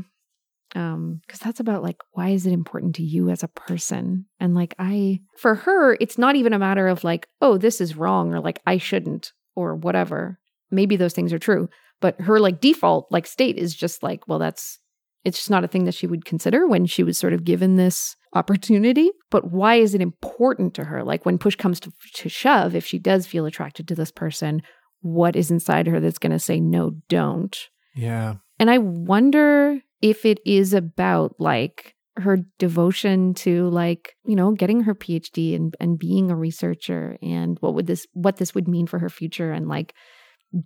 Um, 0.74 1.20
because 1.26 1.40
that's 1.40 1.60
about 1.60 1.82
like 1.82 1.96
why 2.12 2.30
is 2.30 2.44
it 2.44 2.52
important 2.52 2.96
to 2.96 3.02
you 3.02 3.30
as 3.30 3.42
a 3.42 3.48
person? 3.48 4.26
And 4.40 4.54
like 4.54 4.74
I 4.78 5.20
for 5.38 5.54
her, 5.54 5.96
it's 6.00 6.18
not 6.18 6.36
even 6.36 6.52
a 6.52 6.58
matter 6.58 6.88
of 6.88 7.04
like, 7.04 7.28
oh, 7.40 7.56
this 7.56 7.80
is 7.80 7.96
wrong 7.96 8.34
or 8.34 8.40
like 8.40 8.60
I 8.66 8.78
shouldn't 8.78 9.32
or 9.54 9.76
whatever. 9.76 10.38
Maybe 10.70 10.96
those 10.96 11.12
things 11.14 11.32
are 11.32 11.38
true. 11.38 11.68
But 12.00 12.20
her 12.20 12.40
like 12.40 12.60
default 12.60 13.06
like 13.10 13.26
state 13.26 13.56
is 13.56 13.74
just 13.74 14.02
like, 14.02 14.26
well, 14.28 14.38
that's 14.38 14.78
it's 15.24 15.38
just 15.38 15.50
not 15.50 15.64
a 15.64 15.68
thing 15.68 15.84
that 15.84 15.94
she 15.94 16.06
would 16.06 16.24
consider 16.24 16.68
when 16.68 16.86
she 16.86 17.02
was 17.02 17.18
sort 17.18 17.32
of 17.32 17.42
given 17.42 17.74
this 17.74 18.14
opportunity. 18.32 19.10
But 19.28 19.50
why 19.50 19.74
is 19.74 19.92
it 19.92 20.00
important 20.00 20.74
to 20.74 20.84
her? 20.84 21.02
Like 21.02 21.26
when 21.26 21.36
push 21.36 21.56
comes 21.56 21.80
to, 21.80 21.92
to 22.14 22.28
shove, 22.28 22.76
if 22.76 22.86
she 22.86 23.00
does 23.00 23.26
feel 23.26 23.44
attracted 23.44 23.88
to 23.88 23.96
this 23.96 24.12
person, 24.12 24.62
what 25.00 25.34
is 25.34 25.50
inside 25.50 25.88
her 25.88 25.98
that's 25.98 26.18
going 26.18 26.30
to 26.30 26.38
say, 26.38 26.60
no, 26.60 26.92
don't? 27.08 27.58
Yeah. 27.96 28.36
And 28.60 28.70
I 28.70 28.78
wonder 28.78 29.80
if 30.02 30.24
it 30.24 30.38
is 30.46 30.72
about 30.72 31.34
like 31.38 31.94
her 32.18 32.38
devotion 32.58 33.34
to 33.34 33.68
like, 33.68 34.14
you 34.24 34.36
know, 34.36 34.52
getting 34.52 34.80
her 34.82 34.94
PhD 34.94 35.54
and 35.54 35.74
and 35.80 35.98
being 35.98 36.30
a 36.30 36.36
researcher 36.36 37.16
and 37.22 37.58
what 37.60 37.74
would 37.74 37.86
this 37.86 38.06
what 38.12 38.36
this 38.36 38.54
would 38.54 38.68
mean 38.68 38.86
for 38.86 38.98
her 38.98 39.10
future 39.10 39.52
and 39.52 39.68
like 39.68 39.94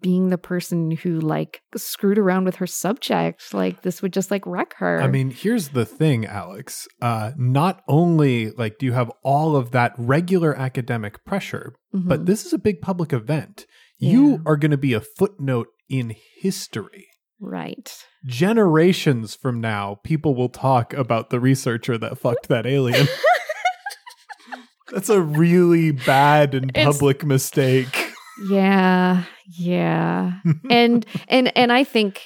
being 0.01 0.29
the 0.29 0.39
person 0.39 0.91
who 0.93 1.19
like 1.19 1.63
screwed 1.75 2.19
around 2.19 2.45
with 2.45 2.57
her 2.57 2.67
subject 2.67 3.53
like 3.55 3.81
this 3.83 4.03
would 4.03 4.13
just 4.13 4.31
like 4.31 4.47
wreck 4.47 4.75
her 4.77 5.01
I 5.03 5.09
mean, 5.09 5.31
here's 5.31 5.71
the 5.71 5.87
thing, 5.87 6.27
Alex. 6.27 6.87
Uh, 7.03 7.33
not 7.37 7.83
only 7.89 8.51
like 8.51 8.79
do 8.79 8.87
you 8.87 8.93
have 8.93 9.11
all 9.25 9.57
of 9.57 9.71
that 9.73 9.95
regular 9.97 10.55
academic 10.57 11.25
pressure, 11.25 11.75
but 11.93 12.21
Mhm. 12.23 12.27
this 12.27 12.45
is 12.47 12.53
a 12.53 12.59
big 12.59 12.81
public 12.81 13.13
event. 13.13 13.67
Yeah. 13.99 14.13
You 14.13 14.43
are 14.47 14.57
going 14.57 14.71
to 14.71 14.77
be 14.79 14.93
a 14.93 15.01
footnote 15.01 15.69
in 15.89 16.15
history. 16.41 17.07
Right 17.41 17.93
Generations 18.27 19.35
from 19.35 19.61
now, 19.63 19.99
people 20.05 20.35
will 20.35 20.51
talk 20.51 20.93
about 20.95 21.31
the 21.31 21.41
researcher 21.41 21.97
that 21.99 22.19
fucked 22.19 22.49
that 22.49 22.67
alien. 22.67 23.07
That's 24.93 25.09
a 25.09 25.21
really 25.23 25.93
bad 25.93 26.55
and 26.55 26.71
It's- 26.71 26.85
public 26.85 27.25
mistake. 27.25 28.13
yeah 28.51 29.25
yeah 29.59 30.33
and 30.71 31.05
and 31.29 31.55
and 31.57 31.71
i 31.73 31.85
think 31.85 32.23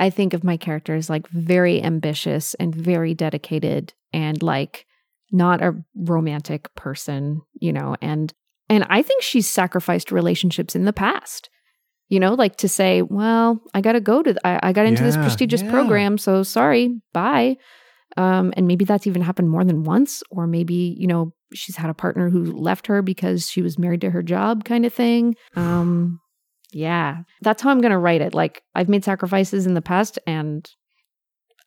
i 0.00 0.08
think 0.08 0.32
of 0.32 0.42
my 0.42 0.56
character 0.56 0.94
as 0.94 1.10
like 1.10 1.28
very 1.28 1.82
ambitious 1.82 2.54
and 2.54 2.74
very 2.74 3.12
dedicated 3.12 3.92
and 4.12 4.42
like 4.42 4.86
not 5.30 5.60
a 5.62 5.74
romantic 5.94 6.74
person 6.74 7.42
you 7.60 7.70
know 7.72 7.96
and 8.00 8.32
and 8.70 8.86
i 8.88 9.02
think 9.02 9.22
she's 9.22 9.46
sacrificed 9.50 10.10
relationships 10.10 10.74
in 10.74 10.84
the 10.86 10.92
past 10.92 11.50
you 12.08 12.20
know 12.20 12.34
like 12.34 12.56
to 12.56 12.68
say 12.68 13.02
well 13.02 13.60
i 13.74 13.80
gotta 13.80 14.00
go 14.00 14.22
to 14.22 14.32
th- 14.32 14.40
I, 14.44 14.60
I 14.62 14.72
got 14.72 14.86
into 14.86 15.02
this 15.02 15.16
prestigious 15.16 15.62
yeah. 15.62 15.70
program 15.70 16.18
so 16.18 16.42
sorry 16.42 17.00
bye 17.12 17.56
um 18.16 18.52
and 18.56 18.66
maybe 18.66 18.84
that's 18.84 19.06
even 19.06 19.22
happened 19.22 19.50
more 19.50 19.64
than 19.64 19.84
once 19.84 20.22
or 20.30 20.46
maybe 20.46 20.96
you 20.98 21.06
know 21.06 21.32
she's 21.54 21.76
had 21.76 21.90
a 21.90 21.94
partner 21.94 22.28
who 22.28 22.44
left 22.44 22.86
her 22.86 23.02
because 23.02 23.48
she 23.48 23.62
was 23.62 23.78
married 23.78 24.00
to 24.02 24.10
her 24.10 24.22
job 24.22 24.64
kind 24.64 24.84
of 24.84 24.92
thing 24.92 25.34
um 25.56 26.20
yeah, 26.72 27.22
that's 27.40 27.62
how 27.62 27.70
I'm 27.70 27.80
going 27.80 27.92
to 27.92 27.98
write 27.98 28.20
it. 28.20 28.34
Like 28.34 28.62
I've 28.74 28.88
made 28.88 29.04
sacrifices 29.04 29.66
in 29.66 29.74
the 29.74 29.82
past 29.82 30.18
and 30.26 30.68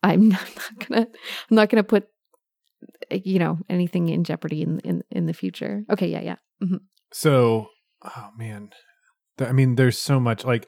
I'm 0.02 0.28
not, 0.30 0.40
not 0.56 0.88
going 0.88 1.04
to 1.04 1.10
I'm 1.50 1.56
not 1.56 1.68
going 1.68 1.82
to 1.82 1.88
put 1.88 2.08
you 3.10 3.38
know 3.38 3.58
anything 3.68 4.08
in 4.08 4.24
jeopardy 4.24 4.62
in 4.62 4.80
in 4.80 5.02
in 5.10 5.26
the 5.26 5.34
future. 5.34 5.84
Okay, 5.90 6.08
yeah, 6.08 6.20
yeah. 6.20 6.36
So, 7.12 7.68
oh 8.04 8.28
man, 8.36 8.70
I 9.40 9.52
mean, 9.52 9.74
there's 9.76 9.98
so 9.98 10.20
much 10.20 10.44
like 10.44 10.66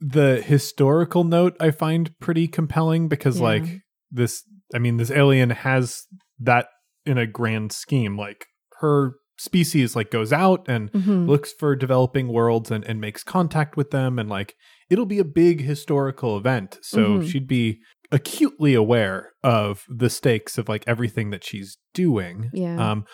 the 0.00 0.40
historical 0.42 1.24
note 1.24 1.56
I 1.60 1.70
find 1.70 2.10
pretty 2.20 2.48
compelling 2.48 3.08
because, 3.08 3.38
Yeah. 3.38 3.44
like, 3.44 3.78
this, 4.10 4.42
I 4.74 4.78
mean, 4.78 4.96
this 4.96 5.10
alien 5.10 5.50
has 5.50 6.02
that 6.40 6.66
in 7.06 7.18
a 7.18 7.26
grand 7.26 7.72
scheme. 7.72 8.16
Like, 8.16 8.46
her 8.80 9.14
species 9.38 9.96
like 9.96 10.10
goes 10.10 10.32
out 10.32 10.68
and 10.68 10.90
Mhm. 10.92 11.26
looks 11.26 11.52
for 11.52 11.74
developing 11.74 12.28
worlds 12.28 12.70
and, 12.70 12.84
and 12.84 13.00
makes 13.00 13.24
contact 13.24 13.76
with 13.76 13.90
them 13.90 14.18
and 14.18 14.28
like 14.28 14.54
it'll 14.90 15.06
be 15.06 15.18
a 15.18 15.24
big 15.24 15.62
historical 15.62 16.36
event 16.36 16.78
so 16.82 17.18
Mhm. 17.18 17.28
she'd 17.28 17.48
be 17.48 17.80
acutely 18.12 18.74
aware 18.74 19.30
of 19.42 19.84
the 19.88 20.10
stakes 20.10 20.58
of 20.58 20.68
like 20.68 20.84
everything 20.86 21.30
that 21.30 21.42
she's 21.42 21.78
doing 21.94 22.50
Yeah. 22.52 22.90
um 22.92 23.04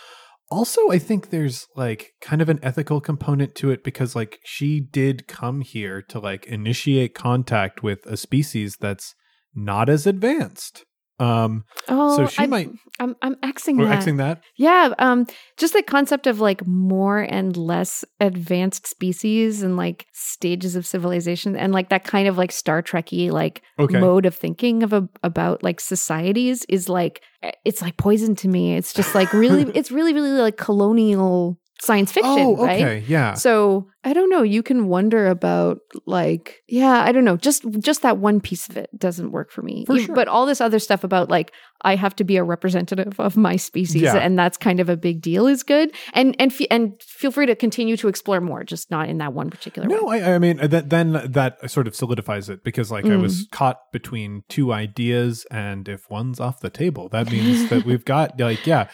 also 0.51 0.91
i 0.91 0.99
think 0.99 1.31
there's 1.31 1.67
like 1.77 2.13
kind 2.21 2.41
of 2.41 2.49
an 2.49 2.59
ethical 2.63 3.01
component 3.01 3.55
to 3.55 3.71
it 3.71 3.85
because 3.85 4.17
like 4.17 4.39
she 4.45 4.81
did 4.81 5.27
come 5.29 5.61
here 5.61 6.01
to 6.03 6.19
like 6.19 6.47
initiate 6.47 7.15
contact 7.15 7.83
with 7.83 8.05
a 8.07 8.17
species 8.17 8.77
that's 8.81 9.15
not 9.55 9.89
as 9.89 10.07
advanced 10.07 10.85
um 11.19 11.65
Oh, 11.91 12.17
so 12.17 12.27
she 12.27 12.43
I, 12.43 12.47
might 12.47 12.71
I'm 13.01 13.17
I'm 13.23 13.35
Xing 13.37 13.79
that. 13.79 14.03
Xing 14.03 14.19
that 14.19 14.43
Yeah, 14.57 14.93
um, 14.99 15.27
just 15.57 15.73
the 15.73 15.83
concept 15.83 16.27
of 16.27 16.39
like 16.41 16.67
more 16.67 17.21
and 17.21 17.57
less 17.57 18.05
advanced 18.21 18.87
species 18.87 19.63
and 19.63 19.77
like 19.77 20.07
stages 20.13 20.77
of 20.77 20.87
civilization 20.87 21.57
and 21.57 21.73
like 21.73 21.89
that 21.89 22.05
kind 22.05 22.29
of 22.29 22.37
like 22.37 22.53
Star 22.53 22.83
Trekky 22.83 23.31
like 23.31 23.63
Okay. 23.79 23.99
mode 24.01 24.27
of 24.27 24.35
thinking 24.35 24.83
of 24.83 24.93
a, 24.93 25.09
about 25.23 25.63
like 25.63 25.81
societies 25.81 26.65
is 26.69 26.89
like 26.89 27.23
it's 27.65 27.81
like 27.81 27.97
poison 27.97 28.35
to 28.37 28.49
me. 28.49 28.77
It's 28.77 28.93
just 28.93 29.15
like 29.15 29.33
really, 29.33 29.63
it's 29.75 29.91
really, 29.91 30.13
really 30.13 30.31
like 30.31 30.57
colonial 30.57 31.59
science 31.81 32.11
fiction, 32.11 32.33
oh 32.33 32.57
right? 32.57 32.83
okay 32.83 33.05
yeah 33.07 33.35
So 33.35 33.89
I 34.05 34.13
don't 34.13 34.31
know. 34.31 34.43
You 34.43 34.63
can 34.63 34.87
wonder 34.87 35.27
about 35.27 35.81
like, 36.07 36.63
yeah, 36.69 37.03
I 37.03 37.11
don't 37.13 37.25
know. 37.25 37.37
Just 37.37 37.65
just 37.81 38.03
that 38.03 38.19
one 38.19 38.41
piece 38.41 38.69
of 38.69 38.77
it 38.77 38.89
doesn't 38.97 39.33
work 39.33 39.51
for 39.51 39.63
me. 39.63 39.85
For 39.87 39.99
sure. 39.99 40.15
But 40.15 40.29
all 40.29 40.47
this 40.47 40.61
other 40.61 40.79
stuff 40.79 41.03
about 41.05 41.29
like 41.29 41.53
I 41.83 41.95
have 41.97 42.15
to 42.17 42.25
be 42.25 42.37
a 42.37 42.43
representative 42.45 43.19
of 43.21 43.37
my 43.37 43.57
species, 43.57 44.03
Yeah. 44.03 44.17
and 44.17 44.37
that's 44.39 44.57
kind 44.57 44.81
of 44.81 44.89
a 44.89 44.97
big 44.97 45.21
deal 45.21 45.47
is 45.47 45.63
good. 45.63 45.93
And 46.13 46.35
and 46.39 46.53
fe- 46.53 46.67
and 46.71 46.93
feel 47.03 47.31
free 47.33 47.47
to 47.47 47.55
continue 47.57 47.97
to 47.99 48.09
explore 48.09 48.41
more, 48.41 48.63
just 48.65 48.91
not 48.91 49.09
in 49.09 49.19
that 49.19 49.33
one 49.33 49.51
particular 49.51 49.89
No, 49.89 50.05
way. 50.05 50.23
I, 50.23 50.35
I 50.35 50.39
mean 50.39 50.57
that 50.59 50.91
then 50.91 51.13
that 51.33 51.71
sort 51.71 51.87
of 51.89 51.95
solidifies 51.97 52.49
it 52.49 52.63
because 52.65 52.91
like 52.93 53.05
I 53.05 53.17
was 53.17 53.47
Mm. 53.47 53.51
caught 53.51 53.79
between 53.93 54.43
two 54.49 54.73
ideas, 54.73 55.45
and 55.51 55.89
if 55.89 56.09
one's 56.11 56.41
off 56.41 56.61
the 56.61 56.71
table, 56.71 57.09
that 57.11 57.31
means 57.33 57.69
that 57.71 57.85
we've 57.85 58.05
got 58.05 58.39
like 58.41 58.65
yeah, 58.67 58.89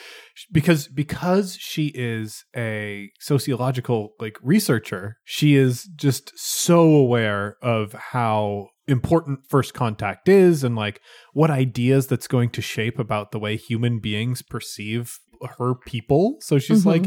because 0.52 0.88
because 0.88 1.56
she 1.60 1.88
is 1.94 2.44
a 2.56 3.10
sociological 3.20 4.14
like 4.20 4.36
researcher, 4.42 4.93
she 5.24 5.54
is 5.56 5.84
just 5.96 6.32
so 6.36 6.82
aware 6.82 7.56
of 7.62 7.92
how 7.92 8.68
important 8.86 9.40
first 9.48 9.72
contact 9.74 10.28
is 10.28 10.62
and 10.62 10.76
like 10.76 11.00
what 11.32 11.50
ideas 11.50 12.06
that's 12.06 12.28
going 12.28 12.50
to 12.50 12.60
shape 12.60 12.98
about 12.98 13.30
the 13.32 13.38
way 13.38 13.56
human 13.56 13.98
beings 13.98 14.42
perceive 14.42 15.18
her 15.58 15.74
people. 15.86 16.36
So 16.40 16.58
she's 16.58 16.82
Mhm. 16.84 16.86
like 16.86 17.04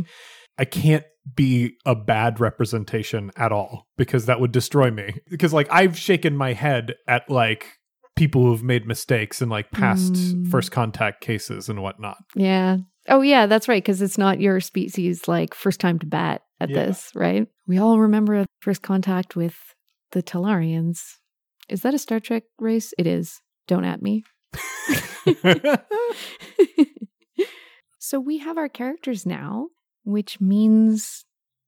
I 0.60 0.66
can't 0.66 1.06
be 1.36 1.74
a 1.86 1.94
bad 1.94 2.40
representation 2.40 3.30
at 3.36 3.52
all 3.52 3.86
because 3.98 4.26
that 4.26 4.40
would 4.40 4.52
destroy 4.52 4.90
me. 4.90 5.14
Because 5.30 5.54
like 5.54 5.68
I've 5.72 5.96
shaken 5.98 6.36
my 6.36 6.54
head 6.54 6.96
at 7.08 7.30
like 7.30 7.74
people 8.16 8.42
who've 8.42 8.64
made 8.64 8.88
mistakes 8.88 9.40
in 9.42 9.50
like 9.50 9.70
past 9.70 10.14
Mm. 10.14 10.50
first 10.50 10.72
contact 10.72 11.22
cases 11.22 11.70
and 11.70 11.84
whatnot. 11.84 12.18
Yeah. 12.36 12.78
Oh 13.08 13.22
yeah, 13.22 13.46
that's 13.46 13.68
right. 13.68 13.84
Because 13.84 14.02
it's 14.02 14.18
not 14.18 14.42
your 14.42 14.60
species 14.60 15.28
like 15.28 15.54
first 15.54 15.80
time 15.80 16.00
to 16.00 16.06
bat 16.06 16.42
at 16.60 16.70
Yeah. 16.70 16.86
this, 16.88 17.12
right? 17.16 17.48
We 17.68 17.78
all 17.78 18.00
remember 18.00 18.46
first 18.62 18.82
contact 18.82 19.36
with 19.36 19.56
the 20.12 20.22
Telarians. 20.24 21.00
Is 21.70 21.82
that 21.82 21.94
a 21.94 22.00
Star 22.00 22.20
Trek 22.20 22.44
race? 22.60 22.94
It 22.98 23.08
is. 23.08 23.40
Don't 23.68 23.84
at 23.86 24.02
me. 24.02 24.24
so 28.00 28.20
we 28.20 28.38
have 28.40 28.58
our 28.58 28.70
characters 28.70 29.26
now, 29.26 29.68
which 30.04 30.40
means 30.40 31.26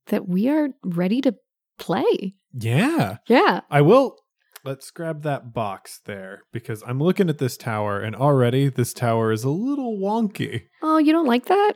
that 0.07 0.27
we 0.27 0.47
are 0.49 0.69
ready 0.83 1.21
to 1.21 1.35
play. 1.77 2.35
yeah. 2.53 3.17
Yeah. 3.27 3.61
I 3.69 3.81
will 3.81 4.15
let's 4.63 4.91
grab 4.91 5.23
that 5.23 5.53
box 5.53 6.01
there 6.05 6.41
because 6.51 6.83
I'm 6.85 6.99
looking 6.99 7.29
at 7.29 7.37
this 7.37 7.57
tower 7.57 7.99
and 7.99 8.15
already 8.15 8.69
this 8.69 8.93
tower 8.93 9.31
is 9.31 9.43
a 9.43 9.49
little 9.49 9.97
wonky. 9.97 10.63
Oh, 10.81 10.97
you 10.97 11.11
don't 11.11 11.27
like 11.27 11.45
that? 11.45 11.73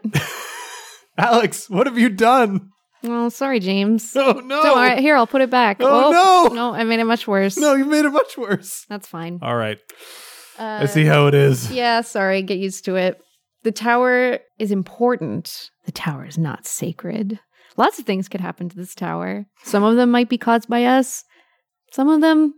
Alex, 1.17 1.69
what 1.69 1.87
have 1.87 1.97
you 1.97 2.09
done? 2.09 2.69
well, 3.03 3.29
sorry, 3.29 3.59
James. 3.59 4.13
Oh 4.15 4.41
no. 4.43 4.63
Don't 4.63 4.75
worry. 4.75 5.01
Here, 5.01 5.15
I'll 5.15 5.27
put 5.27 5.41
it 5.41 5.49
back. 5.49 5.77
Oh, 5.79 6.11
no. 6.49 6.55
No, 6.55 6.73
I 6.73 6.83
made 6.83 6.99
it 6.99 7.05
much 7.05 7.27
worse. 7.27 7.57
No, 7.57 7.75
you 7.75 7.85
made 7.85 8.05
it 8.05 8.11
much 8.11 8.37
worse. 8.37 8.85
That's 8.89 9.07
fine. 9.07 9.39
All 9.41 9.55
right. 9.55 9.77
Uh, 10.57 10.79
I 10.81 10.85
see 10.85 11.03
how 11.03 11.27
it 11.27 11.33
is. 11.33 11.71
Yeah, 11.71 12.01
sorry, 12.01 12.41
get 12.43 12.59
used 12.59 12.85
to 12.85 12.95
it. 12.95 13.19
The 13.63 13.71
tower 13.71 14.39
is 14.59 14.71
important. 14.71 15.69
The 15.85 15.91
tower 15.91 16.25
is 16.25 16.37
not 16.37 16.65
sacred. 16.65 17.39
Lots 17.75 17.97
of 17.97 18.05
things 18.05 18.29
could 18.29 18.41
happen 18.41 18.69
to 18.69 18.75
this 18.75 18.93
tower. 18.93 19.45
Some 19.63 19.83
of 19.83 19.95
them 19.95 20.11
might 20.11 20.29
be 20.29 20.37
caused 20.37 20.69
by 20.69 20.83
us, 20.83 21.23
some 21.91 22.09
of 22.09 22.21
them 22.21 22.53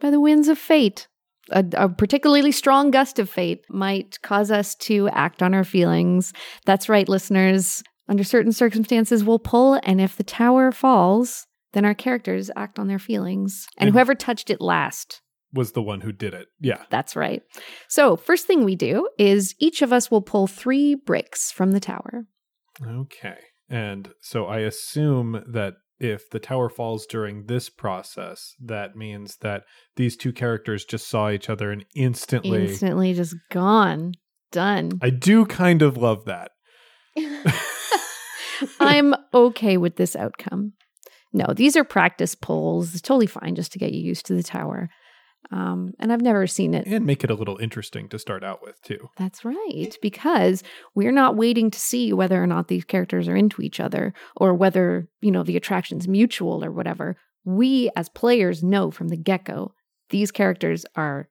by 0.00 0.10
the 0.10 0.20
winds 0.20 0.48
of 0.48 0.58
fate. 0.58 1.06
A, 1.50 1.64
a 1.74 1.88
particularly 1.88 2.52
strong 2.52 2.90
gust 2.90 3.18
of 3.18 3.28
fate 3.28 3.64
might 3.68 4.20
cause 4.22 4.50
us 4.50 4.74
to 4.76 5.08
act 5.08 5.42
on 5.42 5.52
our 5.54 5.64
feelings. 5.64 6.32
That's 6.64 6.88
right, 6.88 7.08
listeners. 7.08 7.82
Under 8.08 8.24
certain 8.24 8.52
circumstances, 8.52 9.24
we'll 9.24 9.38
pull, 9.38 9.80
and 9.84 10.00
if 10.00 10.16
the 10.16 10.24
tower 10.24 10.72
falls, 10.72 11.46
then 11.72 11.84
our 11.84 11.94
characters 11.94 12.50
act 12.56 12.78
on 12.78 12.88
their 12.88 12.98
feelings. 12.98 13.66
And 13.76 13.88
And- 13.88 13.94
whoever 13.94 14.14
touched 14.14 14.50
it 14.50 14.60
last 14.60 15.22
Was 15.52 15.72
the 15.72 15.82
one 15.82 16.00
who 16.02 16.12
did 16.12 16.34
it. 16.34 16.46
Yeah. 16.60 16.82
that's 16.90 17.14
right. 17.16 17.42
So, 17.88 18.16
first 18.16 18.46
thing 18.46 18.64
we 18.64 18.76
do 18.76 19.08
is 19.18 19.54
each 19.58 19.82
of 19.82 19.92
us 19.92 20.10
will 20.10 20.22
pull 20.22 20.46
three 20.46 20.94
bricks 20.94 21.50
from 21.52 21.72
the 21.72 21.80
tower. 21.80 22.26
Okay. 22.84 23.38
And 23.68 24.10
so 24.20 24.46
I 24.46 24.60
assume 24.60 25.44
that 25.52 25.74
if 26.00 26.30
the 26.30 26.40
tower 26.40 26.68
falls 26.68 27.06
during 27.06 27.46
this 27.46 27.68
process, 27.68 28.54
that 28.60 28.96
means 28.96 29.36
that 29.36 29.64
these 29.96 30.16
two 30.16 30.32
characters 30.32 30.84
just 30.84 31.06
saw 31.06 31.30
each 31.30 31.50
other 31.50 31.70
and 31.70 31.84
instantly. 31.94 32.68
Instantly 32.68 33.14
just 33.14 33.36
gone. 33.50 34.14
Done. 34.50 34.98
I 35.00 35.10
do 35.10 35.46
kind 35.46 35.82
of 35.82 35.96
love 35.96 36.24
that. 36.24 36.50
I'm 38.80 39.14
okay 39.32 39.76
with 39.76 39.96
this 39.96 40.16
outcome. 40.16 40.72
No, 41.32 41.46
these 41.54 41.76
are 41.76 41.84
practice 41.84 42.34
pulls. 42.34 42.92
It's 42.92 43.02
totally 43.02 43.26
fine 43.26 43.54
just 43.54 43.72
to 43.72 43.78
get 43.78 43.92
you 43.92 44.00
used 44.00 44.26
to 44.26 44.34
the 44.34 44.42
tower. 44.42 44.88
Um, 45.52 45.94
and 45.98 46.12
I've 46.12 46.20
never 46.20 46.46
seen 46.46 46.74
it. 46.74 46.86
And 46.86 47.04
make 47.06 47.24
it 47.24 47.30
a 47.30 47.34
little 47.34 47.56
interesting 47.58 48.08
to 48.10 48.18
start 48.18 48.44
out 48.44 48.62
with, 48.62 48.80
too. 48.82 49.08
That's 49.16 49.44
right, 49.44 49.96
because 50.00 50.62
we're 50.94 51.12
not 51.12 51.36
waiting 51.36 51.70
to 51.70 51.78
see 51.78 52.12
whether 52.12 52.42
or 52.42 52.46
not 52.46 52.68
these 52.68 52.84
characters 52.84 53.26
are 53.26 53.36
into 53.36 53.62
each 53.62 53.80
other 53.80 54.12
or 54.36 54.54
whether, 54.54 55.08
you 55.20 55.30
know, 55.30 55.42
the 55.42 55.56
attraction's 55.56 56.06
mutual 56.06 56.64
or 56.64 56.70
whatever. 56.70 57.16
We 57.44 57.90
as 57.96 58.08
players 58.10 58.62
know 58.62 58.90
from 58.90 59.08
the 59.08 59.16
get 59.16 59.44
go, 59.44 59.72
these 60.10 60.30
characters 60.30 60.84
are 60.94 61.28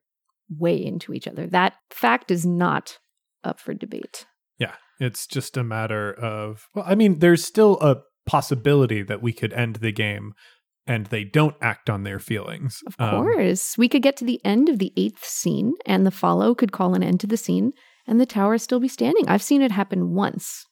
way 0.48 0.84
into 0.84 1.14
each 1.14 1.28
other. 1.28 1.46
That 1.46 1.74
fact 1.90 2.30
is 2.30 2.44
not 2.44 2.98
up 3.44 3.60
for 3.60 3.72
debate. 3.72 4.26
Yeah. 4.58 4.74
It's 4.98 5.26
just 5.26 5.56
a 5.56 5.64
matter 5.64 6.12
of, 6.12 6.66
well, 6.74 6.84
I 6.86 6.94
mean, 6.94 7.20
there's 7.20 7.44
still 7.44 7.78
a 7.80 8.02
possibility 8.26 9.02
that 9.02 9.22
we 9.22 9.32
could 9.32 9.52
end 9.52 9.76
the 9.76 9.92
game 9.92 10.34
and 10.90 11.06
they 11.06 11.22
don't 11.24 11.54
act 11.62 11.88
on 11.88 12.02
their 12.02 12.18
feelings. 12.18 12.80
Of 12.86 12.94
Um, 12.98 13.22
course. 13.24 13.78
we 13.78 13.88
could 13.88 14.02
get 14.02 14.16
to 14.18 14.24
the 14.24 14.40
end 14.44 14.68
of 14.68 14.78
the 14.78 14.92
eighth 14.96 15.24
scene 15.24 15.74
and 15.86 16.04
the 16.04 16.10
follow 16.10 16.54
could 16.54 16.72
call 16.72 16.94
an 16.94 17.02
end 17.02 17.20
to 17.20 17.26
the 17.28 17.36
scene 17.36 17.72
and 18.06 18.20
the 18.20 18.26
tower 18.26 18.58
still 18.58 18.80
be 18.80 18.88
standing. 18.88 19.28
I've 19.28 19.42
seen 19.50 19.62
it 19.62 19.70
happen 19.70 20.14
once 20.14 20.64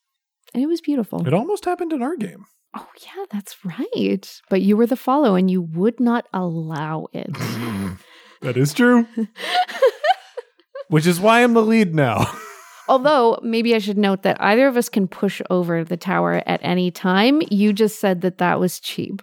and 0.52 0.62
it 0.62 0.66
was 0.66 0.80
beautiful. 0.80 1.26
it 1.26 1.32
almost 1.34 1.64
happened 1.66 1.92
in 1.92 2.02
our 2.02 2.16
game. 2.16 2.44
Oh, 2.76 2.86
yeah, 3.06 3.24
that's 3.30 3.56
right. 3.64 4.30
But 4.50 4.60
you 4.62 4.76
were 4.76 4.86
the 4.86 4.96
follow 4.96 5.34
and 5.36 5.50
you 5.50 5.62
would 5.62 6.00
not 6.00 6.26
allow 6.32 7.06
it. 7.12 7.30
That 8.40 8.56
is 8.56 8.72
true. 8.72 9.04
Which 10.88 11.06
is 11.06 11.20
why 11.20 11.42
I'm 11.42 11.54
the 11.54 11.62
lead 11.62 11.94
now. 11.94 12.26
Although, 12.88 13.38
maybe 13.42 13.74
I 13.74 13.78
should 13.78 13.98
note 13.98 14.22
that 14.22 14.40
either 14.40 14.66
of 14.68 14.76
us 14.76 14.88
can 14.88 15.08
push 15.08 15.42
over 15.50 15.84
the 15.84 15.96
tower 15.98 16.42
at 16.46 16.60
any 16.62 16.90
time. 16.90 17.42
You 17.50 17.72
just 17.74 18.00
said 18.00 18.22
that 18.22 18.38
that 18.38 18.58
was 18.60 18.80
cheap. 18.80 19.20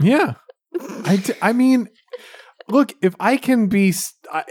Yeah. 0.00 0.34
I, 1.04 1.16
d- 1.16 1.34
I 1.40 1.52
mean, 1.52 1.88
look, 2.68 2.92
if 3.02 3.14
I 3.20 3.36
can 3.36 3.68
be. 3.68 3.92
I, 4.32 4.44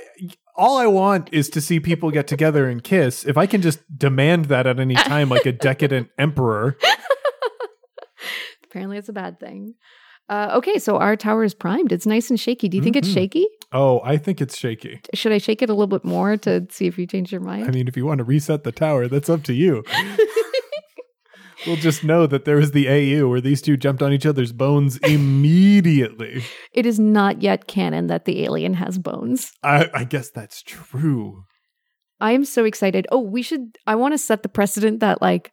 all 0.56 0.78
I 0.78 0.86
want 0.86 1.30
is 1.34 1.50
to 1.50 1.60
see 1.62 1.80
people 1.80 2.12
get 2.12 2.28
together 2.28 2.70
and 2.70 2.84
kiss. 2.84 3.26
If 3.26 3.38
I 3.38 3.48
can 3.48 3.62
just 3.64 3.80
demand 3.98 4.46
that 4.46 4.68
at 4.68 4.80
any 4.80 4.94
time, 4.94 5.30
like 5.30 5.48
a 5.48 5.52
decadent 5.52 6.10
emperor, 6.20 6.78
Apparently, 8.66 8.98
it's 8.98 9.10
a 9.10 9.14
bad 9.14 9.40
thing. 9.40 9.76
Uh, 10.30 10.52
okay, 10.56 10.80
so 10.80 10.98
our 10.98 11.16
tower 11.16 11.44
is 11.44 11.54
primed. 11.54 11.92
It's 11.92 12.06
nice 12.06 12.30
and 12.30 12.40
shaky. 12.40 12.70
Do 12.70 12.78
you 12.78 12.84
think 12.84 12.96
it's 12.96 13.10
Mhm. 13.10 13.14
shaky? 13.14 13.48
oh, 13.76 14.02
I 14.04 14.18
think 14.18 14.40
it's 14.42 14.56
shaky. 14.58 15.02
Should 15.16 15.32
I 15.32 15.40
shake 15.40 15.62
it 15.64 15.70
a 15.70 15.74
little 15.74 15.88
bit 15.88 16.06
more 16.06 16.38
to 16.38 16.66
see 16.70 16.86
if 16.86 16.98
you 17.00 17.08
change 17.08 17.32
your 17.32 17.42
mind? 17.42 17.68
I 17.68 17.72
mean, 17.72 17.88
if 17.88 17.98
you 17.98 18.06
want 18.06 18.20
to 18.20 18.24
reset 18.24 18.64
the 18.64 18.72
tower, 18.72 19.08
that's 19.08 19.30
up 19.30 19.42
to 19.44 19.54
you. 19.54 19.84
we'll 21.66 21.76
just 21.76 22.04
know 22.04 22.28
that 22.28 22.46
there 22.46 22.56
was 22.58 22.72
the 22.72 22.88
AU 22.88 23.28
where 23.28 23.42
these 23.42 23.62
two 23.62 23.78
jumped 23.78 24.02
on 24.02 24.12
each 24.14 24.26
other's 24.26 24.52
bones 24.52 24.98
immediately. 24.98 26.44
it 26.74 26.86
is 26.86 27.00
not 27.00 27.42
yet 27.42 27.68
canon 27.68 28.08
that 28.08 28.26
the 28.26 28.44
alien 28.44 28.74
has 28.76 28.98
bones. 28.98 29.52
I, 29.64 29.90
I 29.94 30.04
guess 30.04 30.30
that's 30.30 30.62
true. 30.64 31.44
I 32.20 32.32
am 32.32 32.46
so 32.46 32.64
excited. 32.66 33.08
Oh, 33.12 33.20
we 33.20 33.42
should. 33.42 33.78
I 33.86 33.96
want 33.96 34.14
to 34.14 34.18
set 34.18 34.44
the 34.44 34.50
precedent 34.50 35.00
that, 35.02 35.22
like, 35.22 35.52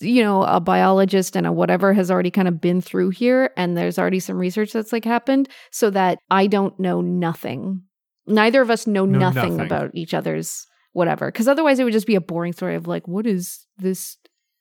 you 0.00 0.22
know, 0.22 0.42
a 0.42 0.60
biologist 0.60 1.36
and 1.36 1.46
a 1.46 1.52
whatever 1.52 1.92
has 1.92 2.10
already 2.10 2.30
kind 2.30 2.48
of 2.48 2.60
been 2.60 2.80
through 2.80 3.10
here, 3.10 3.50
and 3.56 3.76
there's 3.76 3.98
already 3.98 4.20
some 4.20 4.38
research 4.38 4.72
that's 4.72 4.92
like 4.92 5.04
happened, 5.04 5.48
so 5.70 5.90
that 5.90 6.18
I 6.30 6.46
don't 6.46 6.78
know 6.80 7.00
nothing. 7.00 7.82
Neither 8.26 8.60
of 8.62 8.70
us 8.70 8.86
know 8.86 9.04
Know 9.04 9.18
nothing, 9.18 9.56
nothing. 9.56 9.60
about 9.60 9.90
each 9.94 10.14
other's 10.14 10.66
whatever, 10.92 11.30
because 11.30 11.46
otherwise 11.46 11.78
it 11.78 11.84
would 11.84 11.92
just 11.92 12.06
be 12.06 12.14
a 12.14 12.20
boring 12.22 12.52
story 12.54 12.74
of 12.74 12.86
like, 12.86 13.06
what 13.06 13.26
is 13.26 13.66
this 13.76 14.16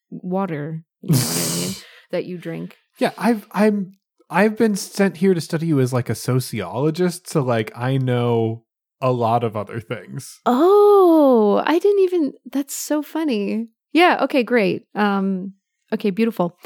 water? 0.09 0.83
You 1.01 1.11
know 1.11 1.17
what 1.17 1.51
I 1.53 1.59
mean? 1.59 1.75
That 2.11 2.25
you 2.25 2.37
drink. 2.37 2.77
Yeah, 2.99 3.11
I've 3.17 3.47
I'm 3.51 3.93
I've 4.29 4.55
been 4.55 4.75
sent 4.75 5.17
here 5.17 5.33
to 5.33 5.41
study 5.41 5.65
you 5.67 5.79
as 5.79 5.91
like 5.91 6.07
a 6.09 6.15
sociologist, 6.15 7.27
so 7.27 7.41
like 7.41 7.71
I 7.75 7.97
know 7.97 8.63
a 9.01 9.11
lot 9.11 9.43
of 9.43 9.57
other 9.57 9.79
things. 9.81 10.39
Oh, 10.45 11.61
I 11.65 11.79
didn't 11.79 12.03
even 12.03 12.33
that's 12.45 12.75
so 12.75 13.01
funny. 13.01 13.67
Yeah, 13.91 14.19
okay, 14.21 14.43
great. 14.43 14.85
Um 14.93 15.53
okay, 15.93 16.11
beautiful. 16.11 16.57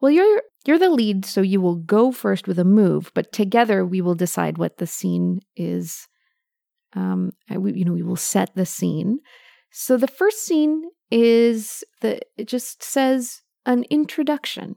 Well, 0.00 0.12
you're 0.12 0.42
you're 0.66 0.78
the 0.78 0.88
lead, 0.90 1.24
so 1.26 1.42
you 1.42 1.60
will 1.60 1.76
go 1.76 2.12
first 2.12 2.46
with 2.48 2.58
a 2.58 2.64
move, 2.64 3.10
but 3.14 3.32
together 3.32 3.84
we 3.84 4.00
will 4.00 4.14
decide 4.14 4.56
what 4.56 4.78
the 4.78 4.86
scene 4.86 5.40
is. 5.56 6.06
Um 6.94 7.32
I- 7.50 7.58
we, 7.58 7.72
you 7.74 7.84
know, 7.84 7.92
we 7.92 8.02
will 8.04 8.16
set 8.16 8.54
the 8.54 8.66
scene. 8.66 9.18
So 9.70 9.96
the 9.96 10.08
first 10.08 10.44
scene 10.44 10.84
is 11.10 11.84
the 12.00 12.20
it 12.36 12.48
just 12.48 12.82
says 12.82 13.42
an 13.64 13.84
introduction. 13.90 14.76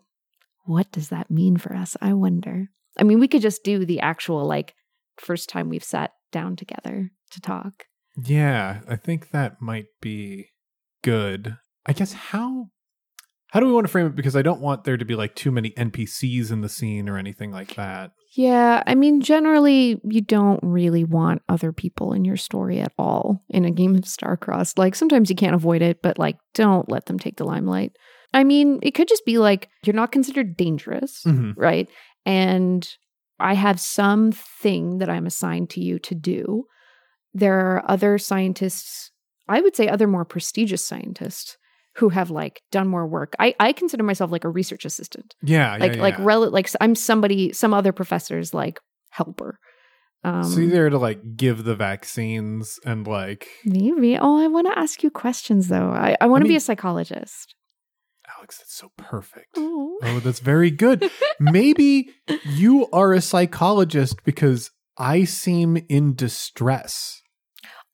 What 0.66 0.92
does 0.92 1.10
that 1.10 1.32
mean 1.32 1.58
for 1.58 1.76
us? 1.76 1.96
I 2.02 2.14
wonder. 2.14 2.70
I 2.98 3.04
mean, 3.04 3.20
we 3.20 3.28
could 3.28 3.42
just 3.42 3.64
do 3.64 3.86
the 3.86 4.00
actual 4.02 4.46
like 4.46 4.76
first 5.18 5.50
time 5.50 5.70
we've 5.70 5.84
sat 5.84 6.12
down 6.32 6.56
together 6.56 7.12
to 7.32 7.42
talk. 7.42 7.86
Yeah, 8.18 8.82
I 8.88 8.96
think 8.96 9.32
that 9.32 9.62
might 9.62 9.88
be 10.02 10.50
good. 11.02 11.58
I 11.86 11.94
guess 11.94 12.14
how 12.14 12.68
how 13.52 13.60
do 13.60 13.66
we 13.66 13.72
want 13.72 13.86
to 13.86 13.92
frame 13.92 14.06
it 14.08 14.16
because 14.16 14.36
I 14.36 14.42
don't 14.42 14.62
want 14.62 14.84
there 14.84 14.98
to 14.98 15.06
be 15.06 15.16
like 15.16 15.36
too 15.36 15.52
many 15.52 15.72
NPCs 15.72 16.52
in 16.52 16.62
the 16.62 16.70
scene 16.70 17.10
or 17.10 17.18
anything 17.18 17.52
like 17.52 17.76
that. 17.76 18.12
Yeah, 18.36 18.84
I 18.86 18.94
mean, 18.94 19.22
generally, 19.22 20.00
you 20.04 20.22
don't 20.22 20.60
really 20.62 21.04
want 21.04 21.42
other 21.50 21.72
people 21.74 22.14
in 22.14 22.24
your 22.26 22.38
story 22.38 22.80
at 22.80 22.94
all 22.98 23.44
in 23.50 23.66
a 23.66 23.72
game 23.72 23.96
of 23.96 24.06
Star 24.06 24.38
Crossed. 24.38 24.78
Like, 24.78 24.94
sometimes 24.94 25.32
you 25.32 25.36
can't 25.36 25.56
avoid 25.56 25.82
it, 25.82 26.02
but 26.04 26.20
like, 26.20 26.38
don't 26.54 26.88
let 26.92 27.08
them 27.08 27.18
take 27.18 27.38
the 27.38 27.44
limelight. 27.44 27.92
I 28.32 28.44
mean, 28.44 28.80
it 28.84 28.92
could 28.92 29.08
just 29.08 29.26
be 29.26 29.40
like 29.40 29.68
you're 29.84 29.96
not 29.96 30.12
considered 30.12 30.56
dangerous, 30.56 31.24
Mhm. 31.26 31.54
right? 31.58 31.90
And 32.28 32.88
I 33.40 33.56
have 33.56 33.80
some 33.80 34.32
thing 34.32 35.00
that 35.00 35.10
I'm 35.10 35.26
assigned 35.26 35.72
to 35.72 35.82
you 35.82 35.98
to 36.00 36.14
do. 36.14 36.66
There 37.34 37.58
are 37.60 37.84
other 37.90 38.20
scientists, 38.20 39.12
I 39.48 39.62
would 39.62 39.76
say, 39.76 39.88
other 39.88 40.08
more 40.08 40.26
prestigious 40.26 40.86
scientists 40.86 41.58
who 42.00 42.10
have 42.10 42.30
like 42.32 42.62
done 42.72 42.88
more 42.88 43.06
work. 43.08 43.36
I, 43.40 43.54
I 43.60 43.74
consider 43.74 44.04
myself 44.04 44.32
like 44.32 44.44
a 44.46 44.50
research 44.50 44.86
assistant 44.86 45.36
Yeah, 45.44 45.78
like 45.78 45.96
yeah, 45.96 46.02
like 46.02 46.18
yeah. 46.18 46.24
rel- 46.26 46.50
like 46.50 46.70
I'm 46.82 46.96
somebody 46.96 47.54
some 47.54 47.74
other 47.74 47.92
professor's 47.92 48.54
like 48.54 48.80
helper. 49.10 49.60
Um, 50.24 50.44
so 50.44 50.60
you're 50.60 50.72
there 50.72 50.90
to 50.90 50.98
like 50.98 51.38
give 51.38 51.64
the 51.64 51.76
vaccines 51.76 52.80
and 52.86 53.08
like 53.08 53.48
maybe. 53.66 54.18
Oh, 54.18 54.38
I 54.44 54.48
want 54.48 54.68
to 54.68 54.78
ask 54.78 55.02
you 55.04 55.10
questions 55.12 55.68
though. 55.70 55.90
I, 55.92 56.18
I 56.20 56.28
want 56.28 56.42
to 56.42 56.46
be 56.46 56.50
mean- 56.50 56.58
a 56.58 56.62
psychologist. 56.62 57.56
Alex, 58.38 58.58
that's 58.60 58.76
so 58.76 58.92
perfect. 58.98 59.48
Oh. 59.58 59.98
Oh, 60.04 60.20
that's 60.20 60.40
very 60.40 60.72
good. 60.72 61.10
Maybe 61.40 62.10
you 62.46 62.88
are 62.94 63.12
a 63.14 63.22
psychologist 63.22 64.18
because 64.24 64.72
I 64.98 65.24
seem 65.26 65.78
in 65.90 66.16
distress. 66.16 67.22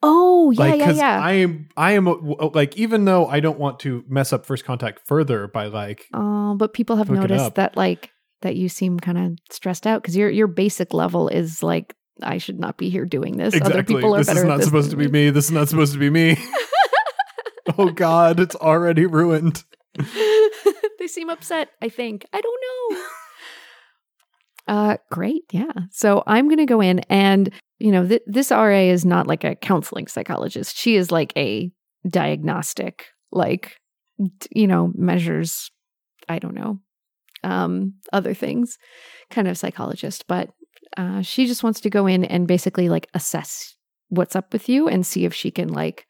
Oh, 0.07 0.51
yeah, 0.51 0.59
like 0.59 0.79
yeah, 0.79 0.91
yeah. 0.91 1.19
I 1.19 1.31
am 1.31 1.67
I 1.75 1.93
am 1.93 2.05
like 2.53 2.77
even 2.77 3.05
though 3.05 3.25
I 3.25 3.39
don't 3.39 3.57
want 3.57 3.79
to 3.79 4.03
mess 4.07 4.31
up 4.31 4.45
first 4.45 4.63
contact 4.63 5.07
further 5.07 5.47
by 5.47 5.65
like 5.65 6.07
oh, 6.13 6.55
but 6.55 6.73
people 6.73 6.97
have 6.97 7.09
noticed 7.09 7.55
that 7.55 7.75
like 7.75 8.11
that 8.41 8.55
you 8.55 8.69
seem 8.69 8.99
kind 8.99 9.17
of 9.17 9.37
stressed 9.49 9.87
out 9.87 10.03
because 10.03 10.15
your 10.15 10.29
your 10.29 10.47
basic 10.47 10.93
level 10.93 11.27
is 11.27 11.63
like 11.63 11.95
I 12.21 12.37
should 12.37 12.59
not 12.59 12.77
be 12.77 12.89
here 12.89 13.05
doing 13.05 13.37
this. 13.37 13.59
Other 13.59 13.83
people 13.83 14.13
are 14.15 14.19
this 14.19 14.27
better. 14.27 14.41
is 14.41 14.45
not 14.45 14.57
this 14.57 14.67
supposed 14.67 14.91
to 14.91 14.97
be 14.97 15.07
me. 15.07 15.31
This 15.31 15.45
is 15.45 15.51
not 15.51 15.67
supposed 15.67 15.93
to 15.93 15.99
be 15.99 16.09
me. 16.09 16.37
oh 17.77 17.89
god, 17.89 18.39
it's 18.39 18.55
already 18.55 19.05
ruined. 19.05 19.63
they 20.99 21.07
seem 21.07 21.29
upset, 21.29 21.69
I 21.81 21.89
think. 21.89 22.25
I 22.31 22.41
don't 22.41 22.61
know. 22.91 23.03
uh 24.67 24.97
great. 25.11 25.43
Yeah. 25.51 25.71
So 25.91 26.23
I'm 26.25 26.47
going 26.47 26.57
to 26.57 26.65
go 26.65 26.81
in 26.81 26.99
and 27.09 27.51
you 27.77 27.91
know, 27.91 28.07
th- 28.07 28.23
this 28.25 28.51
RA 28.51 28.69
is 28.69 29.03
not 29.05 29.27
like 29.27 29.43
a 29.43 29.55
counseling 29.55 30.07
psychologist. 30.07 30.77
She 30.77 30.95
is 30.95 31.11
like 31.11 31.33
a 31.35 31.71
diagnostic 32.09 33.07
like 33.31 33.77
d- 34.17 34.47
you 34.51 34.67
know, 34.67 34.91
measures 34.95 35.69
I 36.29 36.39
don't 36.39 36.55
know. 36.55 36.79
Um 37.43 37.95
other 38.13 38.33
things 38.33 38.77
kind 39.29 39.47
of 39.47 39.57
psychologist, 39.57 40.25
but 40.27 40.49
uh 40.97 41.21
she 41.21 41.45
just 41.45 41.63
wants 41.63 41.81
to 41.81 41.89
go 41.89 42.07
in 42.07 42.25
and 42.25 42.47
basically 42.47 42.89
like 42.89 43.07
assess 43.13 43.75
what's 44.09 44.35
up 44.35 44.53
with 44.53 44.69
you 44.69 44.87
and 44.87 45.05
see 45.05 45.25
if 45.25 45.33
she 45.33 45.51
can 45.51 45.69
like 45.69 46.05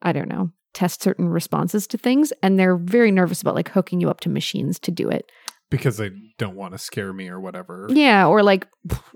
I 0.00 0.12
don't 0.12 0.28
know, 0.28 0.50
test 0.74 1.02
certain 1.02 1.28
responses 1.28 1.86
to 1.88 1.98
things. 1.98 2.32
And 2.42 2.58
they're 2.58 2.76
very 2.76 3.10
nervous 3.10 3.42
about 3.42 3.54
like 3.54 3.68
hooking 3.68 4.00
you 4.00 4.10
up 4.10 4.20
to 4.20 4.28
machines 4.28 4.78
to 4.80 4.90
do 4.90 5.08
it. 5.08 5.30
Because 5.72 5.96
they 5.96 6.10
don't 6.38 6.54
want 6.54 6.72
to 6.74 6.78
scare 6.78 7.12
me 7.12 7.28
or 7.28 7.40
whatever. 7.40 7.88
Yeah. 7.90 8.26
Or 8.26 8.42
like, 8.42 8.68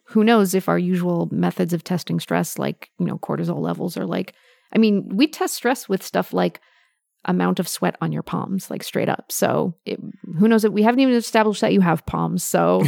who 0.06 0.24
knows 0.24 0.54
if 0.54 0.68
our 0.68 0.78
usual 0.78 1.28
methods 1.30 1.72
of 1.72 1.84
testing 1.84 2.18
stress, 2.18 2.58
like, 2.58 2.90
you 2.98 3.06
know, 3.06 3.18
cortisol 3.18 3.60
levels 3.60 3.96
are 3.96 4.06
like, 4.06 4.34
I 4.74 4.78
mean, 4.78 5.08
we 5.14 5.28
test 5.28 5.54
stress 5.54 5.88
with 5.88 6.02
stuff 6.02 6.32
like 6.32 6.60
amount 7.24 7.60
of 7.60 7.68
sweat 7.68 7.96
on 8.00 8.10
your 8.10 8.22
palms, 8.22 8.70
like 8.70 8.82
straight 8.82 9.08
up. 9.08 9.26
So 9.30 9.74
it, 9.84 10.00
who 10.38 10.48
knows 10.48 10.64
if 10.64 10.72
we 10.72 10.82
haven't 10.82 11.00
even 11.00 11.14
established 11.14 11.60
that 11.60 11.72
you 11.72 11.80
have 11.82 12.06
palms. 12.06 12.42
So 12.42 12.82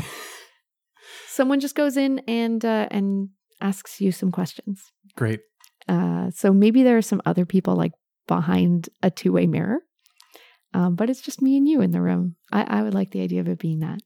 someone 1.28 1.60
just 1.60 1.74
goes 1.74 1.96
in 1.96 2.20
and, 2.26 2.64
uh, 2.64 2.88
and 2.90 3.28
asks 3.60 4.00
you 4.00 4.12
some 4.12 4.32
questions. 4.32 4.82
Great. 5.16 5.40
Uh, 5.88 6.30
so 6.30 6.52
maybe 6.52 6.82
there 6.82 6.96
are 6.96 7.02
some 7.02 7.22
other 7.26 7.46
people 7.46 7.74
like 7.74 7.92
behind 8.26 8.88
a 9.02 9.10
two 9.10 9.32
way 9.32 9.46
mirror, 9.46 9.80
um, 10.74 10.94
but 10.96 11.08
it's 11.10 11.20
just 11.22 11.40
me 11.42 11.56
and 11.56 11.68
you 11.68 11.80
in 11.80 11.90
the 11.90 12.00
room. 12.02 12.36
I, 12.52 12.62
I 12.62 12.82
would 12.82 12.94
like 12.94 13.10
the 13.10 13.22
idea 13.22 13.40
of 13.40 13.48
it 13.48 13.58
being 13.58 13.80
that. 13.80 14.00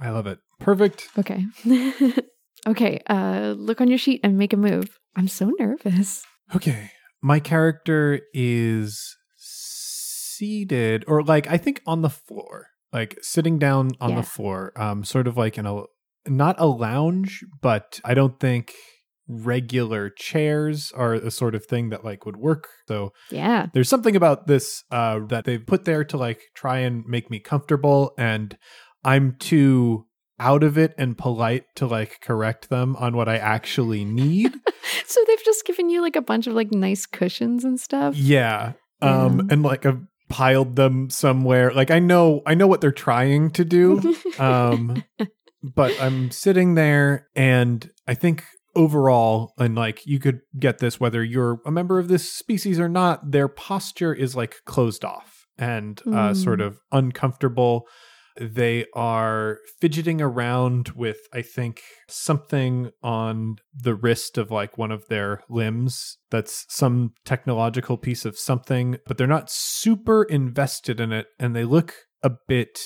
I 0.00 0.10
love 0.10 0.26
it. 0.26 0.38
Perfect. 0.60 1.08
Okay. 1.18 1.44
Okay, 2.66 2.98
uh, 3.08 3.54
look 3.56 3.80
on 3.80 3.86
your 3.86 3.98
sheet 3.98 4.18
and 4.24 4.36
make 4.36 4.52
a 4.52 4.56
move. 4.56 4.98
I'm 5.14 5.28
so 5.28 5.52
nervous. 5.56 6.24
Okay. 6.56 6.90
My 7.22 7.38
character 7.38 8.22
is 8.34 9.16
seated 9.36 11.04
or 11.06 11.22
like 11.22 11.46
I 11.48 11.56
think 11.58 11.80
on 11.86 12.02
the 12.02 12.10
floor. 12.10 12.68
Like 12.92 13.18
sitting 13.22 13.58
down 13.58 13.92
on 14.00 14.10
Yeah. 14.10 14.16
the 14.16 14.22
floor. 14.22 14.72
Um 14.74 15.04
sort 15.04 15.26
of 15.28 15.36
like 15.36 15.58
in 15.58 15.66
a 15.66 15.82
not 16.26 16.56
a 16.58 16.66
lounge, 16.66 17.44
but 17.62 18.00
I 18.04 18.14
don't 18.14 18.40
think 18.40 18.72
regular 19.28 20.08
chairs 20.10 20.92
are 20.92 21.18
the 21.18 21.30
sort 21.30 21.54
of 21.54 21.64
thing 21.66 21.90
that 21.90 22.04
like 22.04 22.24
would 22.26 22.36
work. 22.36 22.68
So 22.88 23.12
Yeah. 23.30 23.66
there's 23.72 23.88
something 23.88 24.14
about 24.16 24.46
this 24.46 24.84
uh 24.90 25.20
that 25.28 25.44
they've 25.44 25.64
put 25.66 25.84
there 25.84 26.04
to 26.04 26.16
like 26.16 26.40
try 26.54 26.78
and 26.78 27.04
make 27.06 27.30
me 27.30 27.38
comfortable 27.40 28.12
and 28.16 28.56
I'm 29.04 29.36
too 29.38 30.06
out 30.38 30.62
of 30.62 30.76
it 30.76 30.94
and 30.98 31.16
polite 31.16 31.64
to 31.76 31.86
like 31.86 32.20
correct 32.20 32.68
them 32.68 32.94
on 32.96 33.16
what 33.16 33.28
I 33.28 33.36
actually 33.38 34.04
need. 34.04 34.54
So 35.06 35.20
they've 35.26 35.44
just 35.44 35.64
given 35.66 35.88
you 35.90 36.00
like 36.00 36.14
a 36.16 36.22
bunch 36.22 36.46
of 36.46 36.54
like 36.54 36.70
nice 36.72 37.06
cushions 37.06 37.64
and 37.64 37.78
stuff. 37.80 38.14
Yeah. 38.16 38.74
Um 39.02 39.38
Yeah. 39.38 39.42
and 39.50 39.62
like 39.62 39.84
I've 39.86 40.00
piled 40.28 40.76
them 40.76 41.10
somewhere. 41.10 41.72
Like 41.72 41.90
I 41.90 41.98
know 41.98 42.42
I 42.46 42.54
know 42.54 42.66
what 42.68 42.80
they're 42.80 42.92
trying 42.92 43.50
to 43.52 43.64
do. 43.64 44.14
um 44.38 45.02
but 45.62 46.00
I'm 46.00 46.30
sitting 46.30 46.74
there 46.76 47.28
and 47.34 47.90
I 48.06 48.14
think 48.14 48.44
overall 48.76 49.52
and 49.58 49.74
like 49.74 50.06
you 50.06 50.18
could 50.20 50.40
get 50.58 50.78
this 50.78 51.00
whether 51.00 51.24
you're 51.24 51.58
a 51.66 51.70
member 51.70 51.98
of 51.98 52.08
this 52.08 52.32
species 52.32 52.78
or 52.78 52.88
not, 52.88 53.32
their 53.32 53.48
posture 53.48 54.14
is 54.14 54.36
like 54.36 54.56
closed 54.66 55.04
off 55.04 55.46
and 55.58 56.00
uh 56.06 56.30
Mm. 56.30 56.36
sort 56.36 56.60
of 56.60 56.78
uncomfortable. 56.92 57.86
They 58.38 58.84
are 58.94 59.58
fidgeting 59.80 60.20
around 60.20 60.90
with, 60.90 61.16
I 61.32 61.40
think, 61.40 61.80
something 62.06 62.90
on 63.02 63.56
the 63.72 63.94
wrist 63.94 64.36
of 64.36 64.50
like 64.50 64.76
one 64.76 64.92
of 64.92 65.04
their 65.08 65.40
limbs 65.48 66.18
that's 66.30 66.66
some 66.68 67.12
technological 67.24 67.96
piece 67.96 68.26
of 68.26 68.38
something, 68.38 68.98
but 69.06 69.16
they're 69.16 69.26
not 69.26 69.48
super 69.50 70.22
invested 70.24 71.00
in 71.00 71.12
it. 71.12 71.28
And 71.38 71.56
they 71.56 71.64
look 71.64 71.94
a 72.22 72.30
bit 72.46 72.78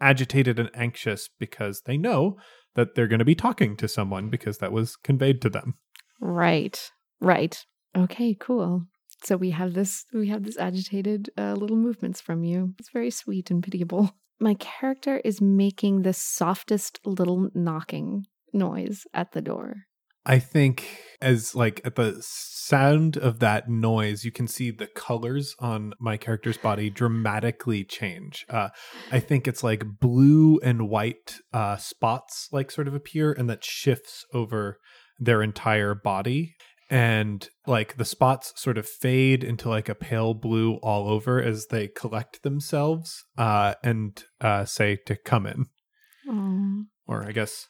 agitated 0.00 0.58
and 0.58 0.70
anxious 0.74 1.28
because 1.38 1.82
they 1.86 1.96
know 1.96 2.36
that 2.78 2.94
they're 2.94 3.08
going 3.08 3.18
to 3.18 3.24
be 3.24 3.34
talking 3.34 3.76
to 3.76 3.88
someone 3.88 4.30
because 4.30 4.58
that 4.58 4.70
was 4.70 4.94
conveyed 4.94 5.42
to 5.42 5.50
them. 5.50 5.74
Right. 6.20 6.92
Right. 7.20 7.66
Okay, 7.96 8.36
cool. 8.38 8.84
So 9.24 9.36
we 9.36 9.50
have 9.50 9.74
this 9.74 10.04
we 10.14 10.28
have 10.28 10.44
this 10.44 10.56
agitated 10.56 11.28
uh, 11.36 11.54
little 11.54 11.76
movements 11.76 12.20
from 12.20 12.44
you. 12.44 12.74
It's 12.78 12.90
very 12.90 13.10
sweet 13.10 13.50
and 13.50 13.64
pitiable. 13.64 14.12
My 14.40 14.54
character 14.54 15.20
is 15.24 15.40
making 15.40 16.02
the 16.02 16.12
softest 16.12 17.00
little 17.04 17.48
knocking 17.52 18.26
noise 18.52 19.04
at 19.12 19.32
the 19.32 19.42
door. 19.42 19.87
I 20.28 20.38
think 20.38 20.86
as 21.22 21.54
like 21.54 21.80
at 21.86 21.96
the 21.96 22.18
sound 22.20 23.16
of 23.16 23.38
that 23.40 23.68
noise, 23.68 24.24
you 24.24 24.30
can 24.30 24.46
see 24.46 24.70
the 24.70 24.86
colors 24.86 25.56
on 25.58 25.94
my 25.98 26.18
character's 26.18 26.58
body 26.58 26.90
dramatically 26.90 27.82
change. 27.82 28.44
Uh, 28.50 28.68
I 29.10 29.20
think 29.20 29.48
it's 29.48 29.64
like 29.64 29.98
blue 30.00 30.60
and 30.62 30.90
white 30.90 31.36
uh, 31.54 31.78
spots 31.78 32.48
like 32.52 32.70
sort 32.70 32.86
of 32.86 32.94
appear, 32.94 33.32
and 33.32 33.48
that 33.48 33.64
shifts 33.64 34.26
over 34.34 34.78
their 35.18 35.42
entire 35.42 35.94
body. 35.94 36.54
And 36.90 37.48
like 37.66 37.96
the 37.96 38.04
spots 38.04 38.52
sort 38.56 38.78
of 38.78 38.86
fade 38.86 39.42
into 39.42 39.68
like 39.70 39.88
a 39.88 39.94
pale 39.94 40.34
blue 40.34 40.74
all 40.82 41.08
over 41.08 41.42
as 41.42 41.66
they 41.66 41.88
collect 41.88 42.42
themselves 42.42 43.24
uh, 43.38 43.74
and 43.82 44.22
uh, 44.42 44.66
say 44.66 44.98
to 45.06 45.16
come 45.16 45.46
in, 45.46 45.66
or 47.06 47.24
I 47.24 47.32
guess 47.32 47.66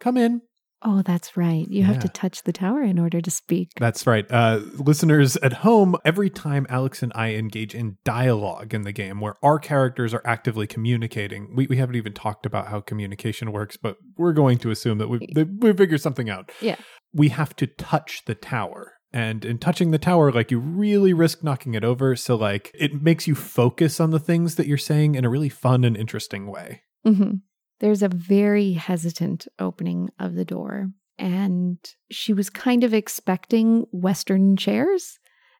come 0.00 0.16
in. 0.16 0.42
Oh, 0.88 1.02
that's 1.02 1.36
right. 1.36 1.66
You 1.68 1.82
have 1.82 1.98
to 1.98 2.08
touch 2.08 2.44
the 2.44 2.52
tower 2.52 2.80
in 2.80 3.00
order 3.00 3.20
to 3.20 3.30
speak. 3.30 3.72
That's 3.76 4.06
right. 4.06 4.24
Uh, 4.30 4.60
listeners 4.74 5.36
at 5.38 5.52
home, 5.52 5.96
every 6.04 6.30
time 6.30 6.64
Alex 6.70 7.02
and 7.02 7.10
I 7.16 7.34
engage 7.34 7.74
in 7.74 7.96
dialogue 8.04 8.72
in 8.72 8.82
the 8.82 8.92
game 8.92 9.20
where 9.20 9.34
our 9.42 9.58
characters 9.58 10.14
are 10.14 10.22
actively 10.24 10.68
communicating, 10.68 11.52
we, 11.56 11.66
we 11.66 11.78
haven't 11.78 11.96
even 11.96 12.12
talked 12.12 12.46
about 12.46 12.68
how 12.68 12.80
communication 12.80 13.50
works, 13.50 13.76
but 13.76 13.96
we're 14.16 14.32
going 14.32 14.58
to 14.58 14.70
assume 14.70 14.98
that 14.98 15.08
we've, 15.08 15.22
that 15.34 15.48
we've 15.58 15.76
figured 15.76 16.00
something 16.00 16.30
out. 16.30 16.52
Yeah. 16.60 16.76
We 17.12 17.30
have 17.30 17.56
to 17.56 17.66
touch 17.66 18.22
the 18.26 18.36
tower. 18.36 18.92
And 19.12 19.44
in 19.44 19.58
touching 19.58 19.90
the 19.90 19.98
tower, 19.98 20.30
like 20.30 20.52
you 20.52 20.60
really 20.60 21.12
risk 21.12 21.42
knocking 21.42 21.74
it 21.74 21.82
over. 21.82 22.14
So, 22.14 22.36
like, 22.36 22.70
it 22.74 23.02
makes 23.02 23.26
you 23.26 23.34
focus 23.34 23.98
on 23.98 24.12
the 24.12 24.20
things 24.20 24.54
that 24.54 24.68
you're 24.68 24.78
saying 24.78 25.16
in 25.16 25.24
a 25.24 25.30
really 25.30 25.48
fun 25.48 25.82
and 25.82 25.96
interesting 25.96 26.46
way. 26.46 26.82
hmm 27.04 27.38
There's 27.80 28.02
a 28.02 28.08
very 28.08 28.72
hesitant 28.72 29.46
opening 29.58 30.10
of 30.18 30.34
the 30.34 30.44
door, 30.44 30.90
and 31.18 31.78
she 32.10 32.32
was 32.32 32.50
kind 32.50 32.84
of 32.84 32.94
expecting 32.94 33.86
Western 33.92 34.56
chairs. 34.56 35.18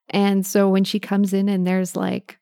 And 0.09 0.47
so 0.47 0.69
when 0.69 0.85
she 0.85 1.01
comes 1.01 1.33
in 1.33 1.49
and 1.49 1.67
there's 1.67 1.97
like 1.97 2.39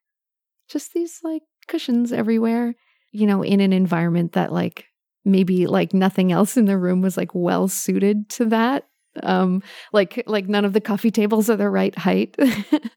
just 0.69 0.93
these 0.93 1.21
like 1.23 1.43
cushions 1.67 2.13
everywhere, 2.13 2.75
you 3.13 3.27
know, 3.27 3.43
in 3.43 3.61
an 3.61 3.73
environment 3.73 4.33
that 4.33 4.53
like 4.53 4.87
maybe 5.25 5.67
like 5.67 5.95
nothing 5.95 6.33
else 6.33 6.57
in 6.57 6.67
the 6.67 6.79
room 6.79 7.01
was 7.01 7.17
like 7.17 7.31
well 7.35 7.69
suited 7.69 8.29
to 8.31 8.47
that. 8.47 8.87
Um, 9.23 9.63
like 9.93 10.23
like 10.27 10.49
none 10.49 10.65
of 10.65 10.73
the 10.73 10.81
coffee 10.81 11.11
tables 11.11 11.49
are 11.49 11.57
the 11.57 11.71
right 11.71 11.97
height. 11.97 12.37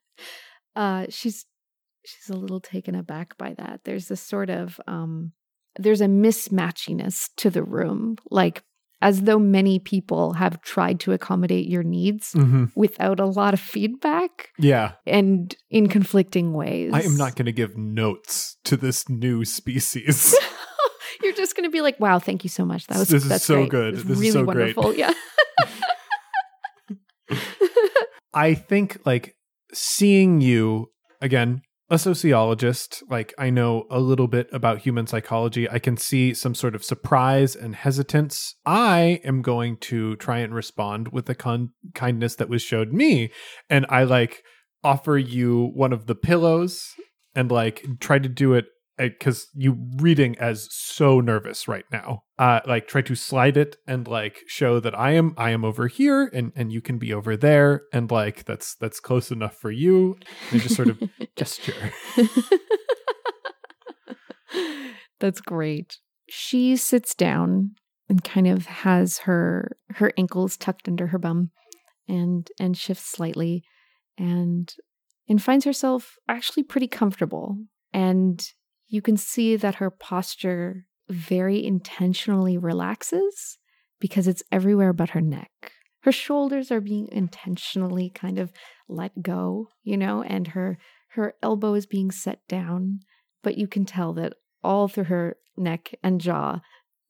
uh, 0.75 1.05
she's 1.09 1.45
she's 2.03 2.30
a 2.30 2.38
little 2.38 2.59
taken 2.59 2.95
aback 2.95 3.38
by 3.38 3.53
that. 3.53 3.82
There's 3.84 4.07
this 4.07 4.21
sort 4.21 4.49
of 4.49 4.80
um 4.88 5.32
there's 5.80 6.01
a 6.01 6.05
mismatchiness 6.07 7.30
to 7.38 7.49
the 7.49 7.63
room, 7.63 8.17
like 8.32 8.63
as 9.01 9.21
though 9.21 9.38
many 9.38 9.78
people 9.80 10.34
have 10.34 10.59
tried 10.61 10.99
to 11.01 11.11
accommodate 11.11 11.67
your 11.67 11.84
needs 11.84 12.34
Mm-hmm. 12.34 12.65
without 12.75 13.19
a 13.19 13.25
lot 13.28 13.53
of 13.53 13.59
feedback 13.59 14.49
Yeah. 14.57 14.93
and 15.05 15.55
in 15.69 15.88
conflicting 15.88 16.53
ways. 16.53 16.91
I 16.93 17.01
am 17.01 17.15
not 17.15 17.36
going 17.36 17.45
to 17.45 17.51
give 17.51 17.78
notes 17.78 18.57
to 18.63 18.75
this 18.75 19.07
new 19.07 19.45
species. 19.45 20.36
You're 21.23 21.34
just 21.34 21.55
going 21.55 21.63
to 21.65 21.71
be 21.71 21.82
like, 21.82 21.99
"Wow, 21.99 22.19
thank 22.19 22.43
you 22.43 22.49
so 22.49 22.63
much. 22.65 22.86
That 22.88 22.97
was 22.99 23.09
This 23.09 23.25
is 23.25 23.43
so 23.43 23.55
great. 23.65 23.69
good. 23.69 23.95
This 23.95 24.03
is 24.05 24.19
really 24.19 24.32
so 24.32 24.45
great." 24.45 24.75
wonderful." 24.78 24.93
Yeah. 24.95 25.13
I 28.34 28.53
think 28.53 28.99
like 29.05 29.36
seeing 29.73 30.41
you 30.41 30.88
again, 31.21 31.61
a 31.89 31.97
sociologist, 31.97 33.01
like 33.09 33.33
I 33.38 33.49
know 33.49 33.85
a 33.89 33.99
little 33.99 34.27
bit 34.27 34.49
about 34.51 34.79
human 34.79 35.07
psychology. 35.07 35.69
I 35.69 35.79
can 35.79 35.95
see 35.95 36.33
some 36.33 36.53
sort 36.53 36.75
of 36.75 36.83
surprise 36.83 37.55
and 37.55 37.75
hesitance. 37.75 38.55
I 38.65 39.21
am 39.23 39.41
going 39.41 39.77
to 39.77 40.17
try 40.17 40.39
and 40.39 40.53
respond 40.53 41.09
with 41.09 41.27
the 41.27 41.35
con- 41.35 41.71
kindness 41.93 42.35
that 42.35 42.49
was 42.49 42.61
showed 42.61 42.91
me. 42.91 43.31
And 43.69 43.85
I 43.89 44.03
like 44.03 44.43
offer 44.83 45.17
you 45.17 45.71
one 45.73 45.93
of 45.93 46.07
the 46.07 46.15
pillows 46.15 46.93
and 47.33 47.51
like 47.51 47.85
try 47.99 48.19
to 48.19 48.29
do 48.29 48.53
it 48.53 48.65
because 48.97 49.47
you 49.53 49.77
reading 49.97 50.37
as 50.39 50.67
so 50.71 51.19
nervous 51.19 51.67
right 51.67 51.85
now. 51.91 52.23
Uh 52.39 52.61
like 52.65 52.87
try 52.87 53.01
to 53.01 53.15
slide 53.15 53.57
it 53.57 53.77
and 53.87 54.07
like 54.07 54.39
show 54.47 54.79
that 54.79 54.97
i 54.97 55.11
am 55.11 55.33
i 55.37 55.49
am 55.49 55.65
over 55.65 55.87
here 55.87 56.29
and 56.33 56.51
and 56.55 56.71
you 56.71 56.81
can 56.81 56.97
be 56.97 57.13
over 57.13 57.35
there 57.35 57.83
and 57.91 58.11
like 58.11 58.45
that's 58.45 58.75
that's 58.75 58.99
close 58.99 59.31
enough 59.31 59.55
for 59.55 59.71
you. 59.71 60.17
And 60.51 60.61
just 60.61 60.75
sort 60.75 60.89
of 60.89 61.01
gesture. 61.35 61.93
That's 65.19 65.41
great. 65.41 65.97
She 66.29 66.75
sits 66.75 67.15
down 67.15 67.71
and 68.09 68.23
kind 68.23 68.47
of 68.47 68.65
has 68.67 69.19
her 69.19 69.77
her 69.95 70.11
ankles 70.17 70.57
tucked 70.57 70.87
under 70.87 71.07
her 71.07 71.17
bum 71.17 71.51
and 72.07 72.49
and 72.59 72.77
shifts 72.77 73.05
slightly 73.05 73.63
and 74.17 74.73
and 75.27 75.41
finds 75.41 75.65
herself 75.65 76.15
actually 76.29 76.63
pretty 76.63 76.87
comfortable. 76.87 77.57
And 77.93 78.45
you 78.88 79.01
can 79.01 79.17
see 79.17 79.55
that 79.55 79.75
her 79.75 79.89
posture 79.89 80.85
very 81.09 81.63
intentionally 81.63 82.57
relaxes 82.57 83.57
because 83.99 84.27
it's 84.27 84.43
everywhere 84.51 84.93
but 84.93 85.11
her 85.11 85.21
neck. 85.21 85.71
Her 86.01 86.11
shoulders 86.11 86.71
are 86.71 86.81
being 86.81 87.09
intentionally 87.11 88.09
kind 88.09 88.39
of 88.39 88.51
let 88.88 89.21
go, 89.21 89.69
you 89.83 89.97
know, 89.97 90.21
and 90.23 90.49
her 90.49 90.77
her 91.11 91.33
elbow 91.41 91.73
is 91.73 91.85
being 91.85 92.11
set 92.11 92.47
down, 92.47 92.99
but 93.41 93.57
you 93.57 93.67
can 93.67 93.85
tell 93.85 94.13
that 94.13 94.33
all 94.63 94.88
through 94.88 95.05
her 95.05 95.38
neck 95.57 95.95
and 96.03 96.21
jaw, 96.21 96.61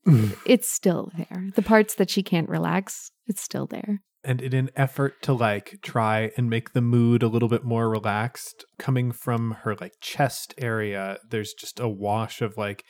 it's 0.46 0.70
still 0.70 1.12
there. 1.18 1.50
The 1.56 1.62
parts 1.62 1.96
that 1.96 2.10
she 2.10 2.24
can't 2.24 2.50
relax, 2.50 3.12
it's 3.26 3.42
still 3.42 3.66
there. 3.66 4.02
And 4.24 4.42
in 4.42 4.54
an 4.54 4.70
effort 4.76 5.22
to 5.22 5.34
like 5.34 5.80
try 5.82 6.32
and 6.38 6.50
make 6.50 6.74
the 6.74 6.82
mood 6.82 7.24
a 7.24 7.28
little 7.28 7.50
bit 7.50 7.64
more 7.64 7.90
relaxed 7.90 8.66
coming 8.78 9.12
from 9.12 9.52
her 9.64 9.76
like 9.76 9.94
chest 10.02 10.54
area 10.58 11.18
there's 11.30 11.54
just 11.54 11.80
a 11.80 11.88
wash 11.88 12.42
of 12.42 12.58
like 12.58 12.84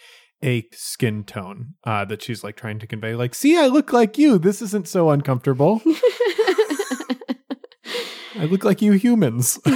a 0.43 0.63
skin 0.71 1.23
tone 1.23 1.73
uh 1.83 2.05
that 2.05 2.21
she's 2.21 2.43
like 2.43 2.55
trying 2.55 2.79
to 2.79 2.87
convey 2.87 3.15
like 3.15 3.33
see 3.33 3.57
i 3.57 3.67
look 3.67 3.91
like 3.91 4.17
you 4.17 4.37
this 4.37 4.61
isn't 4.61 4.87
so 4.87 5.09
uncomfortable 5.09 5.81
i 8.35 8.45
look 8.49 8.63
like 8.63 8.81
you 8.81 8.93
humans 8.93 9.59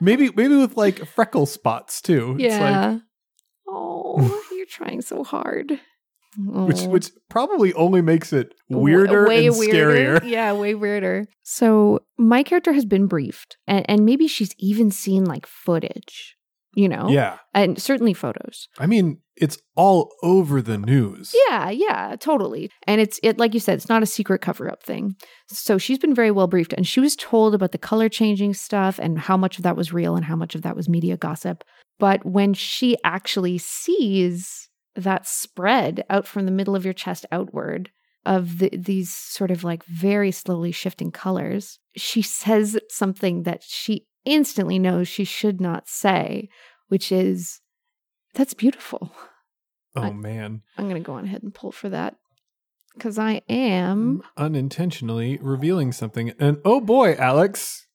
maybe 0.00 0.30
maybe 0.36 0.56
with 0.56 0.76
like 0.76 1.04
freckle 1.06 1.46
spots 1.46 2.00
too 2.00 2.36
it's 2.38 2.54
like 2.54 2.70
yeah. 2.70 2.98
oh, 3.68 4.42
you're 4.52 4.66
trying 4.66 5.02
so 5.02 5.24
hard. 5.24 5.80
Which 6.38 6.80
Oh. 6.82 6.88
which 6.88 7.10
probably 7.28 7.72
only 7.74 8.02
makes 8.02 8.32
it 8.32 8.52
W- 8.70 8.84
weirder 8.96 9.26
way 9.26 9.46
and 9.46 9.56
weirder. 9.58 10.20
scarier. 10.20 10.24
Yeah, 10.28 10.52
way 10.52 10.74
weirder. 10.74 11.26
So 11.42 12.00
my 12.18 12.42
character 12.42 12.72
has 12.72 12.84
been 12.84 13.06
briefed, 13.06 13.56
and, 13.66 13.84
and 13.88 14.04
maybe 14.04 14.26
she's 14.28 14.54
even 14.58 14.90
seen 14.90 15.24
like 15.24 15.46
footage, 15.46 16.36
you 16.74 16.88
know? 16.88 17.08
Yeah. 17.08 17.38
And 17.54 17.80
certainly 17.80 18.12
photos. 18.14 18.68
I 18.78 18.86
mean, 18.86 19.18
it's 19.36 19.58
all 19.76 20.10
over 20.22 20.62
the 20.62 20.78
news. 20.78 21.34
Yeah, 21.48 21.68
yeah, 21.70 22.16
totally. 22.18 22.70
And 22.86 23.00
it's 23.00 23.20
it 23.22 23.38
like 23.38 23.52
you 23.54 23.60
said, 23.60 23.74
it's 23.76 23.88
not 23.88 24.02
a 24.02 24.06
secret 24.06 24.40
cover 24.40 24.70
up 24.70 24.82
thing. 24.82 25.14
So 25.48 25.76
she's 25.78 25.98
been 25.98 26.14
very 26.14 26.30
well 26.30 26.46
briefed 26.46 26.72
and 26.72 26.86
she 26.86 27.00
was 27.00 27.14
told 27.16 27.54
about 27.54 27.72
the 27.72 27.78
color 27.78 28.08
changing 28.08 28.54
stuff 28.54 28.98
and 28.98 29.18
how 29.18 29.36
much 29.36 29.58
of 29.58 29.62
that 29.64 29.76
was 29.76 29.92
real 29.92 30.16
and 30.16 30.24
how 30.24 30.36
much 30.36 30.54
of 30.54 30.62
that 30.62 30.74
was 30.76 30.88
media 30.88 31.16
gossip. 31.18 31.64
But 31.98 32.24
when 32.24 32.54
she 32.54 32.96
actually 33.04 33.58
sees 33.58 34.65
that 34.96 35.26
spread 35.26 36.04
out 36.08 36.26
from 36.26 36.46
the 36.46 36.52
middle 36.52 36.74
of 36.76 36.84
your 36.84 36.94
chest 36.94 37.26
outward 37.30 37.90
of 38.24 38.58
the, 38.58 38.70
these 38.76 39.14
sort 39.14 39.50
of 39.50 39.62
like 39.62 39.84
very 39.84 40.32
slowly 40.32 40.72
shifting 40.72 41.12
colors, 41.12 41.78
she 41.96 42.22
says 42.22 42.78
something 42.90 43.44
that 43.44 43.62
she 43.62 44.06
instantly 44.24 44.78
knows 44.78 45.06
she 45.06 45.24
should 45.24 45.60
not 45.60 45.88
say, 45.88 46.48
which 46.88 47.12
is, 47.12 47.60
That's 48.34 48.54
beautiful. 48.54 49.12
Oh 49.94 50.02
I- 50.02 50.12
man. 50.12 50.62
I'm 50.76 50.88
going 50.88 51.00
to 51.02 51.06
go 51.06 51.14
on 51.14 51.24
ahead 51.24 51.42
and 51.42 51.54
pull 51.54 51.72
for 51.72 51.88
that 51.88 52.16
because 52.94 53.18
I 53.18 53.42
am. 53.48 54.22
Unintentionally 54.36 55.38
revealing 55.40 55.92
something. 55.92 56.32
And 56.40 56.58
oh 56.64 56.80
boy, 56.80 57.14
Alex, 57.14 57.86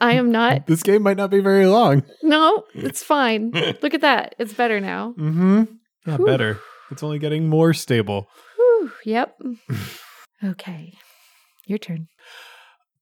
I 0.00 0.12
am 0.12 0.30
not. 0.30 0.66
this 0.68 0.82
game 0.82 1.02
might 1.02 1.16
not 1.16 1.30
be 1.30 1.40
very 1.40 1.66
long. 1.66 2.04
No, 2.22 2.64
it's 2.74 3.02
fine. 3.02 3.50
Look 3.82 3.94
at 3.94 4.00
that. 4.02 4.34
It's 4.38 4.54
better 4.54 4.80
now. 4.80 5.14
Mm-hmm. 5.18 5.64
Not 6.06 6.18
Whew. 6.18 6.26
better. 6.26 6.60
It's 6.90 7.02
only 7.02 7.18
getting 7.18 7.48
more 7.48 7.72
stable. 7.72 8.28
Whew, 8.56 8.92
yep. 9.04 9.36
Okay. 10.44 10.92
Your 11.66 11.78
turn. 11.78 12.08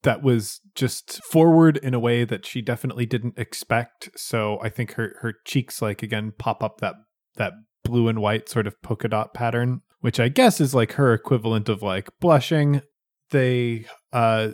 That 0.02 0.22
was 0.22 0.60
just 0.74 1.22
forward 1.24 1.78
in 1.78 1.94
a 1.94 1.98
way 1.98 2.24
that 2.24 2.44
she 2.46 2.60
definitely 2.62 3.06
didn't 3.06 3.38
expect. 3.38 4.10
So 4.16 4.58
I 4.62 4.68
think 4.68 4.92
her 4.94 5.14
her 5.20 5.34
cheeks 5.46 5.80
like 5.80 6.02
again 6.02 6.32
pop 6.38 6.62
up 6.62 6.80
that 6.80 6.96
that 7.36 7.54
blue 7.82 8.08
and 8.08 8.20
white 8.20 8.48
sort 8.48 8.66
of 8.66 8.80
polka 8.82 9.08
dot 9.08 9.32
pattern, 9.34 9.80
which 10.00 10.20
I 10.20 10.28
guess 10.28 10.60
is 10.60 10.74
like 10.74 10.92
her 10.92 11.12
equivalent 11.14 11.68
of 11.68 11.82
like 11.82 12.08
blushing. 12.20 12.82
They 13.30 13.86
uh 14.12 14.50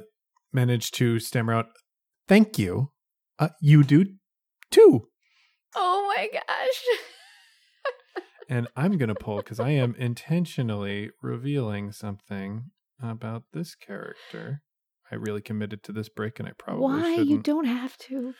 managed 0.53 0.95
to 0.95 1.19
stammer 1.19 1.55
out, 1.55 1.67
"Thank 2.29 2.59
you. 2.59 2.91
Uh, 3.39 3.49
you 3.61 3.83
do 3.83 4.07
too." 4.71 5.09
Oh 5.75 6.13
my 6.17 6.29
gosh. 6.33 6.85
And 8.49 8.69
I'm 8.77 8.97
going 8.97 9.09
to 9.09 9.15
pull 9.15 9.39
because 9.39 9.61
I 9.61 9.71
am 9.71 9.95
intentionally 9.99 11.11
revealing 11.21 11.93
something 11.93 12.71
about 13.03 13.45
this 13.53 13.75
character. 13.75 14.63
I 15.11 15.15
really 15.15 15.41
committed 15.41 15.85
to 15.85 15.93
this 15.93 16.09
break 16.09 16.41
and 16.41 16.49
I 16.49 16.53
probably 16.59 16.83
Why? 16.85 17.11
shouldn't. 17.11 17.29
You 17.29 17.39
don't 17.39 17.65
have 17.65 17.97
to. 17.99 18.35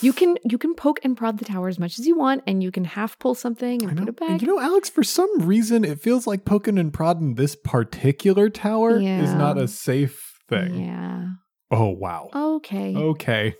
You 0.00 0.12
can 0.12 0.38
you 0.44 0.56
can 0.56 0.74
poke 0.74 0.98
and 1.02 1.16
prod 1.16 1.38
the 1.38 1.44
tower 1.44 1.68
as 1.68 1.78
much 1.78 1.98
as 1.98 2.06
you 2.06 2.16
want, 2.16 2.42
and 2.46 2.62
you 2.62 2.70
can 2.72 2.84
half 2.84 3.18
pull 3.18 3.34
something 3.34 3.82
and 3.82 3.98
put 3.98 4.04
it 4.04 4.08
and 4.08 4.16
back. 4.16 4.40
You 4.40 4.48
know, 4.48 4.60
Alex, 4.60 4.88
for 4.88 5.02
some 5.02 5.30
reason, 5.40 5.84
it 5.84 6.00
feels 6.00 6.26
like 6.26 6.46
poking 6.46 6.78
and 6.78 6.92
prodding 6.92 7.34
this 7.34 7.54
particular 7.54 8.48
tower 8.48 8.98
is 8.98 9.34
not 9.34 9.58
a 9.58 9.68
safe 9.68 10.40
thing. 10.48 10.74
Yeah. 10.80 11.26
Oh, 11.70 11.90
wow. 11.90 12.30
Okay. 12.34 12.94
Okay. 12.94 13.54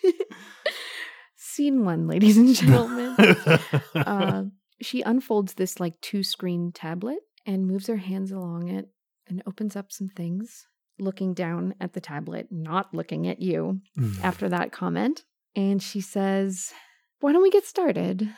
Scene 1.36 1.84
one, 1.84 2.06
ladies 2.06 2.36
and 2.36 2.54
gentlemen. 2.54 3.14
uh, 3.94 4.44
she 4.80 5.02
unfolds 5.02 5.54
this 5.54 5.80
like 5.80 6.00
two 6.00 6.22
screen 6.22 6.72
tablet 6.72 7.18
and 7.44 7.66
moves 7.66 7.86
her 7.86 7.96
hands 7.96 8.32
along 8.32 8.68
it 8.68 8.88
and 9.28 9.42
opens 9.46 9.76
up 9.76 9.92
some 9.92 10.08
things, 10.08 10.66
looking 10.98 11.34
down 11.34 11.74
at 11.80 11.92
the 11.92 12.00
tablet, 12.00 12.48
not 12.50 12.94
looking 12.94 13.26
at 13.26 13.40
you 13.40 13.80
mm-hmm. 13.98 14.24
after 14.24 14.48
that 14.48 14.72
comment. 14.72 15.24
And 15.54 15.82
she 15.82 16.00
says, 16.00 16.72
Why 17.20 17.32
don't 17.32 17.42
we 17.42 17.50
get 17.50 17.66
started? 17.66 18.28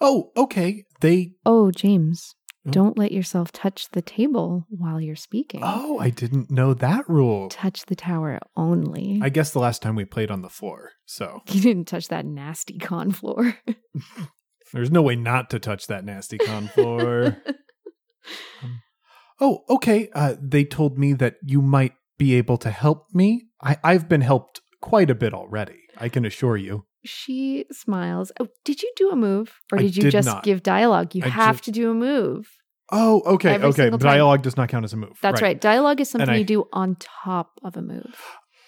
oh, 0.00 0.32
okay. 0.36 0.84
They. 1.00 1.32
Oh, 1.46 1.70
James, 1.70 2.34
Oh. 2.64 2.70
don't 2.70 2.98
let 2.98 3.10
yourself 3.10 3.50
touch 3.50 3.88
the 3.90 4.02
table 4.02 4.66
while 4.68 5.00
you're 5.00 5.16
speaking. 5.16 5.62
Oh, 5.64 5.98
I 5.98 6.10
didn't 6.10 6.48
know 6.48 6.74
that 6.74 7.08
rule. 7.08 7.48
Touch 7.48 7.86
the 7.86 7.96
tower 7.96 8.38
only. 8.56 9.18
I 9.20 9.30
guess 9.30 9.50
the 9.50 9.58
last 9.58 9.82
time 9.82 9.96
we 9.96 10.04
played 10.04 10.30
on 10.30 10.42
the 10.42 10.48
floor, 10.48 10.92
so 11.04 11.40
you 11.48 11.60
didn't 11.60 11.86
touch 11.86 12.06
that 12.08 12.24
nasty 12.24 12.78
con 12.78 13.10
floor. 13.10 13.56
there's 14.72 14.90
no 14.90 15.02
way 15.02 15.16
not 15.16 15.50
to 15.50 15.58
touch 15.58 15.86
that 15.88 16.04
nasty 16.04 16.38
con 16.38 16.68
floor. 16.68 17.36
Oh, 19.40 19.64
okay. 19.68 20.08
Uh, 20.14 20.34
they 20.40 20.64
told 20.64 20.98
me 20.98 21.14
that 21.14 21.34
you 21.44 21.60
might 21.60 21.94
be 22.16 22.34
able 22.34 22.56
to 22.58 22.70
help 22.70 23.06
me. 23.12 23.46
I, 23.60 23.76
I've 23.82 24.08
been 24.08 24.20
helped 24.20 24.60
quite 24.80 25.10
a 25.10 25.16
bit 25.16 25.34
already. 25.34 25.80
I 25.98 26.08
can 26.08 26.24
assure 26.24 26.56
you. 26.56 26.84
She 27.04 27.64
smiles. 27.72 28.30
Oh, 28.38 28.46
did 28.64 28.82
you 28.82 28.92
do 28.96 29.10
a 29.10 29.16
move? 29.16 29.58
Or 29.72 29.78
I 29.78 29.82
did 29.82 29.96
you 29.96 30.02
did 30.04 30.12
just 30.12 30.26
not. 30.26 30.44
give 30.44 30.62
dialogue? 30.62 31.16
You 31.16 31.24
I 31.24 31.28
have 31.28 31.56
ju- 31.60 31.72
to 31.72 31.80
do 31.80 31.90
a 31.90 31.94
move. 31.94 32.46
Oh, 32.92 33.22
okay, 33.34 33.54
Every 33.54 33.68
okay. 33.70 33.90
Dialogue 33.90 34.42
does 34.42 34.56
not 34.56 34.68
count 34.68 34.84
as 34.84 34.92
a 34.92 34.96
move. 34.96 35.18
That's 35.22 35.42
right. 35.42 35.60
Dialogue 35.60 36.00
is 36.00 36.10
something 36.10 36.28
I- 36.28 36.36
you 36.36 36.44
do 36.44 36.68
on 36.72 36.96
top 37.00 37.58
of 37.64 37.76
a 37.76 37.82
move. 37.82 38.14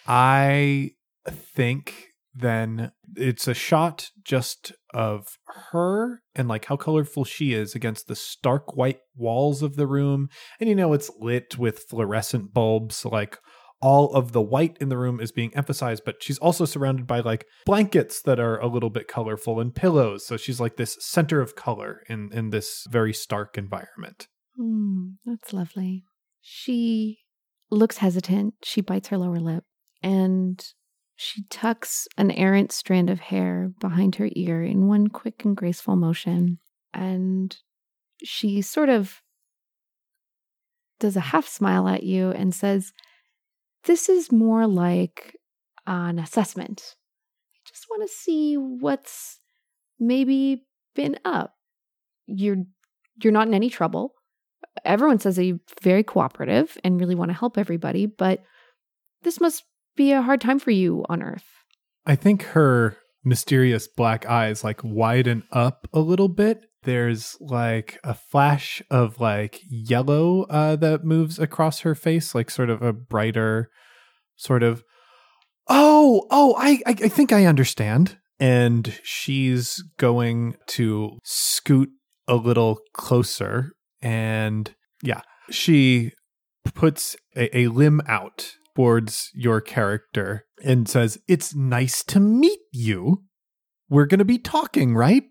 I 0.08 0.92
think 1.28 2.08
then 2.34 2.90
it's 3.14 3.46
a 3.46 3.54
shot 3.54 4.10
just 4.24 4.72
of 4.92 5.38
her 5.72 6.22
and 6.34 6.48
like 6.48 6.64
how 6.64 6.76
colorful 6.76 7.24
she 7.24 7.52
is 7.52 7.74
against 7.74 8.08
the 8.08 8.16
stark 8.16 8.76
white 8.76 9.00
walls 9.16 9.62
of 9.62 9.76
the 9.76 9.86
room. 9.86 10.28
And 10.58 10.68
you 10.68 10.74
know, 10.74 10.92
it's 10.92 11.10
lit 11.20 11.58
with 11.58 11.84
fluorescent 11.88 12.52
bulbs. 12.52 12.96
So 12.96 13.08
like 13.08 13.38
all 13.80 14.12
of 14.14 14.32
the 14.32 14.40
white 14.40 14.76
in 14.80 14.88
the 14.88 14.96
room 14.96 15.20
is 15.20 15.30
being 15.30 15.54
emphasized, 15.54 16.04
but 16.04 16.22
she's 16.22 16.38
also 16.38 16.64
surrounded 16.64 17.06
by 17.06 17.20
like 17.20 17.46
blankets 17.66 18.22
that 18.22 18.40
are 18.40 18.58
a 18.58 18.66
little 18.66 18.90
bit 18.90 19.06
colorful 19.06 19.60
and 19.60 19.74
pillows. 19.74 20.26
So 20.26 20.36
she's 20.36 20.58
like 20.58 20.76
this 20.76 20.96
center 21.00 21.40
of 21.40 21.54
color 21.54 22.02
in, 22.08 22.30
in 22.32 22.50
this 22.50 22.86
very 22.90 23.12
stark 23.12 23.56
environment. 23.56 24.26
Hmm, 24.56 25.10
that's 25.24 25.52
lovely. 25.52 26.04
She 26.40 27.18
looks 27.70 27.98
hesitant. 27.98 28.54
She 28.62 28.80
bites 28.80 29.08
her 29.08 29.18
lower 29.18 29.38
lip 29.38 29.64
and 30.02 30.64
she 31.16 31.44
tucks 31.48 32.08
an 32.16 32.30
errant 32.30 32.72
strand 32.72 33.10
of 33.10 33.20
hair 33.20 33.70
behind 33.80 34.16
her 34.16 34.28
ear 34.32 34.62
in 34.62 34.88
one 34.88 35.08
quick 35.08 35.44
and 35.44 35.56
graceful 35.56 35.96
motion. 35.96 36.58
And 36.92 37.56
she 38.22 38.62
sort 38.62 38.88
of 38.88 39.22
does 41.00 41.16
a 41.16 41.20
half 41.20 41.46
smile 41.46 41.88
at 41.88 42.02
you 42.02 42.30
and 42.30 42.54
says, 42.54 42.92
This 43.84 44.08
is 44.08 44.32
more 44.32 44.66
like 44.66 45.36
an 45.86 46.18
assessment. 46.18 46.96
I 47.54 47.58
just 47.68 47.86
want 47.88 48.02
to 48.02 48.14
see 48.14 48.56
what's 48.56 49.40
maybe 49.98 50.66
been 50.94 51.18
up. 51.24 51.54
You're 52.26 52.64
you're 53.22 53.32
not 53.32 53.46
in 53.46 53.54
any 53.54 53.70
trouble 53.70 54.14
everyone 54.84 55.18
says 55.18 55.36
that 55.36 55.44
you're 55.44 55.60
very 55.82 56.02
cooperative 56.02 56.76
and 56.82 56.98
really 56.98 57.14
want 57.14 57.30
to 57.30 57.36
help 57.36 57.58
everybody, 57.58 58.06
but 58.06 58.42
this 59.22 59.40
must 59.40 59.64
be 59.96 60.12
a 60.12 60.22
hard 60.22 60.40
time 60.40 60.58
for 60.58 60.70
you 60.70 61.04
on 61.08 61.22
Earth. 61.22 61.44
I 62.06 62.16
think 62.16 62.42
her 62.42 62.98
mysterious 63.24 63.88
black 63.88 64.26
eyes 64.26 64.62
like 64.62 64.80
widen 64.84 65.44
up 65.50 65.88
a 65.92 66.00
little 66.00 66.28
bit. 66.28 66.66
There's 66.82 67.36
like 67.40 67.98
a 68.04 68.14
flash 68.14 68.82
of 68.90 69.18
like 69.20 69.60
yellow 69.68 70.42
uh, 70.44 70.76
that 70.76 71.04
moves 71.04 71.38
across 71.38 71.80
her 71.80 71.94
face, 71.94 72.34
like 72.34 72.50
sort 72.50 72.68
of 72.68 72.82
a 72.82 72.92
brighter 72.92 73.70
sort 74.36 74.62
of. 74.62 74.82
Oh, 75.66 76.26
oh, 76.30 76.54
I, 76.58 76.80
I, 76.86 76.90
I 76.90 77.08
think 77.08 77.32
I 77.32 77.46
understand. 77.46 78.18
And 78.38 78.98
she's 79.02 79.82
going 79.96 80.56
to 80.68 81.18
scoot 81.22 81.88
a 82.28 82.34
little 82.34 82.80
closer, 82.92 83.70
and 84.02 84.74
yeah, 85.02 85.20
she 85.50 86.10
puts 86.74 87.16
a, 87.36 87.56
a 87.56 87.68
limb 87.68 88.02
out 88.08 88.54
towards 88.74 89.30
your 89.34 89.60
character 89.60 90.46
and 90.64 90.88
says, 90.88 91.18
It's 91.28 91.54
nice 91.54 92.02
to 92.04 92.20
meet 92.20 92.60
you. 92.72 93.24
We're 93.88 94.06
going 94.06 94.18
to 94.18 94.24
be 94.24 94.38
talking, 94.38 94.94
right? 94.94 95.24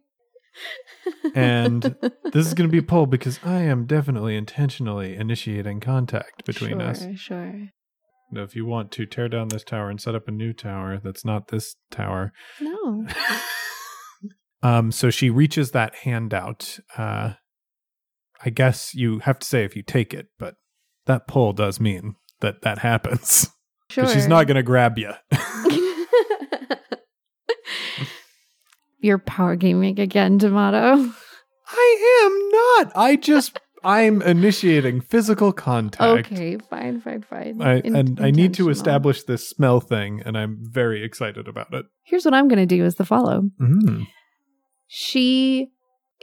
And 1.34 1.82
This 2.32 2.48
is 2.48 2.54
going 2.54 2.70
to 2.70 2.72
be 2.72 2.78
a 2.78 2.84
poll 2.84 3.06
because 3.06 3.39
I 3.44 3.62
am 3.62 3.86
definitely 3.86 4.36
intentionally 4.36 5.16
initiating 5.16 5.80
contact 5.80 6.46
between 6.46 6.80
sure, 6.80 6.82
us. 6.82 7.06
Sure. 7.16 7.70
Now, 8.32 8.44
if 8.44 8.56
you 8.56 8.66
want 8.66 8.91
to 8.94 9.06
tear 9.06 9.30
down 9.30 9.50
this 9.50 9.64
tower 9.64 9.89
and 9.89 10.02
set 10.02 10.16
up 10.16 10.28
a 10.28 10.32
new 10.32 10.54
tower 10.54 11.00
that's 11.04 11.26
not 11.26 11.50
this 11.50 11.76
tower. 11.91 12.32
No. 12.60 13.08
Um, 14.64 14.94
so 14.94 15.10
she 15.10 15.30
reaches 15.30 15.72
that 15.72 15.94
hand 15.94 16.34
out. 16.34 16.80
Uh, 16.98 17.34
I 18.44 18.50
guess 18.50 18.96
you 18.96 19.20
have 19.20 19.38
to 19.39 19.46
say 19.46 19.66
if 19.66 19.76
you 19.76 19.84
take 19.84 20.14
it, 20.14 20.28
but 20.39 20.56
that 21.06 21.28
pull 21.28 21.52
does 21.52 21.82
mean 21.82 22.16
that 22.44 22.62
that 22.62 22.78
happens. 22.80 23.50
Sure. 23.89 24.08
she's 24.08 24.28
not 24.28 24.48
going 24.48 24.56
to 24.56 24.64
grab 24.64 24.98
you. 24.98 25.12
You're 29.00 29.20
power 29.20 29.56
gaming 29.56 30.00
again, 30.00 30.39
Tomato. 30.39 31.12
I 31.68 32.24
am 32.26 32.86
not. 32.88 32.91
I 32.96 33.18
just 33.18 33.60
I'm 33.84 34.22
initiating 34.22 35.02
physical 35.02 35.52
contact. 35.52 36.32
Okay, 36.32 36.58
fine, 36.70 37.02
fine, 37.02 37.22
fine. 37.22 37.62
I, 37.62 37.82
In- 37.82 37.96
and 37.96 38.20
I 38.22 38.32
need 38.32 38.54
to 38.56 38.70
establish 38.70 39.24
this 39.24 39.48
smell 39.48 39.80
thing, 39.82 40.22
and 40.26 40.38
I'm 40.38 40.58
very 40.62 41.04
excited 41.04 41.48
about 41.48 41.74
it. 41.74 41.86
Here's 42.04 42.26
what 42.26 42.34
I'm 42.34 42.48
going 42.48 42.66
to 42.68 42.76
do 42.76 42.86
is 42.86 42.96
the 42.96 43.06
follow. 43.06 43.44
Mm. 43.62 44.08
She 44.88 45.68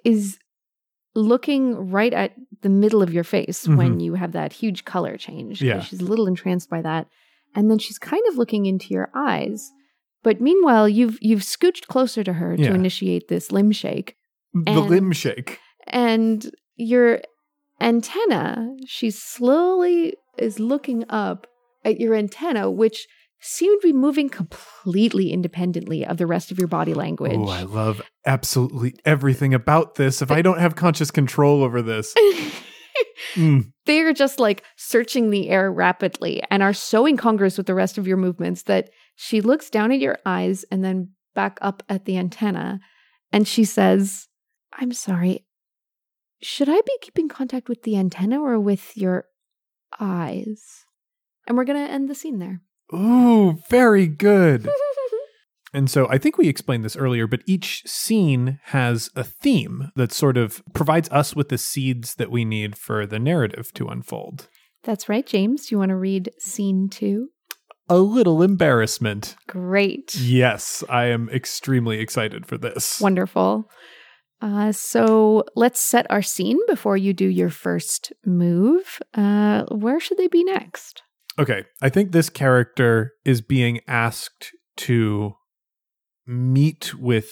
is 0.04 0.38
looking 1.14 1.90
right 1.90 2.12
at 2.12 2.32
the 2.62 2.68
middle 2.68 3.02
of 3.02 3.12
your 3.12 3.24
face 3.24 3.66
when 3.66 3.92
mm-hmm. 3.92 4.00
you 4.00 4.14
have 4.14 4.32
that 4.32 4.52
huge 4.52 4.84
color 4.84 5.16
change. 5.16 5.60
Yeah. 5.60 5.80
She's 5.80 6.00
a 6.00 6.04
little 6.04 6.26
entranced 6.26 6.70
by 6.70 6.82
that. 6.82 7.08
And 7.54 7.70
then 7.70 7.78
she's 7.78 7.98
kind 7.98 8.22
of 8.28 8.36
looking 8.36 8.66
into 8.66 8.94
your 8.94 9.10
eyes. 9.14 9.70
But 10.22 10.40
meanwhile, 10.40 10.88
you've 10.88 11.18
you've 11.20 11.40
scooched 11.40 11.86
closer 11.86 12.22
to 12.22 12.34
her 12.34 12.54
Yeah. 12.54 12.68
to 12.68 12.74
initiate 12.74 13.28
this 13.28 13.50
limb 13.50 13.72
shake. 13.72 14.14
The 14.52 14.80
limb 14.80 15.12
shake. 15.12 15.58
And 15.86 16.50
your 16.76 17.22
antenna, 17.80 18.68
she 18.86 19.10
slowly 19.10 20.14
is 20.38 20.60
looking 20.60 21.04
up 21.08 21.46
at 21.84 21.98
your 21.98 22.14
antenna, 22.14 22.70
which 22.70 23.06
seem 23.40 23.80
to 23.80 23.86
be 23.86 23.92
moving 23.92 24.28
completely 24.28 25.32
independently 25.32 26.04
of 26.04 26.16
the 26.18 26.26
rest 26.26 26.50
of 26.50 26.58
your 26.58 26.68
body 26.68 26.94
language. 26.94 27.36
Oh, 27.36 27.48
I 27.48 27.62
love 27.62 28.02
absolutely 28.26 28.94
everything 29.04 29.54
about 29.54 29.94
this. 29.94 30.20
If 30.20 30.30
I 30.30 30.42
don't 30.42 30.58
have 30.58 30.76
conscious 30.76 31.10
control 31.10 31.62
over 31.62 31.82
this, 31.82 32.14
Mm. 33.34 33.72
They're 33.86 34.12
just 34.12 34.40
like 34.40 34.64
searching 34.76 35.30
the 35.30 35.50
air 35.50 35.70
rapidly 35.70 36.42
and 36.50 36.62
are 36.62 36.72
so 36.72 37.06
incongruous 37.06 37.56
with 37.56 37.66
the 37.66 37.74
rest 37.74 37.98
of 37.98 38.06
your 38.06 38.16
movements 38.16 38.62
that 38.64 38.90
she 39.14 39.40
looks 39.40 39.70
down 39.70 39.92
at 39.92 40.00
your 40.00 40.18
eyes 40.26 40.64
and 40.70 40.84
then 40.84 41.10
back 41.34 41.58
up 41.60 41.82
at 41.88 42.04
the 42.04 42.18
antenna 42.18 42.80
and 43.32 43.46
she 43.46 43.64
says, 43.64 44.28
I'm 44.72 44.92
sorry. 44.92 45.44
Should 46.42 46.68
I 46.68 46.80
be 46.80 46.98
keeping 47.02 47.28
contact 47.28 47.68
with 47.68 47.82
the 47.82 47.96
antenna 47.96 48.40
or 48.40 48.58
with 48.58 48.96
your 48.96 49.26
eyes? 49.98 50.84
And 51.46 51.56
we're 51.56 51.64
going 51.64 51.84
to 51.84 51.92
end 51.92 52.08
the 52.08 52.14
scene 52.14 52.38
there. 52.38 52.62
Ooh, 52.92 53.58
very 53.68 54.06
good. 54.06 54.68
And 55.72 55.88
so 55.88 56.08
I 56.08 56.18
think 56.18 56.36
we 56.36 56.48
explained 56.48 56.84
this 56.84 56.96
earlier, 56.96 57.26
but 57.26 57.42
each 57.46 57.82
scene 57.86 58.58
has 58.64 59.08
a 59.14 59.22
theme 59.22 59.92
that 59.94 60.12
sort 60.12 60.36
of 60.36 60.62
provides 60.72 61.08
us 61.10 61.36
with 61.36 61.48
the 61.48 61.58
seeds 61.58 62.16
that 62.16 62.30
we 62.30 62.44
need 62.44 62.76
for 62.76 63.06
the 63.06 63.18
narrative 63.18 63.72
to 63.74 63.86
unfold. 63.86 64.48
That's 64.82 65.08
right, 65.08 65.26
James. 65.26 65.66
Do 65.66 65.74
you 65.74 65.78
want 65.78 65.90
to 65.90 65.96
read 65.96 66.30
scene 66.38 66.88
two? 66.88 67.28
A 67.88 67.98
little 67.98 68.42
embarrassment. 68.42 69.36
Great. 69.46 70.14
Yes, 70.16 70.82
I 70.88 71.06
am 71.06 71.28
extremely 71.30 72.00
excited 72.00 72.46
for 72.46 72.56
this. 72.56 73.00
Wonderful. 73.00 73.68
Uh, 74.40 74.72
so 74.72 75.44
let's 75.54 75.80
set 75.80 76.06
our 76.10 76.22
scene 76.22 76.58
before 76.66 76.96
you 76.96 77.12
do 77.12 77.26
your 77.26 77.50
first 77.50 78.12
move. 78.24 79.00
Uh, 79.12 79.64
where 79.70 80.00
should 80.00 80.18
they 80.18 80.28
be 80.28 80.42
next? 80.42 81.02
Okay, 81.38 81.64
I 81.80 81.88
think 81.88 82.12
this 82.12 82.28
character 82.28 83.12
is 83.24 83.40
being 83.40 83.80
asked 83.88 84.50
to 84.78 85.34
meet 86.26 86.94
with 86.98 87.30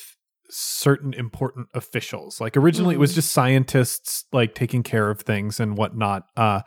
certain 0.51 1.13
important 1.13 1.69
officials. 1.75 2.41
Like 2.41 2.57
originally 2.57 2.95
it 2.95 2.99
was 2.99 3.13
Mhm. 3.13 3.17
just 3.17 3.33
scientists 3.33 4.25
like 4.33 4.55
taking 4.55 4.83
care 4.83 5.11
of 5.11 5.21
things 5.21 5.61
and 5.61 5.77
whatnot. 5.77 6.25
Uh 6.37 6.63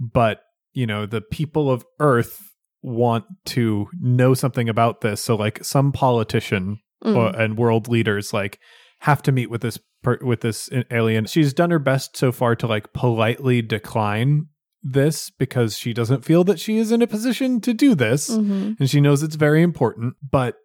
but 0.00 0.40
you 0.72 0.86
know, 0.86 1.06
the 1.06 1.20
people 1.20 1.70
of 1.70 1.84
Earth 2.00 2.40
want 2.82 3.24
to 3.44 3.86
know 4.00 4.34
something 4.34 4.68
about 4.68 5.00
this. 5.00 5.22
So 5.22 5.36
like 5.36 5.62
some 5.64 5.92
politician 5.92 6.78
Mm. 7.04 7.16
or, 7.16 7.40
and 7.40 7.56
world 7.56 7.88
leaders 7.88 8.32
like 8.34 8.58
have 9.00 9.22
to 9.22 9.32
meet 9.32 9.48
with 9.50 9.62
this 9.62 9.78
per, 10.02 10.18
with 10.22 10.40
this 10.42 10.68
alien. 10.90 11.24
She's 11.26 11.54
done 11.54 11.70
her 11.70 11.78
best 11.78 12.16
so 12.16 12.30
far 12.32 12.54
to 12.56 12.66
like 12.66 12.92
politely 12.92 13.62
decline 13.62 14.46
this 14.82 15.30
because 15.30 15.76
she 15.78 15.92
doesn't 15.92 16.24
feel 16.24 16.44
that 16.44 16.58
she 16.58 16.78
is 16.78 16.90
in 16.92 17.02
a 17.02 17.06
position 17.06 17.60
to 17.60 17.74
do 17.74 17.94
this 17.94 18.30
Mhm. 18.30 18.78
and 18.80 18.88
she 18.90 19.00
knows 19.00 19.22
it's 19.22 19.36
very 19.36 19.62
important, 19.62 20.14
but 20.30 20.56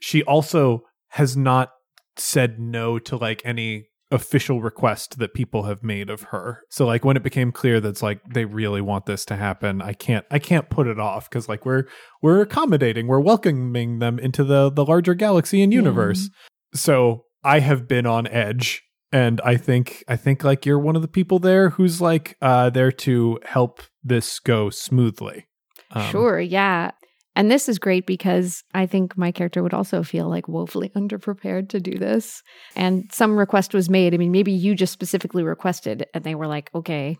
she 0.00 0.22
also 0.24 0.82
has 1.10 1.36
not 1.36 1.70
said 2.16 2.58
no 2.60 2.98
to 3.00 3.16
like 3.16 3.42
any 3.44 3.86
official 4.10 4.60
request 4.62 5.18
that 5.18 5.34
people 5.34 5.64
have 5.64 5.82
made 5.82 6.08
of 6.08 6.24
her. 6.24 6.60
So 6.70 6.86
like 6.86 7.04
when 7.04 7.16
it 7.16 7.24
became 7.24 7.50
clear 7.50 7.80
that's 7.80 8.02
like 8.02 8.20
they 8.32 8.44
really 8.44 8.80
want 8.80 9.06
this 9.06 9.24
to 9.24 9.34
happen, 9.36 9.82
I 9.82 9.92
can't 9.92 10.24
I 10.30 10.38
can't 10.38 10.70
put 10.70 10.86
it 10.86 11.00
off 11.00 11.28
cuz 11.30 11.48
like 11.48 11.66
we're 11.66 11.84
we're 12.22 12.40
accommodating, 12.42 13.08
we're 13.08 13.18
welcoming 13.18 13.98
them 13.98 14.20
into 14.20 14.44
the 14.44 14.70
the 14.70 14.84
larger 14.84 15.14
galaxy 15.14 15.62
and 15.62 15.72
Yeah. 15.72 15.78
universe. 15.80 16.30
So 16.74 17.24
I 17.42 17.58
have 17.60 17.88
been 17.88 18.06
on 18.06 18.26
edge 18.28 18.82
and 19.14 19.40
I 19.44 19.56
think 19.56 20.02
I 20.08 20.16
think 20.16 20.42
like 20.42 20.66
you're 20.66 20.78
one 20.78 20.96
of 20.96 21.02
the 21.02 21.08
people 21.08 21.38
there 21.38 21.70
who's 21.70 22.00
like 22.00 22.36
uh 22.42 22.68
there 22.68 22.90
to 22.90 23.38
help 23.44 23.80
this 24.02 24.40
go 24.40 24.70
smoothly. 24.70 25.46
Um, 25.92 26.10
sure, 26.10 26.40
yeah. 26.40 26.90
And 27.36 27.50
this 27.50 27.68
is 27.68 27.78
great 27.78 28.06
because 28.06 28.64
I 28.74 28.86
think 28.86 29.16
my 29.16 29.30
character 29.30 29.62
would 29.62 29.74
also 29.74 30.02
feel 30.02 30.28
like 30.28 30.48
woefully 30.48 30.88
underprepared 30.96 31.68
to 31.70 31.80
do 31.80 31.96
this. 31.96 32.42
And 32.74 33.08
some 33.12 33.36
request 33.36 33.72
was 33.72 33.88
made. 33.88 34.14
I 34.14 34.16
mean, 34.16 34.32
maybe 34.32 34.52
you 34.52 34.74
just 34.74 34.92
specifically 34.92 35.44
requested 35.44 36.06
and 36.12 36.24
they 36.24 36.34
were 36.34 36.48
like, 36.48 36.70
okay. 36.74 37.16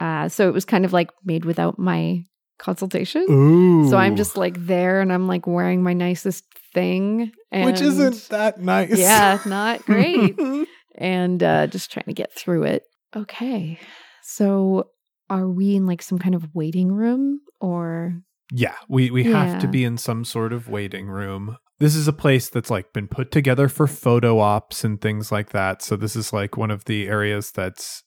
Uh, 0.00 0.30
so 0.30 0.48
it 0.48 0.54
was 0.54 0.64
kind 0.64 0.86
of 0.86 0.94
like 0.94 1.10
made 1.24 1.44
without 1.44 1.78
my 1.78 2.24
consultation. 2.58 3.26
Ooh. 3.28 3.90
So 3.90 3.98
I'm 3.98 4.16
just 4.16 4.38
like 4.38 4.66
there 4.66 5.02
and 5.02 5.12
I'm 5.12 5.28
like 5.28 5.46
wearing 5.46 5.82
my 5.82 5.92
nicest 5.92 6.44
thing. 6.72 7.32
And 7.50 7.66
which 7.66 7.82
isn't 7.82 8.30
that 8.30 8.60
nice. 8.60 8.98
Yeah, 8.98 9.38
not 9.44 9.84
great. 9.84 10.38
and 10.96 11.42
uh, 11.42 11.66
just 11.66 11.90
trying 11.90 12.06
to 12.06 12.12
get 12.12 12.32
through 12.32 12.64
it. 12.64 12.84
Okay. 13.14 13.78
So 14.22 14.90
are 15.30 15.48
we 15.48 15.76
in 15.76 15.86
like 15.86 16.02
some 16.02 16.18
kind 16.18 16.34
of 16.34 16.54
waiting 16.54 16.92
room 16.92 17.40
or 17.60 18.22
yeah, 18.54 18.74
we 18.88 19.10
we 19.10 19.24
have 19.24 19.60
to 19.62 19.66
be 19.68 19.82
in 19.82 19.96
some 19.96 20.24
sort 20.26 20.52
of 20.52 20.68
waiting 20.68 21.08
room. 21.08 21.56
This 21.78 21.94
is 21.94 22.06
a 22.06 22.12
place 22.12 22.50
that's 22.50 22.70
like 22.70 22.92
been 22.92 23.08
put 23.08 23.30
together 23.30 23.66
for 23.68 23.86
photo 23.86 24.40
ops 24.40 24.84
and 24.84 25.00
things 25.00 25.32
like 25.32 25.50
that. 25.50 25.80
So 25.80 25.96
this 25.96 26.14
is 26.14 26.34
like 26.34 26.58
one 26.58 26.70
of 26.70 26.84
the 26.84 27.08
areas 27.08 27.50
that's 27.50 28.02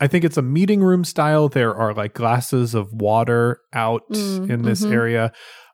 I 0.00 0.06
think 0.06 0.24
it's 0.24 0.38
a 0.38 0.42
meeting 0.42 0.80
room 0.80 1.04
style. 1.04 1.50
There 1.50 1.74
are 1.74 1.92
like 1.92 2.14
glasses 2.14 2.74
of 2.74 2.90
water 2.92 3.60
out 3.74 4.02
Mm, 4.10 4.48
in 4.48 4.62
this 4.62 4.82
mhm. 4.82 4.92
area, 4.92 5.32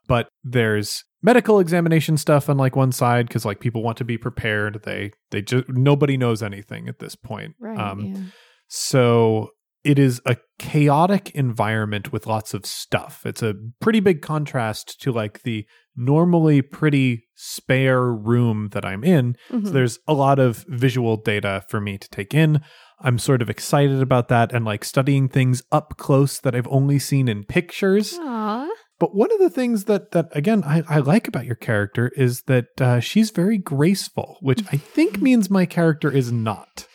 but 0.09 0.29
there's 0.43 1.05
medical 1.27 1.61
examination 1.61 2.17
stuff 2.17 2.49
on 2.49 2.57
like 2.57 2.75
one 2.77 2.93
side 2.93 3.27
because 3.29 3.45
like 3.45 3.61
people 3.61 3.83
want 3.83 3.99
to 3.99 4.05
be 4.05 4.17
prepared. 4.17 4.81
They 4.85 5.11
they 5.33 5.43
just 5.43 5.65
nobody 5.69 6.17
knows 6.17 6.43
anything 6.43 6.89
at 6.89 7.01
this 7.01 7.15
point. 7.17 7.55
right? 7.61 7.79
Um, 7.79 8.01
yeah. 8.01 8.21
So 8.69 9.51
it 9.85 9.99
is 9.99 10.21
a 10.27 10.37
chaotic 10.59 11.31
environment 11.31 12.11
with 12.13 12.27
lots 12.27 12.55
of 12.55 12.67
stuff. 12.67 13.23
It's 13.25 13.43
a 13.43 13.55
pretty 13.81 14.01
big 14.01 14.21
contrast 14.21 15.01
to 15.03 15.13
like 15.13 15.43
the 15.43 15.65
normally 15.97 16.61
pretty 16.61 17.25
spare 17.37 18.03
room 18.13 18.69
that 18.73 18.85
I'm 18.85 19.05
in. 19.05 19.37
So 19.51 19.57
Mhm. 19.59 19.73
there's 19.73 19.99
a 20.09 20.13
lot 20.13 20.39
of 20.41 20.65
visual 20.69 21.17
data 21.17 21.63
for 21.69 21.81
me 21.81 21.99
to 21.99 22.09
take 22.09 22.35
in. 22.35 22.61
I'm 23.01 23.19
sort 23.19 23.43
of 23.43 23.49
excited 23.51 24.03
about 24.03 24.29
that 24.29 24.53
and 24.53 24.65
like 24.65 24.85
studying 24.85 25.29
things 25.29 25.63
up 25.71 25.95
close 25.99 26.41
that 26.41 26.55
I've 26.57 26.69
only 26.69 26.99
seen 26.99 27.29
in 27.29 27.45
pictures. 27.45 28.19
Aw. 28.21 28.66
But 28.99 29.15
one 29.15 29.31
of 29.33 29.39
the 29.39 29.51
things 29.51 29.85
that 29.85 30.13
that 30.13 30.29
again 30.33 30.65
I, 30.65 30.83
I 30.89 30.99
like 30.99 31.29
about 31.29 31.45
your 31.45 31.55
character 31.57 32.11
is 32.17 32.43
that 32.43 32.81
uh, 32.81 33.01
she's 33.01 33.31
very 33.31 33.59
graceful, 33.59 34.39
which 34.41 34.63
I 34.73 34.77
think 34.77 35.21
means 35.21 35.51
my 35.51 35.67
character 35.67 36.11
is 36.11 36.33
not. 36.33 36.87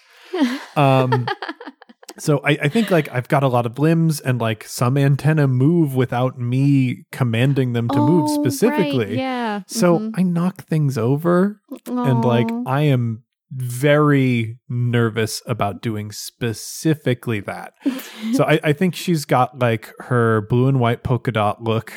Um, 0.75 1.27
so 2.17 2.39
I, 2.39 2.57
I 2.63 2.67
think 2.69 2.89
like 2.91 3.09
I've 3.11 3.27
got 3.27 3.43
a 3.43 3.47
lot 3.47 3.65
of 3.65 3.77
limbs 3.77 4.19
and 4.19 4.41
like 4.41 4.63
some 4.63 4.97
antenna 4.97 5.47
move 5.47 5.95
without 5.95 6.39
me 6.39 7.05
commanding 7.11 7.73
them 7.73 7.87
to 7.89 7.97
move 7.97 8.29
Oh, 8.29 8.43
right, 8.43 8.51
specifically. 8.51 9.17
Yeah. 9.17 9.61
So 9.67 9.99
mhm. 9.99 10.13
I 10.15 10.23
knock 10.23 10.63
things 10.63 10.97
over 10.97 11.61
and 11.85 12.25
like 12.25 12.49
I 12.65 12.81
am 12.81 13.23
very 13.51 14.57
nervous 14.69 15.41
about 15.45 15.81
doing 15.81 16.11
specifically 16.11 17.39
that. 17.41 17.73
So 18.33 18.43
I, 18.43 18.59
I 18.63 18.73
think 18.73 18.93
she's 18.93 19.25
got 19.25 19.57
like 19.57 19.91
her 19.99 20.41
blue 20.41 20.67
and 20.67 20.79
white 20.79 21.03
polka 21.03 21.31
dot 21.31 21.63
look 21.63 21.91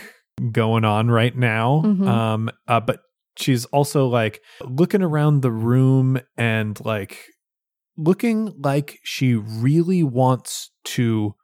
going 0.52 0.82
on 0.82 1.10
right 1.10 1.36
now. 1.36 1.82
Mhm. 1.84 2.08
Um, 2.08 2.50
uh, 2.66 2.80
but 2.80 3.00
she's 3.36 3.66
also 3.66 4.06
like 4.06 4.40
looking 4.62 5.02
around 5.02 5.42
the 5.42 5.50
room 5.50 6.18
and 6.38 6.82
like 6.82 7.18
looking 7.98 8.54
like 8.58 8.98
she 9.04 9.34
really 9.34 10.02
wants 10.02 10.70
to 10.84 11.34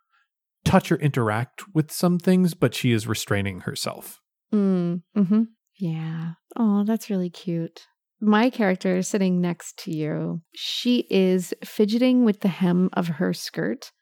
touch 0.64 0.90
or 0.90 0.96
interact 0.96 1.62
with 1.74 1.92
some 1.92 2.18
things, 2.18 2.54
but 2.54 2.74
she 2.74 2.90
is 2.90 3.06
restraining 3.06 3.61
herself. 3.61 4.18
Mm, 4.52 5.02
hmm 5.14 5.42
Yeah. 5.78 6.32
Oh, 6.56 6.84
that's 6.84 7.11
really 7.11 7.30
cute. 7.30 7.86
My 8.20 8.50
character 8.50 8.96
is 8.96 9.08
sitting 9.08 9.40
next 9.40 9.78
to 9.84 9.90
you. 9.90 10.42
She 10.54 11.06
is 11.10 11.54
fidgeting 11.64 12.24
with 12.24 12.40
the 12.40 12.48
hem 12.48 12.90
of 12.92 13.08
her 13.08 13.32
skirt 13.32 13.92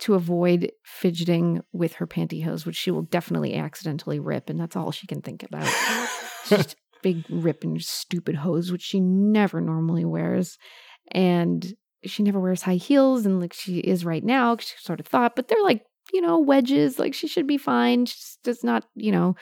to 0.00 0.14
avoid 0.14 0.72
fidgeting 0.82 1.60
with 1.72 1.94
her 1.94 2.06
pantyhose, 2.06 2.66
which 2.66 2.76
she 2.76 2.90
will 2.90 3.02
definitely 3.02 3.54
accidentally 3.54 4.18
rip, 4.18 4.48
and 4.48 4.58
that's 4.58 4.76
all 4.76 4.90
she 4.90 5.06
can 5.06 5.20
think 5.20 5.42
about. 5.42 5.68
Just 6.46 6.76
big 7.02 7.24
rip 7.28 7.62
and 7.62 7.80
stupid 7.82 8.34
hose, 8.34 8.72
which 8.72 8.82
she 8.82 8.98
never 8.98 9.60
normally 9.60 10.04
wears. 10.04 10.56
And 11.12 11.74
she 12.04 12.22
never 12.22 12.40
wears 12.40 12.62
high 12.62 12.74
heels 12.76 13.24
and 13.24 13.40
like 13.40 13.52
she 13.52 13.78
is 13.78 14.04
right 14.04 14.24
now, 14.24 14.56
she 14.56 14.74
sort 14.78 15.00
of 15.00 15.06
thought, 15.06 15.36
but 15.36 15.48
they're 15.48 15.62
like, 15.62 15.84
you 16.12 16.20
know, 16.20 16.38
wedges, 16.38 16.98
like 16.98 17.14
she 17.14 17.28
should 17.28 17.46
be 17.46 17.58
fine. 17.58 18.06
She's 18.06 18.38
just 18.44 18.64
not, 18.64 18.84
you 18.94 19.12
know, 19.12 19.36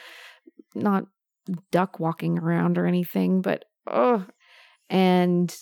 not 0.75 1.05
duck 1.71 1.99
walking 1.99 2.37
around 2.37 2.77
or 2.77 2.85
anything, 2.85 3.41
but 3.41 3.65
oh. 3.87 4.25
And 4.89 5.55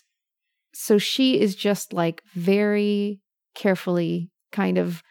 so 0.73 0.97
she 0.97 1.39
is 1.39 1.55
just 1.55 1.93
like 1.93 2.23
very 2.33 3.21
carefully 3.55 4.31
kind 4.51 4.77
of 4.77 5.03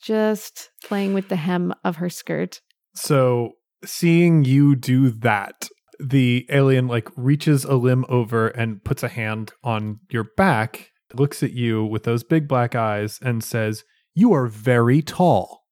just 0.00 0.70
playing 0.84 1.14
with 1.14 1.28
the 1.28 1.36
hem 1.36 1.72
of 1.82 1.96
her 1.96 2.10
skirt. 2.10 2.60
So 2.94 3.52
seeing 3.84 4.44
you 4.44 4.76
do 4.76 5.10
that, 5.10 5.68
the 5.98 6.46
alien 6.50 6.88
like 6.88 7.08
reaches 7.16 7.64
a 7.64 7.74
limb 7.74 8.04
over 8.08 8.48
and 8.48 8.84
puts 8.84 9.02
a 9.02 9.08
hand 9.08 9.52
on 9.62 10.00
your 10.10 10.26
back, 10.36 10.90
looks 11.14 11.42
at 11.42 11.52
you 11.52 11.84
with 11.84 12.04
those 12.04 12.24
big 12.24 12.48
black 12.48 12.74
eyes, 12.74 13.18
and 13.22 13.42
says, 13.42 13.84
You 14.14 14.32
are 14.34 14.46
very 14.46 15.02
tall. 15.02 15.62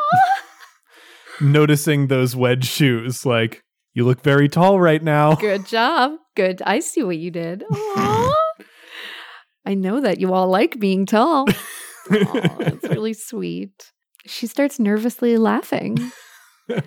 Noticing 1.40 2.06
those 2.06 2.36
wedge 2.36 2.66
shoes, 2.66 3.24
like, 3.26 3.63
you 3.94 4.04
look 4.04 4.20
very 4.22 4.48
tall 4.48 4.78
right 4.80 5.02
now. 5.02 5.34
Good 5.40 5.66
job. 5.66 6.12
Good. 6.34 6.60
I 6.66 6.80
see 6.80 7.02
what 7.02 7.16
you 7.16 7.30
did. 7.30 7.64
I 9.66 9.74
know 9.74 10.00
that 10.00 10.20
you 10.20 10.34
all 10.34 10.48
like 10.48 10.78
being 10.78 11.06
tall. 11.06 11.46
Aw, 12.10 12.56
that's 12.58 12.88
really 12.88 13.14
sweet. 13.14 13.92
She 14.26 14.46
starts 14.46 14.78
nervously 14.78 15.38
laughing. 15.38 16.10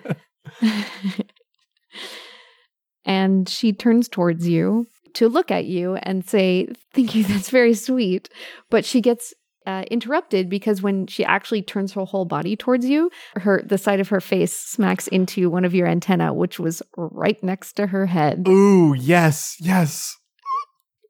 and 3.06 3.50
she 3.50 3.74
turns 3.74 4.08
towards 4.08 4.48
you 4.48 4.86
to 5.14 5.28
look 5.30 5.50
at 5.50 5.66
you 5.66 5.96
and 5.96 6.24
say, 6.28 6.68
Thank 6.94 7.16
you, 7.16 7.24
that's 7.24 7.50
very 7.50 7.74
sweet. 7.74 8.30
But 8.70 8.86
she 8.86 9.02
gets 9.02 9.34
uh, 9.68 9.84
interrupted 9.92 10.50
because 10.50 10.82
when 10.82 11.06
she 11.08 11.26
actually 11.26 11.62
turns 11.62 11.92
her 11.92 12.06
whole 12.06 12.24
body 12.24 12.56
towards 12.56 12.86
you, 12.86 13.12
her 13.36 13.62
the 13.64 13.78
side 13.78 14.00
of 14.00 14.08
her 14.08 14.22
face 14.22 14.58
smacks 14.58 15.08
into 15.08 15.50
one 15.50 15.66
of 15.66 15.76
your 15.76 15.88
antenna, 15.88 16.34
which 16.34 16.58
was 16.58 16.82
right 16.96 17.44
next 17.44 17.74
to 17.74 17.88
her 17.88 18.06
head. 18.06 18.48
Ooh, 18.48 18.96
yes, 18.98 19.58
yes. 19.60 20.16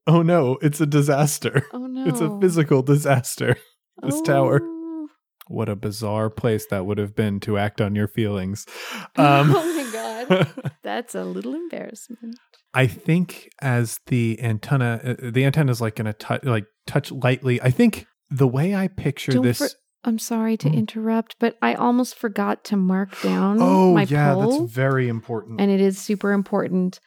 Oh 0.08 0.24
no, 0.24 0.58
it's 0.62 0.82
a 0.82 0.88
disaster. 0.88 1.68
Oh 1.72 1.86
no. 1.86 2.06
It's 2.08 2.22
a 2.22 2.40
physical 2.40 2.82
disaster. 2.82 3.58
This 4.02 4.22
tower. 4.22 4.62
Oh. 4.64 5.08
What 5.50 5.70
a 5.70 5.76
bizarre 5.76 6.30
place 6.30 6.66
that 6.68 6.86
would 6.86 6.98
have 6.98 7.16
been 7.16 7.40
to 7.42 7.58
act 7.58 7.80
on 7.80 7.96
your 7.96 8.08
feelings. 8.08 8.66
Um, 9.16 9.56
oh 9.56 9.76
my 9.76 9.92
god. 9.92 10.72
That's 10.84 11.16
a 11.16 11.24
little 11.24 11.56
embarrassment. 11.56 12.38
I 12.74 12.86
think 12.86 13.50
as 13.62 14.00
the 14.08 14.40
antenna, 14.42 15.02
uh, 15.04 15.32
the 15.32 15.44
antenna 15.44 15.72
is 15.72 15.82
like 15.82 15.96
to 15.96 16.14
touch, 16.14 16.44
like 16.44 16.66
touch 16.86 17.12
lightly. 17.12 17.60
I 17.60 17.72
think 17.72 18.06
the 18.30 18.48
way 18.48 18.76
I 18.76 18.88
picture 18.88 19.32
Don't 19.34 19.44
this. 19.44 19.58
for- 19.58 19.70
I'm 20.04 20.20
sorry 20.20 20.56
to 20.58 20.70
Mm. 20.70 20.76
interrupt, 20.76 21.36
but 21.40 21.58
I 21.62 21.74
almost 21.74 22.16
forgot 22.16 22.64
to 22.66 22.78
mark 22.78 23.20
down 23.22 23.58
oh 23.60 23.94
my 23.94 24.04
yeah, 24.04 24.34
poll, 24.34 24.60
that's 24.62 24.72
very 24.74 25.08
important. 25.10 25.60
and 25.60 25.70
it 25.72 25.82
is 25.82 25.98
super 25.98 26.32
important. 26.32 27.00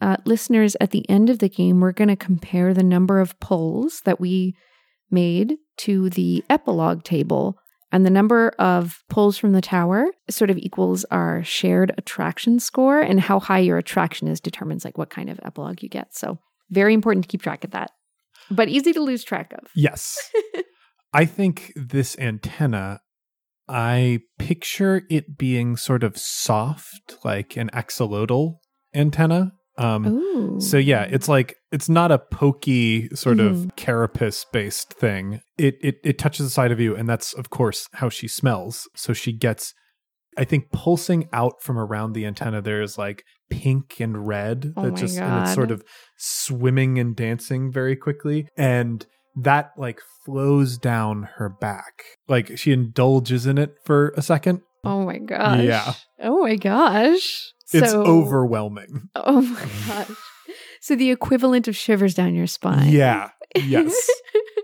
Uh, 0.00 0.16
listeners, 0.24 0.76
at 0.80 0.90
the 0.90 1.08
end 1.10 1.28
of 1.30 1.38
the 1.38 1.48
game, 1.48 1.80
we're 1.80 1.92
going 1.92 2.08
to 2.08 2.16
compare 2.16 2.72
the 2.72 2.82
number 2.82 3.20
of 3.20 3.38
polls 3.40 4.02
that 4.04 4.20
we 4.20 4.54
made 5.10 5.56
to 5.78 6.08
the 6.10 6.44
epilogue 6.50 7.02
table. 7.04 7.56
And 7.92 8.04
the 8.04 8.10
number 8.10 8.50
of 8.58 9.02
pulls 9.08 9.38
from 9.38 9.52
the 9.52 9.60
tower 9.60 10.06
sort 10.28 10.50
of 10.50 10.58
equals 10.58 11.04
our 11.10 11.42
shared 11.44 11.92
attraction 11.96 12.58
score, 12.58 13.00
and 13.00 13.20
how 13.20 13.38
high 13.40 13.60
your 13.60 13.78
attraction 13.78 14.28
is 14.28 14.40
determines 14.40 14.84
like 14.84 14.98
what 14.98 15.08
kind 15.08 15.30
of 15.30 15.38
epilogue 15.44 15.82
you 15.82 15.88
get. 15.88 16.14
So, 16.14 16.38
very 16.70 16.92
important 16.94 17.24
to 17.24 17.28
keep 17.28 17.42
track 17.42 17.64
of 17.64 17.70
that, 17.70 17.90
but 18.50 18.68
easy 18.68 18.92
to 18.92 19.00
lose 19.00 19.24
track 19.24 19.52
of. 19.52 19.70
Yes. 19.74 20.30
I 21.12 21.24
think 21.24 21.72
this 21.76 22.16
antenna, 22.18 23.00
I 23.68 24.20
picture 24.38 25.02
it 25.10 25.36
being 25.38 25.76
sort 25.76 26.02
of 26.04 26.16
soft, 26.18 27.16
like 27.24 27.56
an 27.56 27.70
axolotl 27.72 28.56
antenna. 28.94 29.52
Um, 29.78 30.06
Ooh. 30.06 30.60
So 30.60 30.78
yeah, 30.78 31.02
it's 31.02 31.28
like 31.28 31.56
it's 31.70 31.88
not 31.88 32.10
a 32.10 32.18
pokey 32.18 33.08
sort 33.14 33.40
of 33.40 33.56
Mhm. 33.56 33.76
carapace 33.76 34.44
based 34.50 34.92
thing. 34.94 35.40
It, 35.58 35.76
it 35.82 35.96
it 36.02 36.18
touches 36.18 36.46
the 36.46 36.50
side 36.50 36.72
of 36.72 36.80
you, 36.80 36.96
and 36.96 37.06
that's 37.08 37.34
of 37.34 37.50
course 37.50 37.86
how 37.94 38.08
she 38.08 38.26
smells. 38.28 38.88
So 38.96 39.12
she 39.12 39.32
gets, 39.32 39.74
I 40.36 40.44
think, 40.44 40.70
pulsing 40.70 41.28
out 41.32 41.62
from 41.62 41.78
around 41.78 42.12
the 42.12 42.26
antenna. 42.26 42.60
There 42.60 42.82
is 42.82 42.98
like 42.98 43.24
pink 43.50 44.00
and 44.00 44.26
red 44.26 44.72
Oh 44.76 44.84
that 44.84 44.96
just 44.96 45.18
and 45.18 45.42
it's 45.42 45.54
sort 45.54 45.70
of 45.70 45.82
swimming 46.18 46.98
and 46.98 47.16
dancing 47.16 47.72
very 47.72 47.96
quickly, 47.96 48.48
and 48.56 49.04
that 49.36 49.72
like 49.76 50.00
flows 50.24 50.78
down 50.78 51.28
her 51.36 51.48
back. 51.48 52.04
Like 52.28 52.58
she 52.58 52.72
indulges 52.72 53.46
in 53.46 53.58
it 53.58 53.74
for 53.84 54.12
a 54.16 54.22
second. 54.22 54.62
Oh 54.84 55.04
my 55.04 55.18
gosh. 55.18 55.62
Yeah. 55.62 55.94
Oh 56.22 56.42
my 56.42 56.56
gosh. 56.56 57.52
It's 57.72 57.90
so, 57.90 58.04
overwhelming. 58.04 59.08
Oh 59.14 59.40
my 59.40 59.68
gosh. 59.88 60.16
So 60.80 60.94
the 60.94 61.10
equivalent 61.10 61.66
of 61.66 61.76
shivers 61.76 62.14
down 62.14 62.34
your 62.34 62.46
spine. 62.46 62.90
Yeah. 62.90 63.30
Yes. 63.56 64.08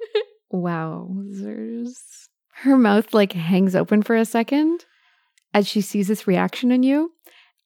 wow. 0.51 1.09
There's 1.29 2.01
her 2.63 2.77
mouth 2.77 3.13
like 3.13 3.33
hangs 3.33 3.75
open 3.75 4.03
for 4.03 4.15
a 4.15 4.25
second 4.25 4.85
as 5.55 5.67
she 5.69 5.81
sees 5.81 6.09
this 6.09 6.27
reaction 6.27 6.71
in 6.71 6.83
you. 6.83 7.13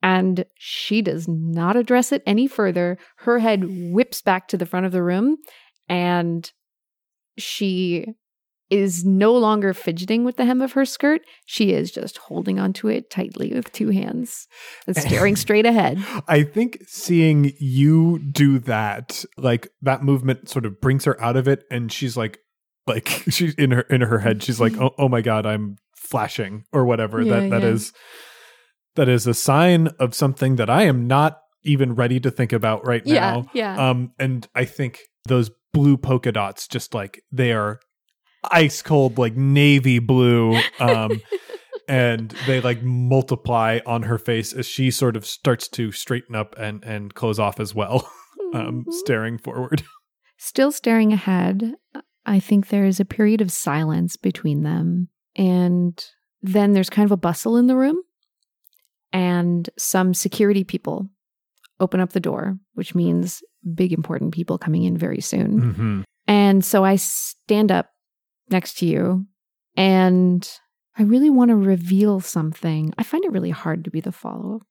And 0.03 0.45
she 0.55 1.03
does 1.03 1.27
not 1.27 1.77
address 1.77 2.13
it 2.13 2.23
any 2.27 2.47
further. 2.47 2.99
Her 3.19 3.39
head 3.39 3.65
whips 3.93 4.23
back 4.23 4.47
to 4.49 4.57
the 4.57 4.67
front 4.67 4.87
of 4.87 4.93
the 4.93 5.03
room 5.03 5.39
and 5.89 6.51
she 7.39 8.07
is 8.69 9.05
no 9.05 9.33
longer 9.33 9.73
fidgeting 9.73 10.25
with 10.25 10.37
the 10.37 10.45
hem 10.45 10.61
of 10.61 10.73
her 10.73 10.85
skirt. 10.85 11.23
She 11.45 11.73
is 11.73 11.93
just 11.93 12.19
holding 12.19 12.59
onto 12.59 12.89
it 12.89 13.11
tightly 13.11 13.53
with 13.53 13.73
two 13.73 13.91
hands 13.91 14.49
and 14.87 14.97
staring 14.97 15.37
straight 15.37 15.67
ahead. 15.67 16.05
I 16.27 16.43
think 16.43 16.83
seeing 16.87 17.53
you 17.59 18.19
do 18.19 18.59
that, 18.61 19.25
like 19.37 19.69
that 19.83 20.03
movement 20.03 20.49
sort 20.49 20.67
of 20.67 20.81
brings 20.81 21.05
her 21.05 21.21
out 21.23 21.37
of 21.37 21.47
it 21.47 21.65
and 21.71 21.93
she's 21.93 22.17
like 22.17 22.39
like 22.87 23.09
she's 23.29 23.55
in 23.55 23.71
her 23.71 23.83
in 23.83 24.01
her 24.01 24.19
head, 24.19 24.43
she's 24.43 24.61
like, 24.61 24.73
mm-hmm. 24.73 24.85
Oh, 24.85 24.95
oh 24.99 25.09
my 25.09 25.21
god, 25.21 25.47
I'm 25.47 25.77
flashing 26.07 26.65
or 26.73 26.85
whatever. 26.85 27.21
Yeah, 27.23 27.41
that 27.41 27.51
that 27.51 27.63
yeah. 27.63 27.69
is 27.69 27.93
that 28.95 29.09
is 29.09 29.27
a 29.27 29.35
sign 29.35 29.89
of 29.99 30.15
something 30.15 30.57
that 30.57 30.71
I 30.71 30.85
am 30.85 31.07
not 31.07 31.41
even 31.65 31.95
ready 31.95 32.21
to 32.21 32.31
think 32.31 32.53
about 32.53 32.87
right 32.87 33.03
Yeah, 33.05 33.21
now. 33.33 33.47
yeah. 33.53 33.91
Um 33.91 34.13
and 34.19 34.47
I 34.55 34.65
think 34.65 35.01
those 35.27 35.51
blue 35.75 35.97
polka 35.97 36.33
dots 36.33 36.69
just 36.69 36.95
like 36.95 37.21
they 37.33 37.53
are 37.53 37.81
ice 38.51 38.81
cold 38.83 39.19
like 39.19 39.37
navy 39.37 39.99
blue 39.99 40.61
um 40.79 41.21
and 41.89 42.31
they 42.47 42.61
like 42.61 42.83
multiply 42.83 43.81
on 43.85 44.03
her 44.05 44.19
face 44.19 44.53
as 44.53 44.67
she 44.67 44.91
sort 44.91 45.17
of 45.17 45.27
starts 45.27 45.69
to 45.69 45.91
straighten 45.93 46.35
up 46.37 46.55
and 46.59 46.83
and 46.85 47.15
close 47.15 47.39
off 47.39 47.59
as 47.61 47.75
well 47.75 48.09
um 48.55 48.85
Mhm. 48.87 48.93
staring 48.93 49.39
forward 49.39 49.83
Still 50.39 50.71
staring 50.71 51.13
ahead, 51.15 51.75
I 52.27 52.41
think 52.41 52.69
there 52.69 52.85
is 52.85 53.01
a 53.01 53.07
period 53.07 53.41
of 53.41 53.51
silence 53.51 54.19
between 54.19 54.65
them. 54.65 55.09
And 55.37 56.03
then 56.43 56.73
there's 56.73 56.91
kind 56.91 57.05
of 57.05 57.13
a 57.13 57.17
bustle 57.17 57.57
in 57.57 57.67
the 57.67 57.77
room. 57.77 58.01
And 59.13 59.69
some 59.79 60.15
security 60.15 60.65
people 60.65 61.09
open 61.79 62.01
up 62.01 62.13
the 62.13 62.21
door, 62.21 62.59
which 62.75 62.95
means 62.95 63.43
big, 63.75 63.93
important 63.93 64.35
people 64.35 64.59
coming 64.59 64.85
in 64.85 64.97
very 64.97 65.21
soon. 65.21 65.61
mm-hmm. 65.61 66.01
And 66.27 66.65
so 66.65 66.85
I 66.85 66.97
stand 66.97 67.71
up 67.71 67.91
next 68.51 68.79
to 68.79 68.87
you 68.87 69.27
and 69.77 70.49
I 70.99 71.03
really 71.03 71.31
want 71.31 71.51
to 71.51 71.57
reveal 71.57 72.21
something. 72.21 72.93
I 72.99 73.03
find 73.03 73.25
it 73.25 73.33
really 73.33 73.51
hard 73.51 73.85
to 73.85 73.91
be 73.91 74.01
the 74.01 74.13
follow 74.13 74.57
up. 74.57 74.63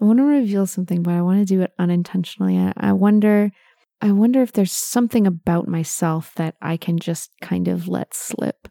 I 0.00 0.04
want 0.04 0.18
to 0.18 0.24
reveal 0.24 0.66
something, 0.66 1.02
but 1.02 1.14
I 1.14 1.22
want 1.22 1.40
to 1.40 1.44
do 1.44 1.62
it 1.62 1.72
unintentionally. 1.78 2.58
I, 2.58 2.72
I 2.76 2.92
wonder 2.92 3.50
I 4.00 4.12
wonder 4.12 4.42
if 4.42 4.52
there's 4.52 4.70
something 4.70 5.26
about 5.26 5.66
myself 5.66 6.32
that 6.36 6.54
I 6.62 6.76
can 6.76 7.00
just 7.00 7.32
kind 7.42 7.66
of 7.66 7.88
let 7.88 8.14
slip. 8.14 8.68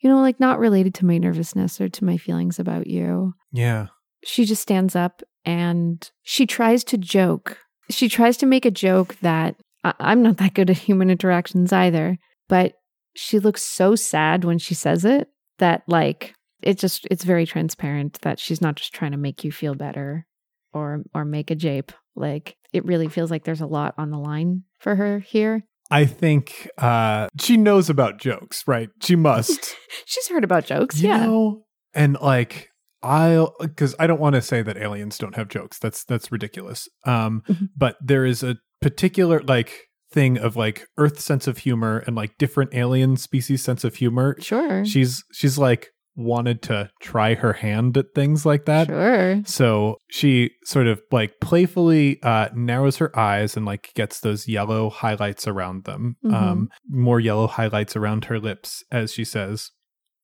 You 0.00 0.08
know, 0.10 0.20
like 0.20 0.40
not 0.40 0.58
related 0.58 0.94
to 0.94 1.06
my 1.06 1.18
nervousness 1.18 1.80
or 1.80 1.88
to 1.88 2.04
my 2.04 2.16
feelings 2.16 2.58
about 2.58 2.86
you 2.86 3.34
yeah 3.52 3.86
she 4.24 4.44
just 4.44 4.62
stands 4.62 4.94
up 4.94 5.22
and 5.44 6.10
she 6.22 6.46
tries 6.46 6.84
to 6.84 6.98
joke. 6.98 7.58
She 7.88 8.08
tries 8.08 8.36
to 8.38 8.46
make 8.46 8.64
a 8.66 8.70
joke 8.70 9.16
that 9.22 9.56
I- 9.82 9.94
I'm 9.98 10.22
not 10.22 10.36
that 10.36 10.52
good 10.54 10.68
at 10.70 10.76
human 10.76 11.08
interactions 11.10 11.72
either, 11.72 12.18
but 12.48 12.74
she 13.16 13.38
looks 13.38 13.62
so 13.62 13.94
sad 13.96 14.44
when 14.44 14.58
she 14.58 14.74
says 14.74 15.04
it 15.06 15.28
that 15.58 15.82
like 15.86 16.34
it 16.62 16.78
just 16.78 17.06
it's 17.10 17.24
very 17.24 17.46
transparent 17.46 18.20
that 18.20 18.38
she's 18.38 18.60
not 18.60 18.76
just 18.76 18.92
trying 18.92 19.12
to 19.12 19.16
make 19.16 19.42
you 19.42 19.50
feel 19.50 19.74
better 19.74 20.26
or 20.74 21.02
or 21.14 21.24
make 21.24 21.50
a 21.50 21.54
jape. 21.54 21.92
Like 22.14 22.56
it 22.72 22.84
really 22.84 23.08
feels 23.08 23.30
like 23.30 23.44
there's 23.44 23.62
a 23.62 23.66
lot 23.66 23.94
on 23.96 24.10
the 24.10 24.18
line 24.18 24.64
for 24.78 24.96
her 24.96 25.18
here. 25.20 25.64
I 25.90 26.04
think 26.04 26.68
uh 26.78 27.28
she 27.40 27.56
knows 27.56 27.90
about 27.90 28.18
jokes 28.18 28.62
right 28.66 28.88
she 29.02 29.16
must 29.16 29.76
She's 30.06 30.28
heard 30.28 30.44
about 30.44 30.64
jokes, 30.66 31.00
you 31.00 31.08
yeah. 31.08 31.24
know 31.26 31.62
and 31.94 32.16
like 32.20 32.68
i'll 33.02 33.54
because 33.60 33.94
i 33.98 34.06
don't 34.06 34.20
want 34.20 34.34
to 34.34 34.42
say 34.42 34.62
that 34.62 34.76
aliens 34.76 35.18
don't 35.18 35.34
have 35.36 35.48
jokes 35.48 35.78
that's 35.78 36.04
that's 36.04 36.30
ridiculous 36.30 36.88
um 37.06 37.42
Mhm. 37.48 37.68
but 37.76 37.96
there 38.00 38.24
is 38.24 38.42
a 38.42 38.56
particular 38.82 39.40
like 39.42 39.86
thing 40.12 40.38
of 40.38 40.56
like 40.56 40.86
Earth 40.98 41.20
sense 41.20 41.46
of 41.46 41.58
humor 41.58 42.02
and 42.06 42.16
like 42.16 42.36
different 42.38 42.74
alien 42.74 43.16
species 43.16 43.62
sense 43.62 43.84
of 43.84 43.94
humor. 43.94 44.34
Sure. 44.40 44.84
She's 44.84 45.22
she's 45.32 45.56
like 45.56 45.90
wanted 46.20 46.62
to 46.62 46.90
try 47.00 47.34
her 47.34 47.52
hand 47.54 47.96
at 47.96 48.14
things 48.14 48.44
like 48.46 48.66
that. 48.66 48.86
sure. 48.88 49.42
So 49.46 49.96
she 50.10 50.50
sort 50.64 50.86
of 50.86 51.00
like 51.10 51.40
playfully 51.40 52.22
uh, 52.22 52.48
narrows 52.54 52.98
her 52.98 53.16
eyes 53.18 53.56
and 53.56 53.64
like 53.66 53.92
gets 53.94 54.20
those 54.20 54.46
yellow 54.48 54.90
highlights 54.90 55.46
around 55.48 55.84
them, 55.84 56.16
Mhm. 56.24 56.32
um, 56.34 56.68
more 56.88 57.20
yellow 57.20 57.46
highlights 57.46 57.96
around 57.96 58.26
her 58.26 58.38
lips 58.38 58.84
as 58.92 59.12
she 59.12 59.24
says, 59.24 59.70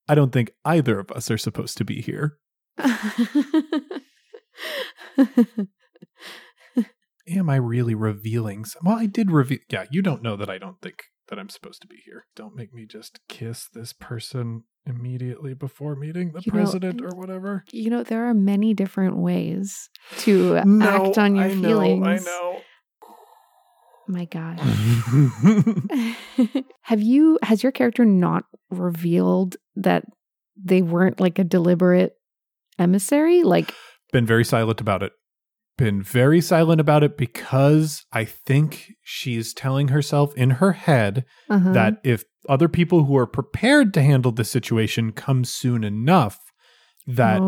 I 0.08 0.14
don't 0.14 0.32
think 0.32 0.50
either 0.64 1.00
of 1.00 1.10
us 1.12 1.30
are 1.30 1.38
supposed 1.38 1.76
to 1.78 1.84
be 1.84 2.00
here. 2.00 2.38
Am 7.28 7.50
I 7.50 7.56
really 7.56 7.94
revealing? 7.96 8.64
Some- 8.64 8.82
well, 8.84 8.96
I 8.98 9.06
did 9.06 9.30
reveal. 9.32 9.58
Yeah, 9.68 9.86
you 9.90 10.00
don't 10.00 10.22
know 10.22 10.36
that 10.36 10.48
I 10.48 10.58
don't 10.58 10.80
think 10.80 11.02
that 11.28 11.38
I'm 11.40 11.48
supposed 11.48 11.82
to 11.82 11.88
be 11.88 11.96
here. 12.04 12.26
Don't 12.36 12.54
make 12.54 12.72
me 12.72 12.86
just 12.86 13.18
kiss 13.28 13.68
this 13.72 13.92
person 13.92 14.62
immediately 14.86 15.54
before 15.54 15.96
meeting 15.96 16.32
the 16.32 16.40
You 16.44 16.52
know, 16.52 16.58
president 16.58 17.02
or 17.02 17.16
whatever. 17.16 17.64
you 17.72 17.90
know, 17.90 18.02
there 18.02 18.26
are 18.28 18.34
many 18.34 18.74
different 18.74 19.16
ways 19.16 19.88
to 20.18 20.56
act 20.56 21.18
on 21.18 21.36
your 21.36 21.44
I 21.44 21.54
know, 21.54 21.62
feelings. 21.68 22.06
I 22.06 22.18
know. 22.30 22.60
My 24.08 24.24
gosh. 24.26 24.60
Have 26.82 27.02
you, 27.02 27.38
has 27.42 27.62
your 27.62 27.72
character 27.72 28.04
not 28.04 28.44
revealed 28.70 29.56
that 29.74 30.04
they 30.56 30.82
weren't 30.82 31.20
like 31.20 31.38
a 31.38 31.44
deliberate 31.44 32.12
emissary? 32.78 33.42
Like, 33.42 33.74
Been 34.12 34.26
very 34.26 34.44
silent 34.44 34.80
about 34.80 35.02
it. 35.02 35.12
Been 35.76 36.02
very 36.02 36.40
silent 36.40 36.80
about 36.80 37.02
it 37.02 37.18
because 37.18 38.04
I 38.12 38.24
think 38.24 38.92
she's 39.02 39.52
telling 39.52 39.88
herself 39.88 40.34
in 40.36 40.50
her 40.50 40.72
head 40.72 41.24
uh-huh. 41.50 41.72
that 41.72 41.94
if 42.04 42.24
other 42.48 42.68
people 42.68 43.04
who 43.04 43.16
are 43.16 43.26
prepared 43.26 43.92
to 43.94 44.02
handle 44.02 44.32
the 44.32 44.44
situation 44.44 45.12
come 45.12 45.44
soon 45.44 45.84
enough, 45.84 46.38
that 47.06 47.38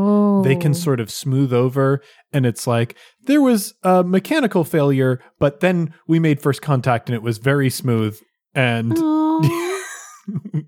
they 0.45 0.55
can 0.57 0.71
Oh. 0.71 0.75
sort 0.75 1.01
of 1.01 1.11
smooth 1.11 1.53
over. 1.53 2.01
And 2.33 2.47
it's 2.47 2.67
like, 2.67 2.97
there 3.27 3.41
was 3.43 3.75
a 3.83 4.05
mechanical 4.05 4.63
failure, 4.65 5.21
but 5.41 5.61
then 5.61 5.93
we 6.07 6.19
made 6.21 6.41
first 6.41 6.63
contact 6.63 7.09
and 7.09 7.17
it 7.17 7.23
was 7.23 7.39
very 7.39 7.71
smooth. 7.71 8.19
And 8.55 8.95
Aw. 8.97 9.81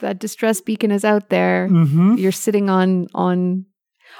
that 0.00 0.18
distress 0.18 0.60
beacon 0.60 0.90
is 0.90 1.04
out 1.04 1.28
there. 1.30 1.68
Mhm. 1.70 2.18
You're 2.18 2.32
sitting 2.32 2.68
on 2.70 3.06
on 3.14 3.64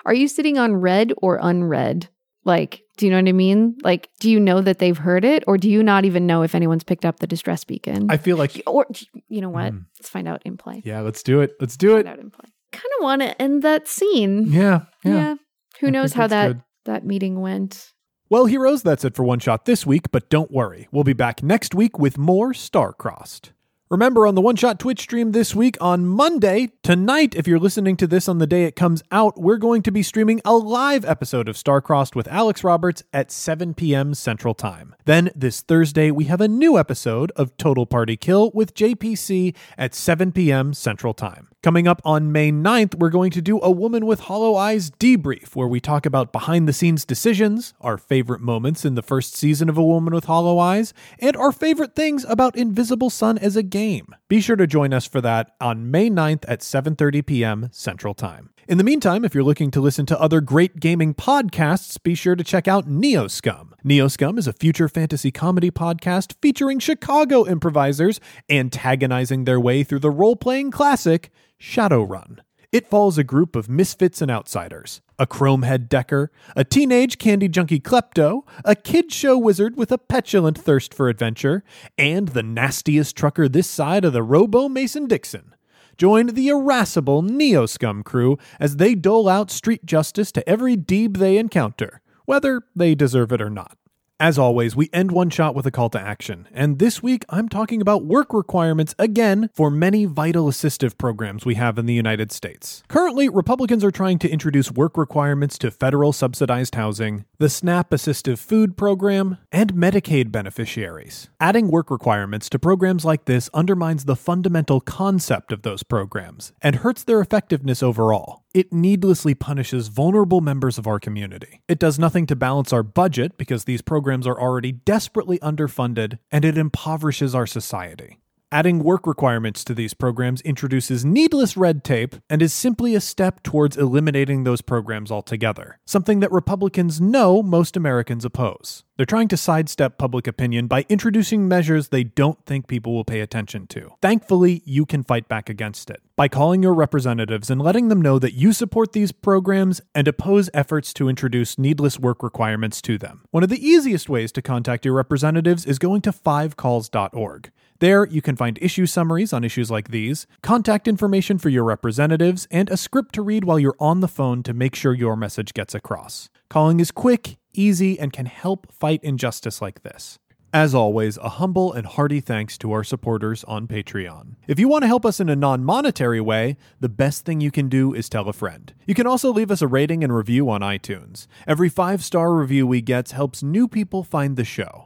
Are 0.05 0.15
you 0.15 0.29
sitting 0.29 0.59
on 0.59 0.77
red 0.77 1.13
or 1.19 1.39
unread? 1.41 2.09
Like, 2.47 2.82
do 2.97 3.05
you 3.05 3.11
know 3.12 3.18
what 3.18 3.28
I 3.28 3.32
mean? 3.32 3.76
Like, 3.82 4.09
do 4.20 4.30
you 4.30 4.38
know 4.40 4.61
that 4.62 4.78
they've 4.78 4.97
heard 4.97 5.24
it 5.24 5.42
or 5.47 5.59
do 5.59 5.68
you 5.68 5.82
not 5.82 6.05
even 6.05 6.26
know 6.26 6.42
if 6.42 6.55
anyone's 6.55 6.84
picked 6.84 7.05
up 7.05 7.18
the 7.18 7.26
distress 7.26 7.64
beacon? 7.64 8.07
I 8.09 8.16
feel 8.16 8.36
like, 8.38 8.62
or 8.66 8.86
you 9.28 9.40
know 9.40 9.51
what? 9.51 9.72
Mm. 9.74 9.84
Let's 9.99 10.09
find 10.09 10.28
out 10.28 10.40
in 10.44 10.57
play. 10.57 10.80
yeah, 10.84 11.01
let's 11.01 11.22
do 11.22 11.40
it. 11.40 11.57
Let's 11.61 11.76
do 11.76 11.88
Find 11.94 12.07
it. 12.07 12.11
out 12.11 12.18
in 12.20 12.30
play. 12.30 12.49
Kind 12.72 12.84
of 12.99 13.03
want 13.03 13.22
to 13.22 13.42
end 13.42 13.62
that 13.64 13.88
scene. 13.88 14.47
Yeah. 14.53 14.82
Yeah. 15.05 15.12
Yeah. 15.14 15.34
Who 15.80 15.88
I 15.88 15.90
knows 15.90 16.12
how 16.14 16.26
that 16.28 16.47
good. 16.49 16.62
that 16.84 17.05
meeting 17.05 17.40
went? 17.40 17.92
Well, 18.30 18.47
heroes, 18.47 18.82
that's 18.82 19.05
it 19.05 19.14
for 19.14 19.24
One 19.24 19.38
Shot 19.40 19.66
this 19.66 19.84
week, 19.86 20.11
but 20.11 20.30
don't 20.30 20.51
worry. 20.51 20.88
We'll 20.90 21.05
be 21.05 21.12
back 21.12 21.42
next 21.42 21.74
week 21.74 21.99
with 21.99 22.16
more 22.16 22.55
Star 22.55 22.92
Crossed. 22.92 23.53
Remember 23.89 24.26
on 24.26 24.34
the 24.34 24.41
One 24.41 24.57
Shot 24.57 24.80
Twitch 24.80 25.03
stream 25.03 25.30
this 25.30 25.55
week 25.55 25.76
on 25.80 26.07
Monday, 26.07 26.72
tonight, 26.82 27.37
if 27.37 27.47
you're 27.47 27.61
listening 27.61 27.97
to 27.99 28.09
this 28.09 28.28
on 28.28 28.39
the 28.39 28.47
day 28.47 28.64
it 28.64 28.74
comes 28.74 29.01
out, 29.12 29.41
we're 29.41 29.59
going 29.59 29.80
to 29.82 29.93
be 29.93 30.03
streaming 30.03 30.41
a 30.45 30.57
live 30.57 31.05
episode 31.05 31.49
of 31.49 31.57
Star 31.57 31.80
Crossed 31.80 32.16
with 32.16 32.26
Alex 32.26 32.64
Roberts 32.64 33.05
at 33.12 33.30
7 33.30 33.74
p.m. 33.74 34.12
Central 34.12 34.55
Time. 34.55 34.97
Then 35.05 35.30
this 35.37 35.61
Thursday, 35.61 36.11
we 36.11 36.24
have 36.24 36.41
a 36.41 36.49
new 36.49 36.76
episode 36.76 37.30
of 37.37 37.57
Total 37.59 37.87
Party 37.87 38.16
Kill 38.16 38.51
with 38.53 38.74
JPC 38.74 39.55
at 39.78 39.95
7 39.95 40.32
p.m. 40.32 40.74
Central 40.74 41.14
Time. 41.14 41.47
Coming 41.66 41.89
up 41.89 42.01
on 42.05 42.30
May 42.30 42.53
9th, 42.53 42.95
we're 42.95 43.11
going 43.11 43.32
to 43.32 43.43
do 43.43 43.61
a 43.61 43.72
Woman 43.72 44.07
with 44.07 44.20
Hollow 44.20 44.55
Eyes 44.55 44.89
debrief, 44.89 45.57
where 45.57 45.66
we 45.66 45.80
talk 45.80 46.07
about 46.07 46.30
behind 46.30 46.68
the 46.68 46.72
scenes 46.72 47.05
decisions, 47.05 47.74
our 47.80 47.99
favorite 47.99 48.41
moments 48.41 48.84
in 48.84 48.95
the 48.95 49.03
first 49.03 49.34
season 49.34 49.68
of 49.68 49.76
A 49.76 49.82
Woman 49.84 50.14
with 50.14 50.26
Hollow 50.26 50.61
Eyes, 50.61 50.95
and 51.18 51.37
our 51.37 51.51
favorite 51.51 51.97
things 51.97 52.24
about 52.28 52.55
Invisible 52.55 53.11
Sun 53.11 53.39
as 53.39 53.57
a 53.57 53.64
game. 53.77 54.14
Be 54.29 54.41
sure 54.41 54.57
to 54.57 54.66
join 54.66 54.95
us 54.95 55.07
for 55.07 55.20
that 55.20 55.51
on 55.61 55.91
May 55.91 56.09
9th 56.09 56.47
at 56.49 56.61
7:30 56.61 57.27
p.m. 57.27 57.68
Central 57.72 58.14
Time. 58.14 58.49
In 58.66 58.79
the 58.79 58.85
meantime, 58.85 59.22
if 59.22 59.35
you're 59.35 59.45
looking 59.45 59.70
to 59.72 59.83
listen 59.83 60.07
to 60.07 60.18
other 60.18 60.41
great 60.41 60.81
gaming 60.81 61.12
podcasts, 61.12 62.03
be 62.03 62.14
sure 62.14 62.35
to 62.35 62.43
check 62.43 62.66
out 62.66 62.89
Neoscum. 62.89 63.72
Neoscum 63.85 64.39
is 64.39 64.47
a 64.47 64.55
future 64.55 64.89
fantasy 64.89 65.31
comedy 65.31 65.70
podcast 65.70 66.37
featuring 66.41 66.79
Chicago 66.79 67.47
improvisers 67.47 68.18
antagonizing 68.49 69.45
their 69.45 69.61
way 69.61 69.85
through 69.85 70.01
the 70.01 70.11
role-playing 70.11 70.70
classic 70.70 71.31
Shadowrun. 71.61 72.39
It 72.72 72.89
follows 72.89 73.18
a 73.18 73.24
group 73.24 73.55
of 73.57 73.68
misfits 73.68 74.22
and 74.22 74.31
outsiders 74.31 75.03
a 75.19 75.27
chromehead 75.27 75.89
decker, 75.89 76.31
a 76.55 76.64
teenage 76.64 77.19
candy 77.19 77.49
junkie 77.49 77.81
klepto, 77.81 78.43
a 78.64 78.75
kid 78.75 79.12
show 79.12 79.39
wizard 79.39 79.77
with 79.77 79.91
a 79.91 79.99
petulant 79.99 80.59
thirst 80.59 80.93
for 80.93 81.09
adventure, 81.09 81.64
and 81.97 82.29
the 82.29 82.43
nastiest 82.43 83.17
trucker 83.17 83.49
this 83.49 83.69
side 83.69 84.05
of 84.05 84.12
the 84.12 84.23
Robo 84.23 84.69
Mason 84.69 85.07
Dixon. 85.07 85.55
Join 85.97 86.27
the 86.27 86.49
irascible 86.49 87.23
Neo 87.23 87.64
Scum 87.64 88.03
crew 88.03 88.39
as 88.61 88.77
they 88.77 88.95
dole 88.95 89.29
out 89.29 89.51
street 89.51 89.87
justice 89.87 90.31
to 90.33 90.47
every 90.49 90.77
deeb 90.77 91.17
they 91.17 91.39
encounter, 91.39 92.03
whether 92.27 92.62
they 92.75 92.95
deserve 92.95 93.33
it 93.33 93.41
or 93.41 93.49
not. 93.49 93.79
As 94.19 94.39
always, 94.39 94.75
we 94.75 94.89
end 94.95 95.11
one 95.12 95.29
shot 95.29 95.55
with 95.55 95.67
a 95.67 95.71
call 95.71 95.91
to 95.91 96.01
action, 96.01 96.49
and 96.51 96.79
this 96.79 97.03
week 97.03 97.27
I'm 97.29 97.51
talking 97.51 97.83
about 97.83 98.07
work 98.07 98.33
requirements 98.33 98.95
again 98.99 99.51
for 99.53 99.71
many 99.71 100.07
vital 100.07 100.47
assistive 100.47 100.97
programs 100.97 101.45
we 101.45 101.57
have 101.57 101.79
in 101.79 101.85
the 101.85 101.93
United 101.93 102.33
States. 102.33 102.83
Currently, 102.89 103.29
Republicans 103.29 103.85
are 103.85 103.91
trying 103.91 104.19
to 104.21 104.31
introduce 104.31 104.73
work 104.73 104.97
requirements 104.97 105.59
to 105.59 105.71
federal 105.71 106.14
subsidized 106.14 106.77
housing, 106.77 107.27
the 107.37 107.51
SNAP 107.51 107.91
Assistive 107.91 108.39
Food 108.39 108.79
Program, 108.79 109.37
and 109.53 109.75
Medicaid 109.75 110.33
beneficiaries. 110.33 111.29
Adding 111.39 111.69
work 111.69 111.91
requirements 111.91 112.49
to 112.49 112.59
programs 112.59 113.05
like 113.05 113.27
this 113.27 113.51
undermines 113.53 114.07
the 114.07 114.17
fundamental 114.17 114.81
concept 114.81 115.53
of 115.53 115.61
those 115.61 115.83
programs 115.83 116.55
and 116.62 116.77
hurts 116.77 117.05
their 117.05 117.21
effectiveness 117.21 117.83
overall. 117.83 118.45
It 118.57 118.73
needlessly 118.73 119.35
punishes 119.35 119.89
vulnerable 119.89 120.41
members 120.41 120.79
of 120.79 120.87
our 120.87 120.99
community. 120.99 121.61
It 121.69 121.79
does 121.79 121.99
nothing 121.99 122.25
to 122.29 122.35
balance 122.35 122.73
our 122.73 122.83
budget 122.83 123.37
because 123.37 123.65
these 123.65 123.83
programs 123.83 124.27
are 124.27 124.41
already 124.41 124.73
desperately 124.73 125.39
underfunded, 125.41 126.21
and 126.33 126.43
it 126.43 126.57
impoverishes 126.57 127.35
our 127.35 127.47
society. 127.47 128.17
Adding 128.53 128.84
work 128.84 129.09
requirements 129.09 129.64
to 129.64 129.74
these 129.74 129.92
programs 129.92 130.40
introduces 130.42 131.05
needless 131.05 131.57
red 131.57 131.82
tape 131.82 132.14
and 132.30 132.40
is 132.40 132.53
simply 132.53 132.94
a 132.94 133.01
step 133.01 133.42
towards 133.42 133.76
eliminating 133.76 134.44
those 134.44 134.61
programs 134.61 135.11
altogether, 135.11 135.80
something 135.84 136.20
that 136.20 136.30
Republicans 136.30 137.01
know 137.01 137.42
most 137.42 137.76
Americans 137.76 138.24
oppose. 138.24 138.84
They're 138.97 139.05
trying 139.05 139.26
to 139.28 139.36
sidestep 139.36 139.99
public 139.99 140.28
opinion 140.28 140.68
by 140.68 140.86
introducing 140.88 141.49
measures 141.49 141.88
they 141.88 142.05
don't 142.05 142.42
think 142.47 142.68
people 142.68 142.94
will 142.94 143.05
pay 143.05 143.20
attention 143.20 143.66
to. 143.68 143.90
Thankfully, 144.01 144.62
you 144.64 144.86
can 144.86 145.03
fight 145.03 145.28
back 145.28 145.51
against 145.51 145.90
it 145.90 146.01
by 146.14 146.28
calling 146.28 146.62
your 146.62 146.72
representatives 146.72 147.51
and 147.51 147.61
letting 147.61 147.88
them 147.88 148.01
know 148.01 148.20
that 148.20 148.34
you 148.34 148.53
support 148.53 148.92
these 148.92 149.11
programs 149.11 149.80
and 149.92 150.07
oppose 150.07 150.49
efforts 150.55 150.94
to 150.94 151.09
introduce 151.09 151.59
needless 151.59 151.99
work 151.99 152.22
requirements 152.22 152.80
to 152.82 152.97
them. 152.97 153.24
One 153.32 153.42
of 153.42 153.49
the 153.51 153.66
easiest 153.66 154.09
ways 154.09 154.30
to 154.32 154.40
contact 154.40 154.84
your 154.84 154.94
representatives 154.94 155.66
is 155.66 155.80
going 155.80 156.01
to 156.03 156.12
fivecalls.org. 156.12 157.51
There, 157.79 158.07
you 158.07 158.22
can 158.22 158.37
find 158.37 158.59
issue 158.62 158.87
summaries 158.87 159.33
on 159.33 159.45
issues 159.45 159.70
like 159.70 159.91
these, 159.91 160.27
contact 160.43 160.89
information 160.89 161.37
for 161.39 161.51
your 161.51 161.64
representatives, 161.64 162.49
and 162.51 162.70
a 162.70 162.77
script 162.77 163.14
to 163.16 163.22
read 163.22 163.45
while 163.45 163.59
you're 163.59 163.77
on 163.79 164.01
the 164.01 164.09
phone 164.09 164.43
to 164.45 164.55
make 164.55 164.74
sure 164.74 164.95
your 164.95 165.16
message 165.16 165.53
gets 165.53 165.74
across. 165.74 166.31
Calling 166.49 166.81
is 166.81 166.91
quick, 166.91 167.37
easy, 167.53 167.99
and 167.99 168.12
can 168.12 168.27
help 168.27 168.72
fight 168.72 169.03
injustice 169.05 169.61
like 169.61 169.83
this. 169.83 170.18
As 170.55 170.74
always, 170.74 171.18
a 171.18 171.29
humble 171.29 171.72
and 171.74 171.87
hearty 171.87 172.20
thanks 172.20 172.57
to 172.59 172.72
our 172.72 172.83
supporters 172.83 173.45
on 173.45 173.66
Patreon. 173.66 174.37
If 174.47 174.59
you 174.59 174.68
want 174.68 174.85
to 174.85 174.89
help 174.89 175.05
us 175.05 175.20
in 175.20 175.29
a 175.29 175.37
non 175.37 175.62
monetary 175.64 176.20
way, 176.20 176.57
the 176.81 176.89
best 176.89 177.27
thing 177.27 177.43
you 177.43 177.51
can 177.51 177.68
do 177.68 177.93
is 177.93 178.09
tell 178.09 178.27
a 178.27 178.33
friend. 178.33 178.72
You 178.87 178.95
can 178.95 179.07
also 179.07 179.31
leave 179.31 179.51
us 179.51 179.61
a 179.61 179.66
rating 179.66 180.03
and 180.03 180.16
review 180.16 180.49
on 180.49 180.62
iTunes. 180.62 181.27
Every 181.47 181.68
five 181.68 182.03
star 182.03 182.33
review 182.33 182.66
we 182.66 182.81
get 182.81 183.11
helps 183.11 183.43
new 183.43 183.68
people 183.68 184.03
find 184.03 184.37
the 184.37 184.45
show. 184.45 184.86